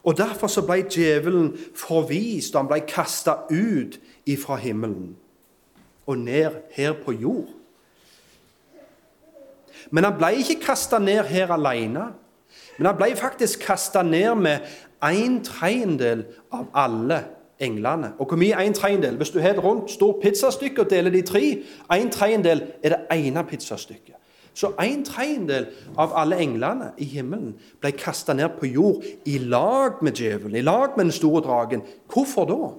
Og 0.03 0.17
Derfor 0.17 0.47
så 0.47 0.61
ble 0.61 0.83
djevelen 0.85 1.57
forvist, 1.75 2.55
og 2.55 2.61
han 2.61 2.69
ble 2.69 2.83
kasta 2.85 3.33
ut 3.49 3.97
ifra 4.25 4.55
himmelen 4.61 5.15
og 6.05 6.17
ned 6.17 6.51
her 6.71 6.93
på 7.05 7.11
jord. 7.11 7.49
Men 9.91 10.03
han 10.03 10.17
ble 10.17 10.33
ikke 10.41 10.59
kasta 10.65 10.99
ned 10.99 11.23
her 11.29 11.51
alene. 11.53 12.11
Men 12.77 12.91
han 12.91 12.99
ble 12.99 13.15
faktisk 13.15 13.65
kasta 13.65 14.03
ned 14.03 14.35
med 14.35 14.67
en 15.03 15.39
tredjedel 15.45 16.25
av 16.53 16.67
alle 16.73 17.23
englene. 17.59 18.13
Og 18.19 18.29
hvor 18.29 18.39
mye 18.39 18.53
er 18.53 18.67
en 18.67 18.77
tredjedel? 18.77 19.17
Hvis 19.17 19.33
du 19.33 19.39
har 19.39 19.55
et 19.55 19.63
rundt, 19.63 19.91
stort 19.91 20.21
pizzastykke 20.21 20.85
og 20.85 20.89
deler 20.89 21.13
det 21.13 21.23
i 21.23 21.27
tre, 21.31 21.43
en 21.93 22.11
tredjedel 22.13 22.63
er 22.83 22.95
det 22.95 23.03
ene 23.17 23.43
pizzastykket. 23.43 24.15
Så 24.57 24.71
en 24.81 25.03
tredjedel 25.05 25.67
av 26.01 26.15
alle 26.17 26.39
englene 26.41 26.89
i 26.97 27.05
himmelen 27.05 27.53
ble 27.81 27.91
kasta 27.93 28.33
ned 28.33 28.55
på 28.57 28.65
jord 28.65 29.05
i 29.29 29.37
lag 29.37 30.01
med 30.01 30.17
djevelen, 30.17 30.55
i 30.57 30.65
lag 30.65 30.97
med 30.97 31.05
den 31.05 31.13
store 31.13 31.43
dragen. 31.45 31.83
Hvorfor 32.13 32.49
da? 32.49 32.71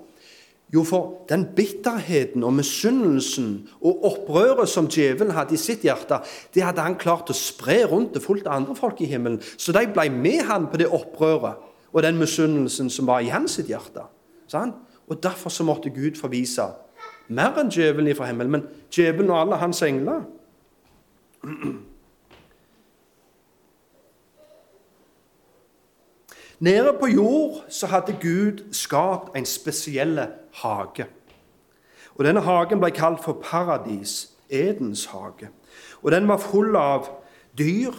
Jo, 0.75 0.83
for 0.85 1.25
den 1.31 1.47
bitterheten 1.57 2.43
og 2.45 2.53
misunnelsen 2.59 3.69
og 3.81 4.03
opprøret 4.05 4.69
som 4.69 4.89
djevelen 4.93 5.33
hadde 5.33 5.57
i 5.57 5.61
sitt 5.61 5.87
hjerte, 5.87 6.21
det 6.55 6.66
hadde 6.66 6.85
han 6.85 6.99
klart 7.01 7.33
å 7.33 7.37
spre 7.37 7.81
rundt 7.89 8.12
til 8.12 8.25
fullt 8.25 8.51
andre 8.53 8.77
folk 8.77 9.01
i 9.01 9.09
himmelen. 9.09 9.41
Så 9.57 9.73
de 9.73 9.87
ble 9.89 10.11
med 10.12 10.45
han 10.51 10.69
på 10.69 10.81
det 10.81 10.91
opprøret 10.93 11.64
og 11.89 12.05
den 12.05 12.21
misunnelsen 12.21 12.93
som 12.93 13.09
var 13.09 13.25
i 13.25 13.33
hans 13.33 13.57
sitt 13.57 13.73
hjerte. 13.73 14.05
Sånn? 14.49 14.75
Og 15.09 15.23
Derfor 15.25 15.49
så 15.53 15.64
måtte 15.64 15.93
Gud 15.95 16.21
forvise 16.21 16.69
mer 17.33 17.57
enn 17.61 17.73
djevelen 17.73 18.16
fra 18.16 18.29
himmelen, 18.29 18.53
men 18.53 18.66
djevelen 18.93 19.33
og 19.33 19.41
alle 19.41 19.61
hans 19.61 19.81
engler. 19.85 20.27
Nede 26.59 26.97
på 27.01 27.07
jord 27.07 27.65
så 27.69 27.87
hadde 27.87 28.17
Gud 28.21 28.65
skapt 28.75 29.37
en 29.37 29.47
spesiell 29.47 30.19
hage. 30.63 31.07
Og 32.19 32.25
Denne 32.27 32.43
hagen 32.43 32.81
ble 32.83 32.91
kalt 32.91 33.23
for 33.23 33.39
paradis, 33.43 34.33
Edens 34.51 35.05
hage. 35.13 35.53
Og 36.03 36.13
Den 36.13 36.29
var 36.29 36.43
full 36.43 36.77
av 36.77 37.07
dyr, 37.59 37.95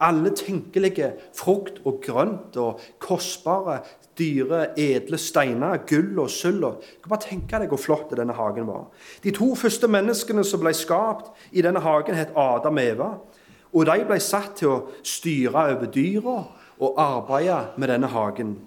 alle 0.00 0.32
tenkelige 0.34 1.12
frukt 1.36 1.78
og 1.84 2.00
grønt 2.02 2.56
og 2.56 2.80
kostbare, 2.98 3.80
dyre, 4.18 4.78
edle 4.80 5.18
steiner, 5.18 5.76
gull 5.86 6.18
og 6.18 6.30
sølv. 6.30 6.80
Bare 7.08 7.20
tenke 7.22 7.60
deg 7.60 7.70
hvor 7.70 7.78
flott 7.78 8.14
denne 8.16 8.34
hagen 8.34 8.66
var. 8.66 8.88
De 9.22 9.30
to 9.30 9.54
første 9.54 9.88
menneskene 9.88 10.44
som 10.44 10.62
ble 10.64 10.72
skapt 10.74 11.30
i 11.52 11.62
denne 11.62 11.82
hagen, 11.84 12.16
het 12.18 12.34
Adam 12.34 12.80
og 12.80 12.82
Eva. 12.82 13.10
Og 13.70 13.86
de 13.86 14.00
ble 14.08 14.18
satt 14.18 14.56
til 14.58 14.72
å 14.72 14.80
styre 15.06 15.68
over 15.76 15.92
dyra 15.94 16.40
og 16.80 16.94
arbeide 16.96 17.66
med 17.76 17.88
denne 17.88 18.06
hagen. 18.06 18.58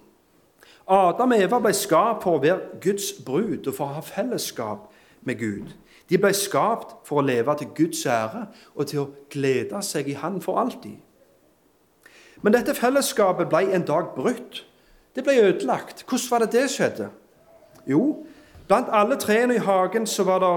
Adam 0.88 1.32
og 1.32 1.42
Eva 1.42 1.60
ble 1.64 1.72
skapt 1.74 2.26
for 2.26 2.38
å 2.38 2.44
være 2.44 2.80
Guds 2.84 3.14
brud 3.26 3.68
og 3.68 3.76
for 3.76 3.88
å 3.88 3.98
ha 3.98 4.04
fellesskap 4.04 4.90
med 5.24 5.40
Gud. 5.40 5.72
De 6.10 6.20
ble 6.20 6.34
skapt 6.36 6.98
for 7.08 7.22
å 7.22 7.26
leve 7.26 7.56
til 7.58 7.72
Guds 7.76 8.06
ære 8.06 8.46
og 8.76 8.88
til 8.92 9.04
å 9.06 9.10
glede 9.32 9.80
seg 9.86 10.12
i 10.12 10.18
Han 10.20 10.42
for 10.44 10.60
alltid. 10.60 11.00
Men 12.44 12.54
dette 12.54 12.76
fellesskapet 12.76 13.50
ble 13.50 13.70
en 13.72 13.88
dag 13.88 14.12
brutt. 14.16 14.66
Det 15.16 15.24
ble 15.24 15.40
ødelagt. 15.40 16.04
Hvordan 16.10 16.32
var 16.32 16.44
det 16.44 16.52
det 16.52 16.70
skjedde? 16.74 17.10
Jo, 17.88 18.26
blant 18.68 18.92
alle 18.92 19.16
trærne 19.16 19.56
i 19.56 19.64
hagen 19.64 20.08
så 20.08 20.24
var 20.28 20.44
det 20.44 20.54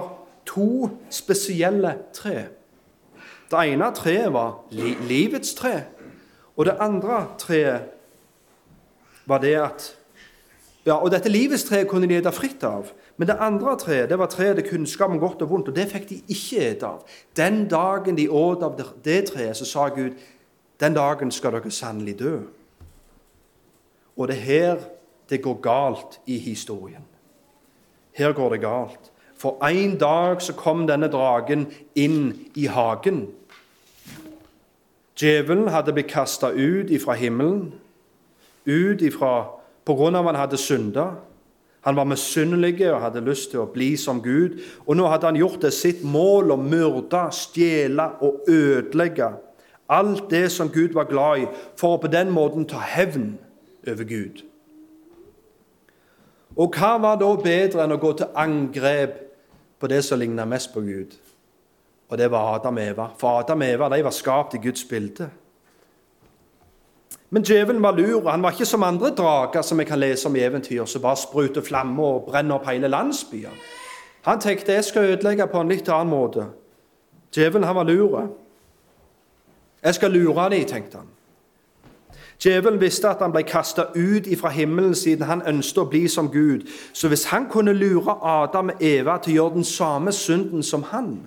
to 0.47 0.91
spesielle 1.11 1.95
tre. 2.13 2.49
Det 3.51 3.63
ene 3.71 3.93
treet 3.95 4.33
var 4.35 4.65
li 4.75 4.97
livets 5.07 5.55
tre. 5.55 5.85
Og 6.57 6.67
det 6.67 6.77
andre 6.81 7.27
treet 7.39 7.81
var 9.27 9.39
det 9.43 9.55
at 9.61 9.93
ja, 10.87 10.95
Og 11.03 11.11
dette 11.11 11.29
livets 11.29 11.65
tre 11.67 11.81
kunne 11.85 12.07
de 12.07 12.15
ete 12.15 12.31
fritt 12.31 12.63
av. 12.63 12.93
Men 13.19 13.27
det 13.27 13.35
andre 13.43 13.73
treet 13.75 14.07
det 14.07 14.19
var 14.21 14.31
treet 14.31 14.61
det 14.61 14.69
kunnskap 14.69 15.11
om 15.11 15.19
godt 15.19 15.43
og 15.43 15.51
vondt, 15.51 15.69
og 15.73 15.75
det 15.75 15.89
fikk 15.91 16.05
de 16.13 16.21
ikke 16.31 16.61
ete 16.63 16.87
av. 16.87 17.01
Den 17.37 17.65
dagen 17.69 18.15
de 18.15 18.29
åt 18.31 18.63
av 18.63 18.77
det 19.05 19.17
treet, 19.33 19.57
så 19.59 19.67
sa 19.67 19.89
Gud 19.89 20.15
den 20.79 20.95
dagen 20.95 21.33
skal 21.35 21.57
dere 21.57 21.73
sannelig 21.75 22.19
dø. 22.21 22.37
Og 24.17 24.29
det 24.29 24.37
er 24.37 24.47
her 24.47 24.87
det 25.31 25.43
går 25.43 25.59
galt 25.65 26.21
i 26.27 26.39
historien. 26.39 27.03
Her 28.15 28.33
går 28.33 28.55
det 28.55 28.61
galt. 28.61 29.11
For 29.37 29.59
en 29.67 29.99
dag 29.99 30.43
så 30.43 30.55
kom 30.57 30.87
denne 30.87 31.11
dragen 31.13 31.67
inn 31.95 32.31
i 32.55 32.67
hagen 32.71 33.27
Djevelen 35.17 35.71
hadde 35.73 35.95
blitt 35.97 36.13
kasta 36.13 36.51
ut 36.53 36.91
ifra 36.93 37.17
himmelen, 37.17 37.71
ut 38.67 39.03
ifra 39.03 39.47
på 39.87 39.95
grunn 39.97 40.19
av 40.19 40.27
at 40.27 40.35
han 40.35 40.43
hadde 40.43 40.61
synda. 40.61 41.07
Han 41.87 41.97
var 41.97 42.09
misunnelig 42.11 42.81
og 42.91 43.01
hadde 43.01 43.23
lyst 43.25 43.53
til 43.53 43.63
å 43.63 43.71
bli 43.71 43.95
som 43.97 44.19
Gud. 44.23 44.59
Og 44.85 44.99
nå 44.99 45.07
hadde 45.09 45.31
han 45.31 45.39
gjort 45.39 45.63
det 45.63 45.73
sitt 45.73 46.03
mål 46.05 46.53
å 46.53 46.61
myrde, 46.61 47.23
stjele 47.33 48.11
og 48.21 48.49
ødelegge 48.51 49.31
alt 49.89 50.31
det 50.31 50.51
som 50.53 50.69
Gud 50.69 50.93
var 50.93 51.07
glad 51.07 51.45
i, 51.45 51.47
for 51.79 51.95
å 51.95 52.01
på 52.03 52.11
den 52.11 52.33
måten 52.35 52.67
ta 52.67 52.81
hevn 52.83 53.37
over 53.87 54.05
Gud. 54.05 54.43
Og 56.57 56.75
hva 56.75 56.97
var 56.99 57.21
da 57.21 57.29
bedre 57.39 57.85
enn 57.85 57.95
å 57.95 58.01
gå 58.01 58.13
til 58.19 58.33
angrep 58.35 59.21
på 59.79 59.91
det 59.93 60.03
som 60.05 60.19
ligna 60.19 60.47
mest 60.49 60.73
på 60.75 60.83
Gud? 60.83 61.15
Og 62.09 62.19
det 62.19 62.31
var 62.31 62.55
Adam 62.55 62.77
og 62.77 62.83
Eva. 62.83 63.07
For 63.19 63.41
Adam 63.41 63.61
og 63.61 63.69
Eva 63.69 63.89
de 63.97 64.05
var 64.05 64.11
skapt 64.11 64.55
i 64.55 64.63
Guds 64.63 64.85
bilde. 64.85 65.31
Men 67.31 67.43
djevelen 67.43 67.83
var 67.83 67.97
lur. 67.97 68.29
Han 68.31 68.43
var 68.43 68.51
ikke 68.51 68.65
som 68.65 68.83
andre 68.83 69.11
drager 69.11 69.63
som 69.63 69.79
vi 69.79 69.85
kan 69.85 69.99
lese 69.99 70.29
om 70.29 70.37
i 70.37 70.41
eventyr, 70.41 70.85
som 70.85 71.03
bare 71.03 71.17
spruter 71.17 71.63
flammer 71.63 72.05
og 72.05 72.29
brenner 72.31 72.55
opp 72.55 72.69
hele 72.71 72.89
landsbyer. 72.89 73.51
Han 74.23 74.41
tenkte 74.41 74.73
jeg 74.73 74.85
skal 74.85 75.05
ødelegge 75.05 75.47
på 75.47 75.61
en 75.61 75.69
litt 75.69 75.89
annen 75.89 76.11
måte. 76.11 76.47
Djevelen 77.35 77.67
han 77.67 77.77
var 77.77 77.85
lur. 77.85 78.29
Jeg 79.83 79.95
skal 79.95 80.11
lure 80.11 80.51
dem, 80.51 80.65
tenkte 80.67 80.99
han. 80.99 81.07
Djevelen 82.41 82.81
visste 82.81 83.09
at 83.09 83.23
han 83.23 83.33
ble 83.33 83.43
kasta 83.43 83.83
ut 83.97 84.29
fra 84.41 84.49
himmelen 84.49 84.95
siden 84.95 85.27
han 85.27 85.43
ønsket 85.47 85.79
å 85.83 85.89
bli 85.89 86.09
som 86.09 86.29
Gud. 86.33 86.67
Så 86.93 87.09
hvis 87.09 87.25
han 87.25 87.49
kunne 87.51 87.73
lure 87.73 88.19
Adam 88.23 88.69
og 88.75 88.83
Eva 88.83 89.19
til 89.19 89.33
å 89.33 89.37
gjøre 89.37 89.55
den 89.55 89.65
samme 89.65 90.13
synden 90.13 90.63
som 90.63 90.83
han, 90.93 91.27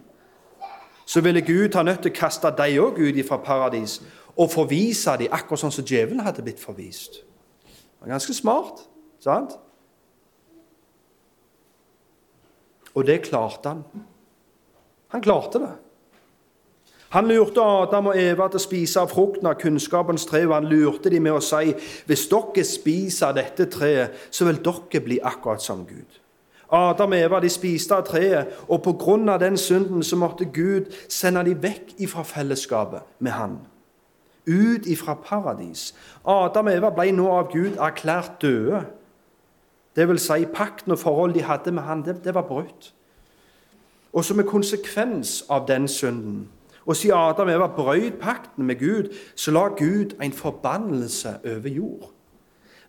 så 1.10 1.22
ville 1.26 1.42
Gud 1.42 1.74
ha 1.74 1.84
nødt 1.84 2.04
til 2.06 2.12
å 2.14 2.20
kaste 2.20 2.52
dem 2.54 2.84
òg 2.84 3.00
ut 3.02 3.18
fra 3.26 3.40
paradis 3.42 3.98
og 4.38 4.52
forvise 4.54 5.16
dem, 5.18 5.34
akkurat 5.34 5.64
sånn 5.64 5.74
som 5.74 5.88
djevelen 5.88 6.22
hadde 6.22 6.46
blitt 6.46 6.62
forvist. 6.62 7.24
Det 7.66 8.04
var 8.04 8.14
ganske 8.14 8.36
smart, 8.38 8.84
sant? 9.24 9.58
Og 12.94 13.08
det 13.10 13.24
klarte 13.26 13.74
han. 13.74 13.84
Han 15.10 15.26
klarte 15.26 15.64
det. 15.64 15.74
Han 17.10 17.26
lurte 17.26 17.66
Adam 17.66 18.12
og 18.12 18.18
Eva 18.22 18.46
til 18.52 18.62
å 18.62 18.68
spise 18.68 19.02
av 19.02 19.10
frukten 19.10 19.50
av 19.50 19.58
kunnskapens 19.58 20.28
tre, 20.30 20.44
og 20.46 20.54
han 20.60 20.70
lurte 20.70 21.10
dem 21.10 21.26
med 21.26 21.40
å 21.40 21.42
si 21.42 21.74
hvis 22.06 22.28
dere 22.30 22.66
spiser 22.70 23.34
dette 23.34 23.66
treet, 23.74 24.28
så 24.30 24.46
vil 24.46 24.62
dere 24.62 25.02
bli 25.08 25.18
akkurat 25.26 25.64
som 25.64 25.82
Gud. 25.90 26.19
Adam 26.72 27.12
og 27.12 27.20
Eva 27.20 27.40
de 27.42 27.50
spiste 27.50 27.96
av 27.96 28.06
treet, 28.06 28.48
og 28.68 28.84
pga. 28.84 29.38
den 29.38 29.58
synden 29.58 30.04
så 30.04 30.16
måtte 30.16 30.46
Gud 30.46 30.92
sende 31.10 31.46
dem 31.46 31.64
vekk 31.64 31.96
ifra 31.98 32.24
fellesskapet 32.24 33.02
med 33.20 33.32
Han. 33.32 33.58
Ut 34.48 34.86
ifra 34.86 35.14
paradis. 35.14 35.96
Adam 36.26 36.66
og 36.66 36.74
Eva 36.74 36.90
ble 36.90 37.12
nå 37.12 37.28
av 37.32 37.52
Gud 37.52 37.78
erklært 37.78 38.42
døde. 38.42 38.86
Det 39.96 40.08
vil 40.08 40.20
si, 40.20 40.46
pakten 40.46 40.92
og 40.92 41.00
forholdet 41.00 41.36
de 41.36 41.44
hadde 41.44 41.72
med 41.72 41.84
Han, 41.84 42.06
det, 42.06 42.24
det 42.24 42.34
var 42.34 42.48
brutt. 42.48 42.94
Og 44.14 44.26
som 44.26 44.40
en 44.40 44.48
konsekvens 44.48 45.44
av 45.50 45.68
den 45.68 45.88
synden, 45.88 46.48
og 46.86 46.96
siden 46.96 47.18
Adam 47.18 47.48
og 47.48 47.54
Eva 47.54 47.68
brøt 47.68 48.14
pakten 48.22 48.66
med 48.66 48.80
Gud, 48.80 49.14
så 49.36 49.52
la 49.52 49.68
Gud 49.68 50.16
en 50.22 50.34
forbannelse 50.34 51.36
over 51.46 51.70
jord. 51.70 52.10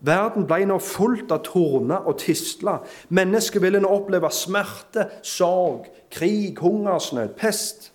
Verden 0.01 0.47
ble 0.49 0.65
nå 0.69 0.79
fullt 0.81 1.33
av 1.35 1.43
torner 1.45 2.07
og 2.09 2.17
tistler. 2.23 2.81
Mennesket 3.13 3.61
ville 3.63 3.83
nå 3.83 3.91
oppleve 3.93 4.31
smerte, 4.33 5.09
sorg, 5.23 5.91
krig, 6.13 6.59
hungersnød, 6.61 7.35
pest. 7.37 7.91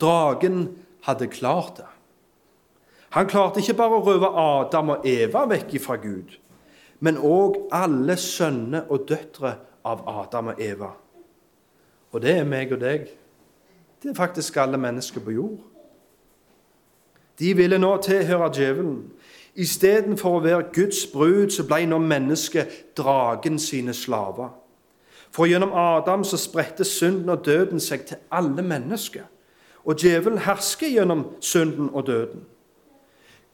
Dragen 0.00 0.70
hadde 1.04 1.28
klart 1.32 1.76
det. 1.82 1.88
Han 3.10 3.28
klarte 3.28 3.60
ikke 3.60 3.76
bare 3.76 3.98
å 3.98 4.04
røve 4.04 4.28
Adam 4.36 4.94
og 4.96 5.06
Eva 5.08 5.46
vekk 5.48 5.78
fra 5.80 5.96
Gud, 6.00 6.34
men 7.00 7.20
òg 7.24 7.56
alle 7.72 8.18
sønner 8.20 8.88
og 8.92 9.06
døtre 9.08 9.54
av 9.88 10.04
Adam 10.08 10.52
og 10.52 10.60
Eva. 10.60 10.90
Og 12.12 12.22
det 12.24 12.36
er 12.40 12.48
meg 12.48 12.72
og 12.72 12.82
deg. 12.82 13.08
Det 14.02 14.12
er 14.12 14.16
faktisk 14.16 14.56
alle 14.60 14.80
mennesker 14.80 15.24
på 15.24 15.34
jord. 15.34 15.58
De 17.38 17.54
ville 17.54 17.78
nå 17.78 17.90
tilhøre 18.02 18.50
djevelen. 18.54 19.00
Istedenfor 19.58 20.38
å 20.38 20.42
være 20.44 20.68
Guds 20.74 21.06
brud, 21.12 21.50
så 21.50 21.64
ble 21.66 21.82
nå 21.90 21.98
mennesket 21.98 22.94
dragen 22.96 23.58
sine 23.58 23.94
slaver. 23.94 24.52
For 25.34 25.50
gjennom 25.50 25.74
Adam 25.74 26.22
så 26.24 26.38
spredte 26.38 26.84
synden 26.86 27.28
og 27.34 27.42
døden 27.46 27.80
seg 27.80 28.06
til 28.06 28.22
alle 28.30 28.62
mennesker. 28.62 29.26
og 29.84 29.96
djevelen 29.96 30.38
hersker 30.38 30.88
gjennom 30.88 31.26
synden 31.40 31.88
og 31.92 32.06
døden. 32.06 32.42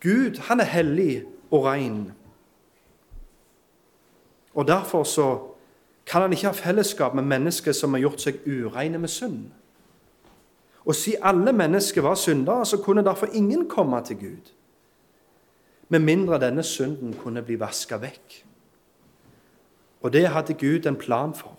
Gud, 0.02 0.38
han 0.38 0.60
er 0.60 0.64
hellig 0.64 1.24
og 1.50 1.64
ren. 1.64 2.12
Og 4.54 4.66
derfor 4.68 5.04
så 5.04 5.38
kan 6.06 6.20
han 6.20 6.32
ikke 6.32 6.46
ha 6.46 6.52
fellesskap 6.52 7.14
med 7.14 7.22
mennesker 7.22 7.72
som 7.72 7.94
har 7.94 8.00
gjort 8.00 8.20
seg 8.20 8.40
ureine 8.46 8.98
med 8.98 9.08
synd. 9.08 9.44
Og 10.84 10.94
siden 10.94 11.22
alle 11.22 11.52
mennesker 11.52 12.02
var 12.02 12.14
syndere, 12.14 12.66
så 12.66 12.76
kunne 12.82 13.04
derfor 13.04 13.26
ingen 13.32 13.68
komme 13.68 14.04
til 14.04 14.16
Gud. 14.16 14.52
Med 15.88 15.98
mindre 16.00 16.40
denne 16.40 16.62
synden 16.62 17.14
kunne 17.16 17.42
bli 17.42 17.60
vaska 17.60 17.96
vekk. 17.96 18.44
Og 20.02 20.12
det 20.12 20.28
hadde 20.28 20.54
Gud 20.54 20.86
en 20.86 20.96
plan 20.96 21.34
for. 21.34 21.56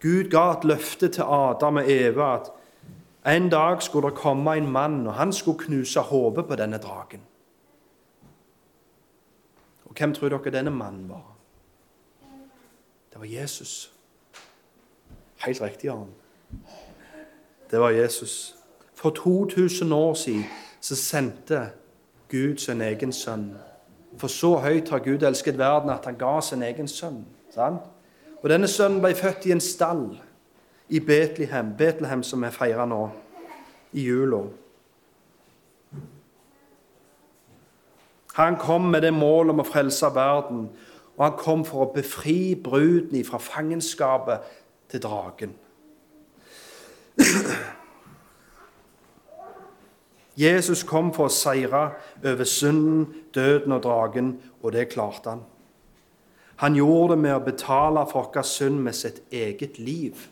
Gud 0.00 0.30
ga 0.30 0.50
et 0.52 0.64
løfte 0.64 1.08
til 1.08 1.22
Adam 1.22 1.76
og 1.80 1.90
Eva 1.90 2.34
at 2.34 2.50
en 3.26 3.48
dag 3.48 3.82
skulle 3.82 4.10
det 4.10 4.18
komme 4.18 4.56
en 4.56 4.66
mann, 4.70 5.06
og 5.06 5.14
han 5.14 5.32
skulle 5.32 5.58
knuse 5.58 6.00
hodet 6.00 6.46
på 6.46 6.56
denne 6.56 6.78
dragen. 6.78 7.20
Og 9.84 9.94
hvem 9.98 10.14
tror 10.14 10.28
dere 10.28 10.50
denne 10.50 10.70
mannen 10.70 11.08
var? 11.08 11.24
Det 13.12 13.20
var 13.20 13.24
Jesus. 13.26 13.92
Helt 15.46 15.62
riktig, 15.62 15.90
Arne. 15.90 16.12
Det 17.70 17.80
var 17.80 17.90
Jesus. 17.90 18.56
For 18.94 19.10
2000 19.10 19.92
år 19.92 20.14
siden 20.14 20.44
så 20.80 20.96
sendte 20.96 21.70
Gud 22.34 22.58
sin 22.58 22.82
egen 22.82 23.12
sønn. 23.14 23.52
For 24.18 24.30
så 24.30 24.56
høyt 24.62 24.90
har 24.90 25.02
Gud 25.04 25.22
elsket 25.22 25.58
verden 25.58 25.90
at 25.94 26.06
han 26.08 26.18
ga 26.18 26.40
sin 26.42 26.62
egen 26.66 26.88
sønn. 26.90 27.22
Sant? 27.54 27.86
Og 28.42 28.50
Denne 28.50 28.68
sønnen 28.68 29.00
ble 29.02 29.14
født 29.14 29.46
i 29.46 29.54
en 29.54 29.62
stall 29.62 30.08
i 30.88 31.00
Betlehem, 31.00 31.72
Betlehem 31.78 32.22
som 32.26 32.42
vi 32.44 32.50
feirer 32.52 32.86
nå, 32.90 33.06
i 33.92 34.04
jula. 34.04 34.42
Han 38.34 38.58
kom 38.58 38.90
med 38.90 39.06
det 39.06 39.14
målet 39.14 39.54
om 39.54 39.62
å 39.62 39.68
frelse 39.68 40.10
verden, 40.14 40.66
og 41.14 41.22
han 41.22 41.38
kom 41.38 41.62
for 41.64 41.86
å 41.86 41.92
befri 41.94 42.56
bruden 42.58 43.22
fra 43.24 43.38
fangenskapet 43.38 44.50
til 44.90 45.04
dragen. 45.06 45.54
Jesus 50.36 50.82
kom 50.82 51.12
for 51.14 51.28
å 51.28 51.32
seire 51.32 51.84
over 52.24 52.44
synden, 52.44 53.06
døden 53.34 53.72
og 53.72 53.82
dragen, 53.82 54.32
og 54.62 54.72
det 54.72 54.88
klarte 54.90 55.30
han. 55.30 55.42
Han 56.56 56.74
gjorde 56.74 57.14
det 57.14 57.22
med 57.22 57.34
å 57.34 57.42
betale 57.44 58.06
for 58.10 58.30
vår 58.34 58.46
synd 58.46 58.80
med 58.82 58.94
sitt 58.94 59.22
eget 59.30 59.78
liv. 59.78 60.28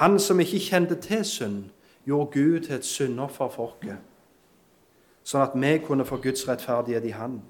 Han 0.00 0.18
som 0.20 0.40
ikke 0.40 0.60
kjente 0.60 0.96
til 1.00 1.24
synd, 1.24 1.64
gjorde 2.06 2.32
Gud 2.32 2.60
til 2.60 2.76
et 2.76 2.84
syndoffer 2.84 3.48
for 3.50 3.74
oss, 3.80 4.00
sånn 5.26 5.42
at 5.42 5.56
vi 5.58 5.72
kunne 5.82 6.04
få 6.06 6.20
Guds 6.22 6.44
rettferdighet 6.48 7.04
i 7.08 7.14
Han. 7.16 7.40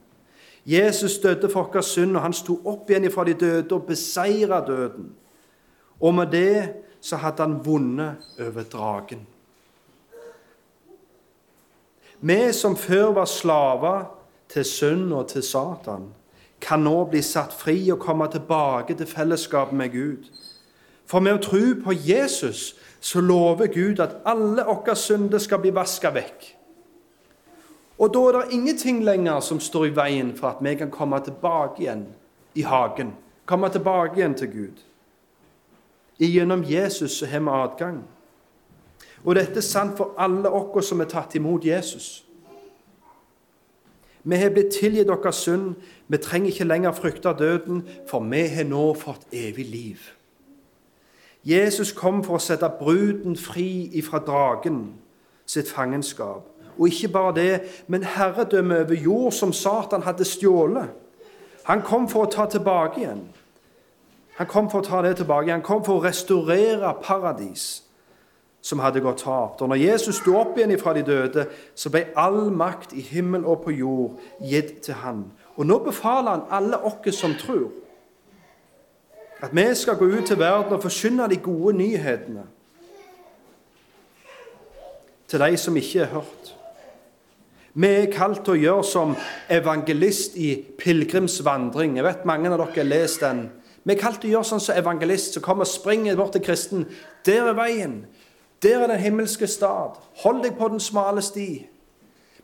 Jesus 0.66 1.18
døde 1.18 1.50
for 1.52 1.70
vår 1.70 1.84
synd, 1.84 2.16
og 2.16 2.22
han 2.22 2.32
sto 2.34 2.56
opp 2.64 2.90
igjen 2.90 3.10
fra 3.12 3.24
de 3.24 3.34
døde 3.38 3.74
og 3.74 3.86
beseira 3.86 4.60
døden. 4.66 5.12
Og 6.00 6.14
med 6.14 6.32
det 6.32 6.74
så 7.00 7.16
hadde 7.22 7.42
han 7.42 7.60
vunnet 7.64 8.16
over 8.40 8.62
dragen. 8.62 9.26
Vi 12.27 12.53
som 12.53 12.77
før 12.77 13.12
var 13.12 13.24
slaver 13.24 14.05
til 14.49 14.64
synd 14.64 15.12
og 15.12 15.29
til 15.29 15.43
Satan, 15.43 16.09
kan 16.61 16.81
nå 16.83 17.05
bli 17.11 17.20
satt 17.22 17.53
fri 17.55 17.77
og 17.93 18.01
komme 18.03 18.27
tilbake 18.33 18.97
til 18.99 19.07
fellesskapet 19.07 19.77
med 19.77 19.93
Gud. 19.93 20.31
For 21.07 21.22
med 21.22 21.37
å 21.37 21.43
tro 21.45 21.61
på 21.85 21.95
Jesus 21.95 22.72
så 23.01 23.20
lover 23.22 23.70
Gud 23.70 24.01
at 24.03 24.16
alle 24.27 24.64
våre 24.66 24.97
synder 24.99 25.39
skal 25.39 25.62
bli 25.62 25.70
vaska 25.77 26.11
vekk. 26.16 26.49
Og 27.99 28.11
da 28.14 28.24
er 28.29 28.39
det 28.41 28.57
ingenting 28.59 29.05
lenger 29.05 29.41
som 29.41 29.61
står 29.61 29.87
i 29.87 29.95
veien 29.95 30.35
for 30.37 30.51
at 30.51 30.64
vi 30.64 30.74
kan 30.74 30.91
komme 30.91 31.20
tilbake 31.24 31.85
igjen 31.85 32.07
i 32.55 32.66
hagen. 32.66 33.14
Komme 33.47 33.70
tilbake 33.70 34.18
igjen 34.18 34.35
til 34.35 34.51
Gud. 34.53 34.83
Gjennom 36.18 36.64
Jesus 36.64 37.20
så 37.20 37.27
har 37.27 37.41
vi 37.41 37.55
adgang. 37.55 38.03
Og 39.27 39.35
dette 39.35 39.59
er 39.59 39.66
sant 39.66 39.97
for 39.99 40.14
alle 40.22 40.51
oss 40.51 40.93
som 40.93 41.03
er 41.03 41.11
tatt 41.11 41.35
imot 41.35 41.64
Jesus. 41.66 42.22
Vi 44.27 44.37
har 44.37 44.51
blitt 44.51 44.74
tilgitt 44.74 45.07
deres 45.11 45.43
synd. 45.43 45.74
Vi 46.09 46.18
trenger 46.18 46.51
ikke 46.51 46.64
lenger 46.64 46.95
frykte 46.95 47.35
døden, 47.39 47.83
for 48.07 48.22
vi 48.22 48.47
har 48.51 48.66
nå 48.66 48.95
fått 48.95 49.27
evig 49.33 49.66
liv. 49.70 49.99
Jesus 51.47 51.93
kom 51.93 52.24
for 52.27 52.39
å 52.39 52.43
sette 52.43 52.70
bruden 52.79 53.37
fri 53.39 53.87
ifra 53.99 54.18
dragen 54.18 54.97
sitt 55.47 55.70
fangenskap. 55.70 56.47
Og 56.79 56.89
ikke 56.91 57.09
bare 57.09 57.35
det, 57.35 57.61
men 57.87 58.03
herredømme 58.03 58.81
over 58.83 58.95
jord 58.95 59.33
som 59.33 59.53
Satan 59.53 60.03
hadde 60.03 60.27
stjålet. 60.27 60.91
Han 61.66 61.83
kom 61.83 62.09
for 62.09 62.27
å 62.27 62.31
ta 62.31 62.47
tilbake 62.51 63.01
igjen. 63.01 63.22
Han 64.39 64.47
kom 64.47 64.70
for 64.70 64.83
å 64.83 64.87
ta 64.87 65.03
det 65.03 65.16
tilbake. 65.16 65.51
Han 65.51 65.62
kom 65.62 65.85
for 65.87 65.99
å 65.99 66.05
restaurere 66.05 66.95
paradis 67.03 67.86
som 68.66 68.82
hadde 68.82 69.00
gått 69.00 69.22
tapt. 69.22 69.62
Og 69.62 69.70
når 69.70 69.78
Jesus 69.78 70.18
sto 70.18 70.34
opp 70.40 70.56
igjen 70.58 70.74
fra 70.80 70.94
de 70.96 71.04
døde, 71.06 71.46
så 71.78 71.90
ble 71.94 72.08
all 72.18 72.48
makt 72.50 72.96
i 72.98 73.04
himmel 73.12 73.46
og 73.46 73.62
på 73.62 73.74
jord 73.76 74.16
gitt 74.42 74.80
til 74.88 74.98
han. 75.04 75.22
Og 75.54 75.68
nå 75.68 75.78
befaler 75.84 76.34
han 76.34 76.48
alle 76.50 76.80
oss 76.82 77.14
som 77.14 77.36
tror, 77.38 77.70
at 79.38 79.52
vi 79.54 79.66
skal 79.76 79.98
gå 80.00 80.08
ut 80.08 80.26
til 80.26 80.38
verden 80.40 80.74
og 80.74 80.82
forkynne 80.82 81.28
de 81.30 81.38
gode 81.44 81.76
nyhetene 81.76 82.46
til 85.28 85.42
de 85.42 85.56
som 85.60 85.76
ikke 85.76 86.00
er 86.00 86.12
hørt. 86.14 86.52
Vi 87.76 87.88
er 87.92 88.10
kalt 88.10 88.40
til 88.46 88.54
å 88.54 88.60
gjøre 88.60 88.84
som 88.88 89.14
evangelist 89.52 90.38
i 90.40 90.54
pilegrimsvandring. 90.78 91.98
Jeg 91.98 92.06
vet 92.06 92.28
mange 92.28 92.48
av 92.48 92.56
dere 92.56 92.72
har 92.72 92.88
lest 92.88 93.20
den. 93.20 93.42
Vi 93.84 93.92
er 93.94 94.00
kalt 94.00 94.22
til 94.22 94.32
å 94.32 94.38
gjøre 94.38 94.48
sånn 94.48 94.62
som 94.64 94.78
evangelist 94.80 95.36
som 95.36 95.44
kommer 95.44 95.66
og 95.66 95.70
springer 95.70 96.16
bort 96.16 96.32
til 96.34 96.42
kristen. 96.46 96.86
Der 97.28 97.50
er 97.50 97.58
veien. 97.58 97.98
Der 98.66 98.78
er 98.78 98.86
den 98.86 98.98
himmelske 98.98 99.46
stad. 99.46 99.94
Hold 100.22 100.42
deg 100.42 100.56
på 100.58 100.68
den 100.68 100.80
smale 100.80 101.22
sti. 101.22 101.66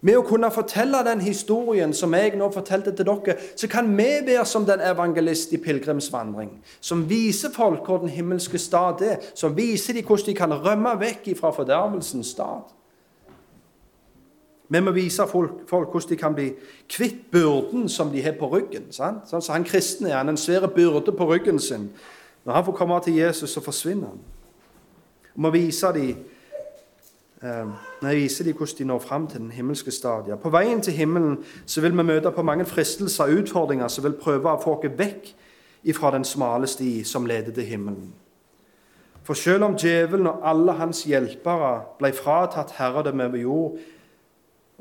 Med 0.02 0.18
å 0.18 0.22
kunne 0.26 0.50
fortelle 0.50 1.00
den 1.06 1.20
historien 1.22 1.92
som 1.94 2.14
jeg 2.14 2.36
nå 2.38 2.48
fortalte 2.54 2.92
til 2.94 3.06
dere, 3.06 3.34
så 3.58 3.68
kan 3.70 3.90
vi 3.98 4.06
være 4.26 4.44
som 4.46 4.66
den 4.66 4.82
evangelist 4.82 5.54
i 5.54 5.60
pilegrimsvandring, 5.62 6.50
som 6.80 7.04
viser 7.10 7.50
folk 7.54 7.86
hvor 7.86 8.02
den 8.02 8.10
himmelske 8.10 8.58
stad 8.58 9.02
er, 9.06 9.18
som 9.34 9.56
viser 9.56 9.94
dem 9.98 10.06
hvordan 10.06 10.26
de 10.26 10.34
kan 10.38 10.54
rømme 10.54 10.94
vekk 11.00 11.32
fra 11.38 11.50
fordervelsens 11.54 12.34
stad. 12.34 12.70
Vi 14.68 14.80
må 14.80 14.94
vise 14.94 15.26
folk, 15.30 15.62
folk, 15.70 15.90
hvordan 15.90 16.10
de 16.10 16.18
kan 16.18 16.34
bli 16.34 16.50
kvitt 16.90 17.30
byrden 17.30 17.88
som 17.88 18.10
de 18.10 18.22
har 18.22 18.38
på 18.38 18.50
ryggen. 18.50 18.90
Sant? 18.90 19.26
Så 19.30 19.52
han 19.52 19.66
kristne 19.66 20.10
er, 20.10 20.20
han 20.22 20.32
en 20.32 20.40
svær 20.40 20.66
byrde 20.66 21.14
på 21.14 21.30
ryggen 21.34 21.58
sin. 21.60 21.90
Når 22.44 22.52
han 22.54 22.64
får 22.64 22.78
komme 22.78 23.00
til 23.04 23.20
Jesus, 23.22 23.50
så 23.50 23.60
forsvinner 23.60 24.14
han. 24.14 24.22
Om 25.36 25.48
å 25.48 25.52
vise 25.54 25.92
dem 25.96 26.08
eh, 27.42 27.68
når 28.02 28.08
jeg 28.08 28.20
viser 28.22 28.48
dem 28.48 28.56
hvordan 28.58 28.78
de 28.78 28.88
når 28.90 29.04
fram 29.04 29.26
til 29.26 29.40
den 29.40 29.52
himmelske 29.54 29.90
stadiet. 29.90 30.40
På 30.42 30.52
veien 30.52 30.82
til 30.82 30.96
himmelen 30.96 31.38
så 31.66 31.80
vil 31.80 31.96
vi 31.96 32.06
møte 32.06 32.30
på 32.30 32.44
mange 32.46 32.66
fristelser 32.68 33.30
og 33.30 33.42
utfordringer 33.42 33.88
som 33.88 34.04
vil 34.04 34.18
prøve 34.18 34.52
å 34.52 34.60
få 34.62 34.76
oss 34.78 34.98
vekk 34.98 35.32
ifra 35.92 36.12
den 36.14 36.24
smale 36.24 36.68
sti 36.70 37.02
som 37.04 37.26
leder 37.26 37.54
til 37.54 37.66
himmelen. 37.66 38.12
For 39.22 39.38
selv 39.38 39.64
om 39.64 39.74
djevelen 39.78 40.26
og 40.26 40.42
alle 40.46 40.74
hans 40.78 41.04
hjelpere 41.06 41.74
ble 41.98 42.10
fratatt 42.14 42.74
herredømmet 42.78 43.30
over 43.30 43.42
jord, 43.42 43.82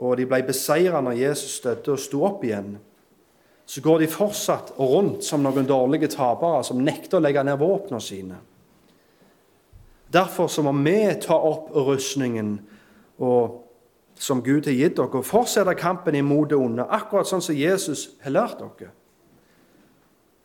og 0.02 0.16
de 0.18 0.26
ble 0.26 0.42
beseiret 0.48 1.04
når 1.06 1.20
Jesus 1.20 1.60
døde 1.62 1.94
og 1.94 2.02
sto 2.02 2.24
opp 2.26 2.46
igjen, 2.46 2.74
så 3.66 3.82
går 3.86 4.02
de 4.02 4.08
fortsatt 4.10 4.74
rundt 4.80 5.24
som 5.24 5.44
noen 5.46 5.68
dårlige 5.70 6.10
tapere 6.12 6.64
som 6.66 6.82
nekter 6.82 7.20
å 7.20 7.24
legge 7.24 7.44
ned 7.46 7.60
våpnene 7.62 8.02
sine. 8.04 8.40
Derfor 10.14 10.48
så 10.48 10.62
må 10.62 10.72
vi 10.84 10.98
ta 11.22 11.34
opp 11.34 11.70
rustningen 11.76 12.60
og, 13.18 13.68
som 14.20 14.42
Gud 14.44 14.66
har 14.68 14.76
gitt 14.76 14.98
dere, 14.98 15.08
og 15.08 15.26
fortsette 15.26 15.76
kampen 15.80 16.16
imot 16.16 16.50
det 16.52 16.58
onde, 16.60 16.84
akkurat 16.84 17.30
sånn 17.30 17.42
som 17.42 17.56
Jesus 17.56 18.10
har 18.22 18.36
lært 18.36 18.60
dere. 18.60 18.92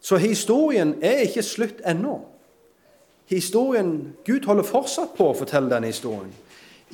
Så 0.00 0.20
historien 0.22 0.94
er 1.02 1.24
ikke 1.26 1.42
slutt 1.42 1.80
ennå. 1.84 2.20
Historien, 3.26 4.14
Gud 4.24 4.46
holder 4.46 4.62
fortsatt 4.62 5.16
på 5.18 5.32
å 5.32 5.34
fortelle 5.34 5.72
denne 5.72 5.90
historien. 5.90 6.30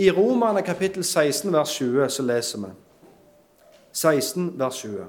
I 0.00 0.08
Romerne 0.10 0.62
kapittel 0.64 1.04
16 1.04 1.52
vers 1.52 1.74
20 1.76 2.08
så 2.08 2.24
leser 2.24 2.62
vi 2.62 2.70
16 3.92 4.54
vers 4.56 4.78
20. 4.80 5.04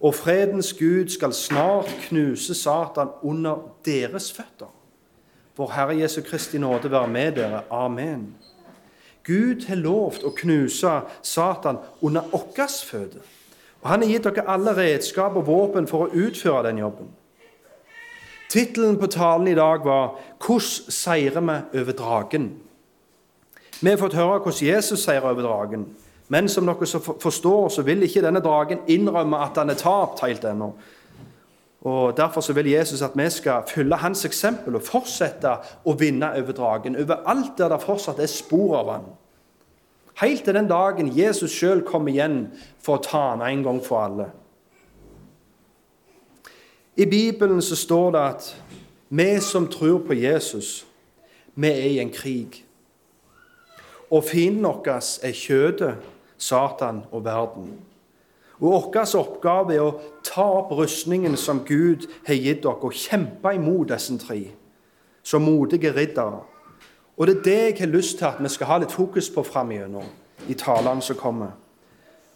Og 0.00 0.14
fredens 0.14 0.72
Gud 0.74 1.12
skal 1.14 1.32
snart 1.36 1.92
knuse 2.08 2.54
Satan 2.54 3.12
under 3.22 3.62
deres 3.86 4.32
føtter. 4.32 4.72
Vår 5.56 5.72
Herre 5.74 5.96
Jesu 5.96 6.20
Kristi 6.22 6.58
nåde 6.58 6.90
være 6.90 7.08
med 7.08 7.32
dere. 7.32 7.62
Amen. 7.70 8.34
Gud 9.24 9.66
har 9.68 9.76
lovt 9.76 10.24
å 10.24 10.32
knuse 10.36 11.00
Satan 11.22 11.78
under 12.02 12.26
våre 12.32 12.68
føtter. 12.68 13.20
Og 13.80 13.88
Han 13.88 14.02
har 14.02 14.08
gitt 14.08 14.24
dere 14.24 14.48
alle 14.48 14.76
redskap 14.76 15.36
og 15.36 15.46
våpen 15.46 15.86
for 15.86 16.06
å 16.06 16.12
utføre 16.12 16.68
den 16.68 16.78
jobben. 16.78 17.08
Tittelen 18.50 18.98
på 18.98 19.06
talen 19.06 19.48
i 19.48 19.54
dag 19.54 19.84
var 19.84 20.18
'Hvordan 20.38 20.90
seirer 20.90 21.40
vi 21.40 21.80
over 21.80 21.92
dragen?' 21.92 22.60
Vi 23.80 23.90
har 23.90 23.96
fått 23.96 24.14
høre 24.14 24.38
hvordan 24.38 24.66
Jesus 24.66 25.04
seier 25.04 25.24
over 25.24 25.42
dragen. 25.42 25.86
Men 26.28 26.48
som 26.48 26.66
dere 26.66 26.86
forstår, 27.20 27.68
så 27.68 27.82
vil 27.82 28.02
ikke 28.02 28.22
denne 28.22 28.40
dragen 28.40 28.78
innrømme 28.88 29.36
at 29.36 29.56
han 29.56 29.70
er 29.70 29.74
tapt 29.74 30.20
helt 30.20 30.44
ennå. 30.44 30.72
Og 31.80 32.16
Derfor 32.16 32.40
så 32.40 32.52
vil 32.52 32.66
Jesus 32.66 33.02
at 33.02 33.10
vi 33.14 33.30
skal 33.30 33.62
følge 33.68 33.96
hans 33.96 34.24
eksempel 34.24 34.76
og 34.76 34.84
fortsette 34.84 35.54
å 35.84 35.94
vinne 35.96 36.28
over 36.36 36.52
dragen. 36.52 36.96
Overalt 36.96 37.56
der 37.58 37.72
det 37.72 37.80
fortsatt 37.82 38.20
er 38.20 38.28
spor 38.28 38.76
av 38.82 38.92
han. 38.92 39.06
Helt 40.20 40.44
til 40.44 40.54
den 40.54 40.68
dagen 40.68 41.08
Jesus 41.16 41.54
sjøl 41.56 41.80
kommer 41.86 42.12
igjen 42.12 42.50
for 42.82 42.98
å 42.98 43.04
ta 43.04 43.22
han 43.30 43.44
en 43.46 43.64
gang 43.64 43.80
for 43.84 44.04
alle. 44.04 44.28
I 47.00 47.06
Bibelen 47.08 47.62
så 47.62 47.76
står 47.76 48.10
det 48.12 48.20
at 48.20 48.48
vi 49.08 49.30
som 49.40 49.68
tror 49.72 50.02
på 50.04 50.12
Jesus, 50.12 50.86
vi 51.54 51.68
er 51.68 51.86
i 51.88 51.98
en 52.02 52.12
krig. 52.12 52.60
Og 54.10 54.24
fienden 54.24 54.66
vår 54.68 54.90
er 55.24 55.32
kjødet, 55.32 55.94
Satan 56.40 57.02
og 57.12 57.24
verden. 57.24 57.72
Og 58.60 58.92
Vår 58.92 59.16
oppgave 59.16 59.74
er 59.74 59.80
å 59.80 60.00
ta 60.24 60.44
opp 60.44 60.72
rustningen 60.76 61.36
som 61.36 61.62
Gud 61.64 62.04
har 62.26 62.34
gitt 62.34 62.62
dere, 62.62 62.76
og 62.76 62.92
kjempe 62.92 63.54
imot 63.56 63.88
disse 63.88 64.18
tre 64.20 64.50
som 65.22 65.42
modige 65.42 65.92
riddere. 65.96 66.42
Og 67.16 67.26
Det 67.26 67.36
er 67.36 67.42
det 67.42 67.56
jeg 67.56 67.76
har 67.78 67.86
lyst 67.86 68.18
til 68.18 68.24
at 68.24 68.42
vi 68.42 68.48
skal 68.48 68.66
ha 68.66 68.78
litt 68.78 68.92
fokus 68.92 69.30
på 69.30 69.42
framover 69.42 70.04
i 70.48 70.54
talene 70.54 71.02
som 71.02 71.16
kommer. 71.16 71.50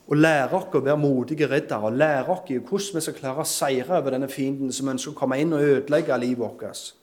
Og 0.08 0.16
lære 0.16 0.52
oss 0.52 0.74
å 0.74 0.80
være 0.80 1.00
modige 1.00 1.48
riddere, 1.48 1.80
og 1.80 1.92
lære 1.92 2.28
oss 2.28 2.44
hvordan 2.48 2.94
vi 2.94 3.00
skal 3.00 3.14
klare 3.14 3.40
å 3.40 3.48
seire 3.48 3.98
over 3.98 4.10
denne 4.10 4.28
fienden 4.28 4.72
som 4.72 4.88
ønsker 4.88 5.12
å 5.12 5.14
komme 5.14 5.40
inn 5.40 5.52
og 5.52 5.62
ødelegge 5.62 6.18
livet 6.20 6.38
vårt. 6.38 6.94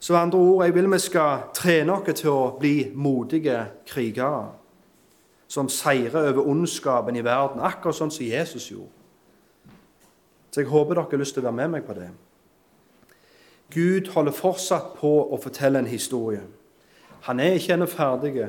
Så 0.00 0.16
andre 0.16 0.38
ord, 0.38 0.64
jeg 0.64 0.74
vil 0.74 0.90
vi 0.90 0.98
skal 0.98 1.46
trene 1.54 1.92
oss 1.92 2.20
til 2.20 2.30
å 2.30 2.56
bli 2.58 2.90
modige 2.94 3.66
krigere. 3.86 4.63
Som 5.48 5.68
seirer 5.68 6.30
over 6.30 6.46
ondskapen 6.48 7.16
i 7.16 7.24
verden, 7.24 7.60
akkurat 7.60 7.96
sånn 7.96 8.12
som 8.12 8.26
Jesus 8.26 8.70
gjorde. 8.70 8.90
Så 10.50 10.62
jeg 10.62 10.70
håper 10.70 10.94
dere 10.94 11.10
har 11.10 11.18
lyst 11.18 11.34
til 11.34 11.42
å 11.42 11.48
være 11.48 11.58
med 11.58 11.72
meg 11.72 11.86
på 11.86 11.96
det. 11.98 12.10
Gud 13.74 14.10
holder 14.14 14.32
fortsatt 14.32 14.92
på 15.00 15.10
å 15.34 15.38
fortelle 15.42 15.80
en 15.82 15.90
historie. 15.90 16.44
Han 17.26 17.40
er 17.40 17.56
ikke 17.58 17.74
ennå 17.74 17.88
ferdig. 17.90 18.44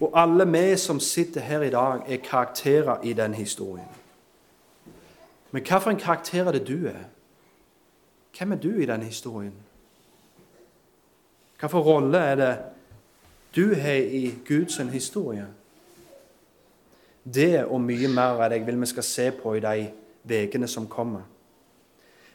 Og 0.00 0.14
alle 0.16 0.46
vi 0.48 0.76
som 0.76 1.00
sitter 1.00 1.40
her 1.40 1.62
i 1.62 1.70
dag, 1.70 2.06
er 2.08 2.16
karakterer 2.24 3.04
i 3.04 3.12
den 3.12 3.34
historien. 3.34 3.88
Men 5.50 5.62
hvilken 5.62 6.00
karakter 6.00 6.46
er 6.46 6.52
det 6.52 6.68
du 6.68 6.86
er? 6.86 7.04
Hvem 8.38 8.52
er 8.52 8.56
du 8.56 8.70
i 8.80 8.86
den 8.86 9.02
historien? 9.02 9.54
Hvilken 11.60 11.78
rolle 11.78 12.18
er 12.18 12.34
det 12.34 12.58
du 13.56 13.74
har 13.74 14.00
i 14.00 14.34
Guds 14.48 14.76
historie? 14.76 15.46
Det 17.24 17.64
og 17.64 17.80
mye 17.80 18.08
mer 18.10 18.42
er 18.42 18.50
det 18.50 18.58
jeg 18.58 18.66
vil 18.66 18.80
vi 18.80 18.86
skal 18.90 19.06
se 19.06 19.30
på 19.30 19.54
i 19.54 19.60
de 19.62 20.42
ukene 20.46 20.68
som 20.68 20.88
kommer. 20.90 21.22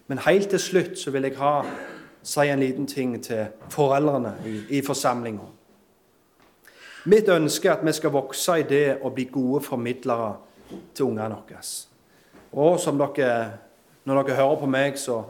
Men 0.08 0.18
helt 0.24 0.50
til 0.50 0.60
slutt 0.60 1.00
så 1.00 1.12
vil 1.12 1.28
jeg 1.28 1.38
ha, 1.38 1.62
si 2.24 2.48
en 2.48 2.60
liten 2.60 2.88
ting 2.88 3.24
til 3.24 3.46
foreldrene 3.70 4.34
i, 4.46 4.56
i 4.78 4.82
forsamlinga. 4.82 5.46
Mitt 7.08 7.30
ønske 7.30 7.70
er 7.70 7.78
at 7.78 7.86
vi 7.86 7.92
skal 7.96 8.12
vokse 8.12 8.60
i 8.60 8.66
det 8.68 8.98
å 9.00 9.12
bli 9.16 9.30
gode 9.32 9.62
formidlere 9.64 10.34
til 10.96 11.06
ungene 11.08 11.38
våre. 11.38 11.62
Og 12.52 12.80
som 12.80 13.00
dere, 13.00 13.60
når 14.04 14.24
dere 14.24 14.36
hører 14.36 14.60
på 14.60 14.68
meg, 14.72 14.98
så, 15.00 15.22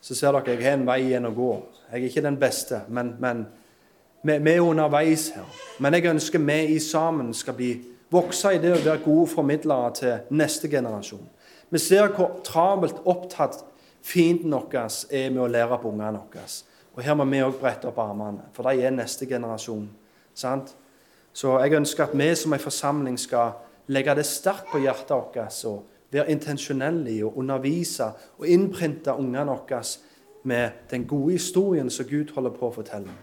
så 0.00 0.14
ser 0.14 0.30
dere 0.30 0.42
at 0.42 0.50
jeg 0.52 0.62
har 0.62 0.78
en 0.78 0.86
vei 0.86 1.00
igjen 1.08 1.26
å 1.26 1.34
gå. 1.34 1.50
Jeg 1.90 1.98
er 1.98 2.06
ikke 2.10 2.26
den 2.26 2.38
beste, 2.38 2.82
men, 2.88 3.16
men 3.18 3.46
vi, 4.22 4.36
vi, 4.38 4.52
er 4.52 4.62
underveis 4.62 5.30
her. 5.34 5.50
Men 5.82 5.98
jeg 5.98 6.10
ønsker 6.12 6.46
vi 6.46 6.60
i 6.76 6.78
sammen 6.78 7.34
skal 7.34 7.58
bli, 7.58 7.72
vokse 8.10 8.54
i 8.54 8.58
det 8.62 8.72
å 8.74 8.82
være 8.82 9.04
gode 9.04 9.28
formidlere 9.30 9.92
til 9.94 10.36
neste 10.36 10.68
generasjon. 10.68 11.26
Vi 11.70 11.78
ser 11.78 12.10
hvor 12.14 12.40
travelt 12.44 12.98
opptatt 13.06 13.62
fienden 14.02 14.54
vår 14.56 15.14
er 15.14 15.30
med 15.30 15.44
å 15.44 15.50
lære 15.50 15.78
på 15.78 15.92
ungene 15.92 16.18
våre. 16.18 16.46
Og 16.96 17.02
her 17.06 17.14
må 17.14 17.24
vi 17.30 17.42
òg 17.44 17.58
brette 17.60 17.86
opp 17.88 18.00
armene, 18.02 18.48
for 18.52 18.66
de 18.66 18.82
er 18.82 18.90
neste 18.94 19.26
generasjon. 19.26 19.88
sant? 20.34 20.74
Så 21.32 21.58
jeg 21.60 21.76
ønsker 21.78 22.04
at 22.04 22.18
vi 22.18 22.34
som 22.34 22.52
en 22.52 22.58
forsamling 22.60 23.18
skal 23.18 23.52
legge 23.86 24.14
det 24.14 24.26
sterkt 24.26 24.70
på 24.72 24.80
hjertet 24.82 25.10
vårt 25.10 25.64
og 25.70 25.84
være 26.10 26.30
intensjonelle 26.30 27.10
i 27.10 27.22
å 27.22 27.32
undervise 27.38 28.10
og 28.38 28.46
innprinte 28.46 29.14
ungene 29.14 29.46
våre 29.46 29.82
med 30.42 30.70
den 30.90 31.06
gode 31.06 31.32
historien 31.32 31.90
som 31.90 32.06
Gud 32.06 32.32
holder 32.34 32.50
på 32.50 32.66
å 32.66 32.74
fortelle. 32.74 33.14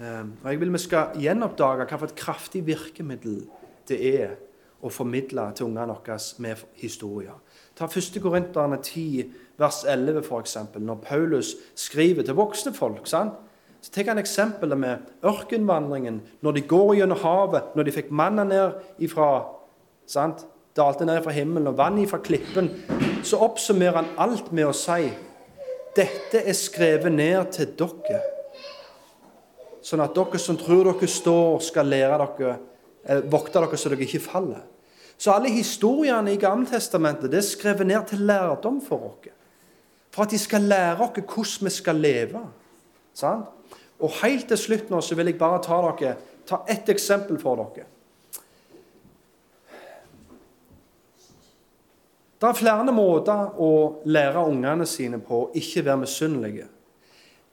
Ehm, 0.00 0.32
og 0.42 0.50
Jeg 0.50 0.60
vil 0.60 0.72
vi 0.72 0.78
skal 0.78 1.14
gjenoppdage 1.14 1.86
hvilket 1.86 2.14
kraftig 2.14 2.66
virkemiddel 2.66 3.44
det 3.88 3.98
er 4.20 4.36
å 4.84 4.90
formidle 4.90 5.46
til 5.54 5.66
ungene 5.66 5.94
våre 5.94 6.18
med 6.38 6.64
historier. 6.80 7.36
Ta 7.76 7.86
1. 7.86 8.20
Korinterne 8.22 8.78
10, 8.82 9.32
vers 9.58 9.84
11, 9.88 10.22
f.eks., 10.24 10.56
når 10.78 10.94
Paulus 11.04 11.54
skriver 11.74 12.22
til 12.22 12.34
voksne 12.34 12.74
folk. 12.74 13.06
sant? 13.06 13.32
Så 13.80 13.92
tar 13.92 14.08
han 14.08 14.18
eksempelet 14.18 14.78
med 14.78 14.98
ørkenvandringen, 15.24 16.22
når 16.40 16.52
de 16.52 16.60
går 16.60 16.94
gjennom 16.94 17.18
havet, 17.20 17.76
når 17.76 17.82
de 17.82 17.92
fikk 17.92 18.10
manna 18.10 18.44
ned 18.44 18.72
ifra 18.98 19.44
sant? 20.06 20.46
dalte 20.76 21.06
ned 21.06 21.22
fra 21.22 21.30
himmelen 21.30 21.70
og 21.70 21.78
vann 21.78 21.98
ifra 22.02 22.18
klippen, 22.18 22.70
så 23.22 23.38
oppsummerer 23.46 24.00
han 24.00 24.08
alt 24.18 24.50
med 24.52 24.66
å 24.66 24.74
si 24.74 25.06
dette 25.94 26.40
er 26.42 26.56
skrevet 26.58 27.12
ned 27.14 27.52
til 27.54 27.70
dere, 27.78 28.22
sånn 29.84 30.02
at 30.04 30.14
dere 30.16 30.40
som 30.40 30.56
tror 30.58 30.88
dere 30.88 31.08
står, 31.10 31.58
skal 31.64 31.90
lære 31.92 32.28
dere, 32.38 32.56
eh, 33.04 33.20
vokte 33.30 33.60
dere 33.60 33.78
så 33.78 33.92
dere 33.92 34.06
ikke 34.06 34.24
faller. 34.24 34.62
Så 35.18 35.30
alle 35.30 35.52
historiene 35.52 36.32
i 36.32 36.40
Gammeltestamentet 36.40 37.30
det 37.30 37.38
er 37.38 37.46
skrevet 37.46 37.86
ned 37.86 38.06
til 38.08 38.24
lærdom 38.26 38.80
for 38.82 39.12
oss. 39.12 39.30
For 40.10 40.24
at 40.24 40.30
de 40.30 40.38
skal 40.38 40.62
lære 40.62 41.00
oss 41.02 41.16
hvordan 41.20 41.64
vi 41.64 41.70
skal 41.70 41.96
leve. 41.96 42.40
Sant? 43.14 43.50
Og 44.00 44.10
helt 44.22 44.48
til 44.48 44.58
slutt 44.58 44.90
nå 44.90 45.00
så 45.00 45.14
vil 45.14 45.30
jeg 45.30 45.38
bare 45.38 45.62
ta, 45.62 45.80
dere, 45.98 46.16
ta 46.46 46.64
ett 46.68 46.88
eksempel 46.88 47.38
for 47.38 47.60
dere. 47.62 47.86
Det 52.40 52.50
er 52.50 52.58
flere 52.58 52.92
måter 52.92 53.54
å 53.62 54.02
lære 54.04 54.42
ungene 54.44 54.84
sine 54.86 55.20
på 55.22 55.44
å 55.44 55.50
ikke 55.56 55.84
være 55.86 56.02
misunnelige. 56.02 56.66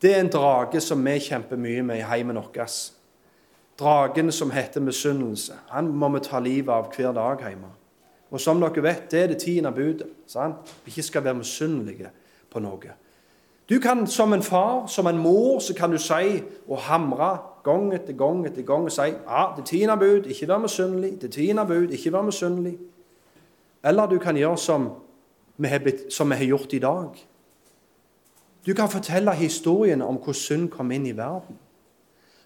Det 0.01 0.15
er 0.15 0.19
en 0.19 0.31
drage 0.33 0.81
som 0.81 1.05
vi 1.05 1.19
kjemper 1.19 1.59
mye 1.61 1.83
med 1.85 2.01
i 2.01 2.07
heimen 2.09 2.39
vår. 2.39 2.71
Dragen 3.79 4.31
som 4.31 4.51
heter 4.51 4.81
misunnelse. 4.81 5.53
Han 5.69 5.91
må 5.93 6.09
vi 6.09 6.23
ta 6.25 6.39
livet 6.39 6.73
av 6.73 6.89
hver 6.95 7.13
dag 7.13 7.43
hjemme. 7.45 7.69
Og 8.31 8.39
som 8.39 8.61
dere 8.61 8.83
vet, 8.83 9.11
det 9.11 9.19
er 9.19 9.27
det 9.27 9.39
tiende 9.43 9.71
budet. 9.71 10.07
Sant? 10.27 10.73
Vi 10.85 10.91
ikke 10.91 11.03
skal 11.03 11.23
være 11.23 11.39
misunnelige 11.41 12.09
på 12.51 12.59
noe. 12.59 12.93
Du 13.69 13.79
kan 13.79 14.07
som 14.07 14.33
en 14.33 14.43
far, 14.43 14.87
som 14.87 15.07
en 15.07 15.17
mor, 15.17 15.59
så 15.59 15.73
kan 15.73 15.91
du 15.91 15.97
si 15.97 16.41
og 16.67 16.77
hamre 16.77 17.37
gang 17.63 17.93
etter 17.93 18.13
gang 18.13 18.45
etter 18.45 18.65
gang 18.67 18.87
og 18.89 18.91
si 18.91 19.11
ja, 19.13 19.43
det 19.57 19.65
tiende 19.65 19.97
bud, 19.97 20.25
ikke 20.25 20.47
vær 20.47 20.57
misunnelig. 20.57 21.21
Det 21.21 21.31
tiende 21.31 21.65
bud, 21.65 21.91
ikke 21.91 22.11
vær 22.11 22.21
misunnelig. 22.21 22.77
Eller 23.83 24.05
du 24.07 24.17
kan 24.19 24.37
gjøre 24.37 24.57
som 24.57 24.89
vi, 25.57 25.67
har, 25.67 25.81
som 26.09 26.29
vi 26.29 26.35
har 26.35 26.45
gjort 26.45 26.73
i 26.73 26.79
dag. 26.79 27.21
Du 28.65 28.73
kan 28.73 28.89
fortelle 28.89 29.33
historien 29.35 30.01
om 30.01 30.15
hvordan 30.15 30.33
synd 30.33 30.69
kom 30.69 30.91
inn 30.91 31.05
i 31.05 31.17
verden. 31.17 31.57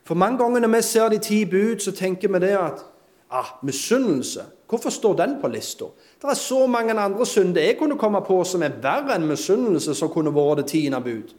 For 0.05 0.15
mange 0.15 0.37
ganger 0.37 0.59
når 0.59 0.75
vi 0.75 0.81
ser 0.81 1.09
de 1.09 1.17
ti 1.17 1.45
bud, 1.45 1.79
så 1.79 1.91
tenker 1.91 2.31
vi 2.31 2.39
det 2.39 2.57
at 2.57 2.85
ah, 3.31 3.57
misunnelse 3.63 4.41
Hvorfor 4.69 4.89
står 4.89 5.13
den 5.13 5.35
på 5.41 5.47
lista? 5.47 5.85
Det 6.21 6.29
er 6.29 6.33
så 6.33 6.67
mange 6.67 6.93
andre 6.93 7.25
synder 7.25 7.61
jeg 7.61 7.77
kunne 7.77 7.97
komme 7.97 8.21
på 8.25 8.43
som 8.43 8.63
er 8.65 8.79
verre 8.81 9.13
enn 9.15 9.27
misunnelse, 9.29 9.93
som 9.93 10.09
kunne 10.09 10.33
vært 10.33 10.63
det 10.63 10.65
tiende 10.71 11.01
bud. 11.05 11.35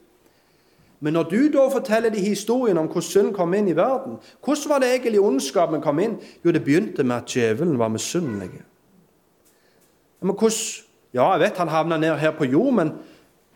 Men 1.00 1.12
når 1.12 1.22
du 1.22 1.40
da 1.52 1.66
forteller 1.68 2.10
de 2.10 2.20
historien 2.20 2.78
om 2.78 2.86
hvordan 2.86 3.02
synd 3.02 3.34
kom 3.34 3.54
inn 3.54 3.68
i 3.68 3.76
verden, 3.76 4.16
hvordan 4.44 4.70
var 4.70 4.78
det 4.78 4.92
egentlig 4.92 5.20
ondskapen 5.20 5.82
kom 5.82 5.98
inn? 5.98 6.16
Jo, 6.44 6.52
det 6.54 6.64
begynte 6.64 7.04
med 7.04 7.16
at 7.16 7.34
djevelen 7.34 7.78
var 7.78 7.88
misunnelig. 7.88 8.62
Men 10.20 10.34
hvordan, 10.34 10.86
ja, 11.12 11.32
jeg 11.32 11.40
vet 11.40 11.58
han 11.58 11.68
havna 11.68 11.98
ned 11.98 12.16
her 12.22 12.30
på 12.30 12.44
jord, 12.44 12.72
men, 12.78 12.94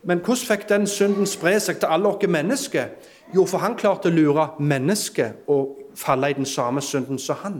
men 0.03 0.19
hvordan 0.19 0.47
fikk 0.47 0.69
den 0.69 0.87
synden 0.87 1.27
spre 1.29 1.59
seg 1.59 1.79
til 1.79 1.91
alle 1.91 2.09
oss 2.09 2.27
mennesker? 2.27 2.89
Jo, 3.35 3.45
for 3.45 3.61
han 3.61 3.77
klarte 3.77 4.09
å 4.09 4.15
lure 4.15 4.47
mennesket 4.59 5.45
og 5.47 5.77
falle 5.95 6.31
i 6.31 6.37
den 6.37 6.45
samme 6.45 6.81
synden 6.81 7.19
som 7.19 7.37
han, 7.43 7.59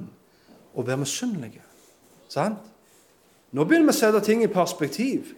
og 0.73 0.87
være 0.87 1.03
misunnelige. 1.03 1.61
Sant? 2.29 2.57
Nå 3.51 3.65
begynner 3.67 3.91
vi 3.91 3.95
å 3.95 3.99
sette 3.99 4.23
ting 4.25 4.43
i 4.43 4.51
perspektiv. 4.51 5.33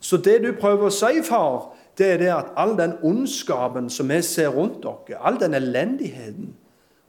Så 0.00 0.16
det 0.16 0.40
du 0.44 0.52
prøver 0.56 0.88
å 0.88 0.94
si, 0.94 1.20
far, 1.26 1.72
det 1.98 2.14
er 2.14 2.18
det 2.22 2.30
at 2.32 2.52
all 2.56 2.76
den 2.78 2.94
ondskapen 3.02 3.90
som 3.90 4.08
vi 4.08 4.22
ser 4.22 4.54
rundt 4.54 4.80
dere, 4.82 5.18
all 5.20 5.36
den 5.40 5.54
elendigheten, 5.54 6.54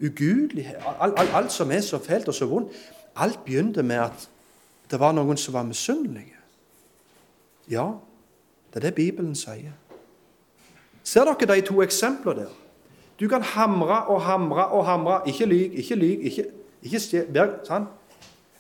ugudelighet, 0.01 0.81
alt, 0.99 1.19
alt, 1.19 1.33
alt 1.33 1.51
som 1.53 1.71
er 1.71 1.81
så 1.85 2.01
fælt 2.01 2.27
og 2.27 2.35
så 2.35 2.45
vondt, 2.49 2.73
alt 3.15 3.43
begynte 3.45 3.83
med 3.83 4.01
at 4.09 4.27
det 4.91 4.99
var 4.99 5.13
noen 5.15 5.37
som 5.37 5.53
var 5.53 5.63
misunnelige. 5.63 6.39
Ja, 7.69 7.93
det 8.73 8.79
er 8.79 8.87
det 8.87 8.95
Bibelen 8.95 9.35
sier. 9.35 9.73
Ser 11.03 11.25
dere 11.25 11.55
de 11.55 11.61
to 11.61 11.81
eksemplene 11.81 12.41
der? 12.45 12.57
Du 13.19 13.27
kan 13.27 13.41
hamre 13.41 14.05
og 14.07 14.21
hamre 14.21 14.65
og 14.67 14.85
hamre. 14.85 15.21
Ikke 15.27 15.45
lyg, 15.45 15.73
ikke 15.73 15.95
lyg, 15.95 16.19
ikke, 16.25 16.45
ikke 16.81 16.99
stjel. 16.99 17.49
Sånn. 17.67 17.85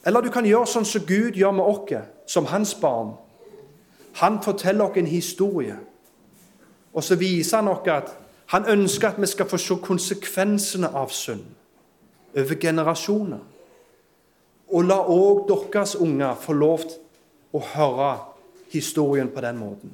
Eller 0.05 0.21
du 0.21 0.29
kan 0.33 0.45
gjøre 0.45 0.67
sånn 0.69 0.85
som 0.85 1.05
Gud 1.07 1.37
gjør 1.37 1.55
med 1.57 1.65
oss, 1.65 2.09
som 2.27 2.45
hans 2.45 2.73
barn. 2.75 3.15
Han 4.21 4.41
forteller 4.43 4.89
oss 4.89 4.97
en 4.97 5.07
historie. 5.07 5.77
Og 6.93 7.03
så 7.03 7.15
viser 7.15 7.61
han 7.61 7.71
oss 7.71 7.87
at 7.87 8.11
han 8.51 8.67
ønsker 8.67 9.09
at 9.09 9.21
vi 9.21 9.29
skal 9.31 9.47
få 9.47 9.57
se 9.57 9.77
konsekvensene 9.81 10.89
av 10.93 11.09
synd 11.15 11.45
over 12.35 12.55
generasjoner. 12.59 13.39
Og 14.71 14.83
la 14.85 14.99
òg 14.99 15.47
deres 15.47 15.95
unger 15.95 16.35
få 16.35 16.53
lov 16.53 16.83
til 16.83 16.99
å 17.55 17.63
høre 17.73 18.11
historien 18.71 19.29
på 19.29 19.41
den 19.41 19.59
måten. 19.59 19.91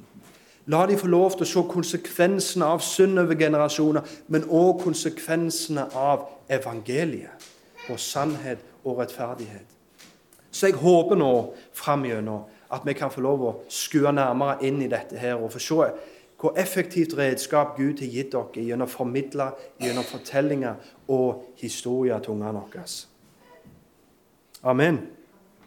La 0.68 0.86
de 0.86 0.98
få 1.00 1.08
lov 1.08 1.38
til 1.38 1.46
å 1.46 1.48
se 1.48 1.62
konsekvensene 1.70 2.66
av 2.68 2.82
synd 2.84 3.18
over 3.22 3.38
generasjoner, 3.40 4.04
men 4.28 4.44
òg 4.52 4.82
konsekvensene 4.82 5.86
av 5.96 6.26
evangeliet 6.52 7.48
og 7.88 7.96
sannhet 8.00 8.60
og 8.84 9.00
rettferdighet. 9.00 9.64
Så 10.50 10.68
jeg 10.68 10.80
håper 10.80 11.16
nå 11.16 11.32
framgjennom 11.76 12.44
at 12.72 12.84
vi 12.84 12.92
kan 12.92 13.12
få 13.12 13.24
lov 13.24 13.44
å 13.44 13.56
skue 13.72 14.12
nærmere 14.12 14.60
inn 14.68 14.82
i 14.84 14.90
dette 14.92 15.16
her 15.16 15.40
og 15.40 15.52
få 15.54 15.62
se 15.62 15.90
hvor 16.38 16.54
effektivt 16.60 17.16
redskap 17.18 17.76
Gud 17.76 17.98
har 17.98 18.12
gitt 18.12 18.32
dere 18.32 18.62
gjennom 18.62 18.86
å 18.86 18.92
formidle, 18.92 19.48
gjennom 19.82 20.06
fortellinger 20.06 20.76
og 21.10 21.48
historier 21.58 22.20
til 22.22 22.36
ungene 22.36 22.60
våre. 22.60 22.84
Amen. 24.62 25.00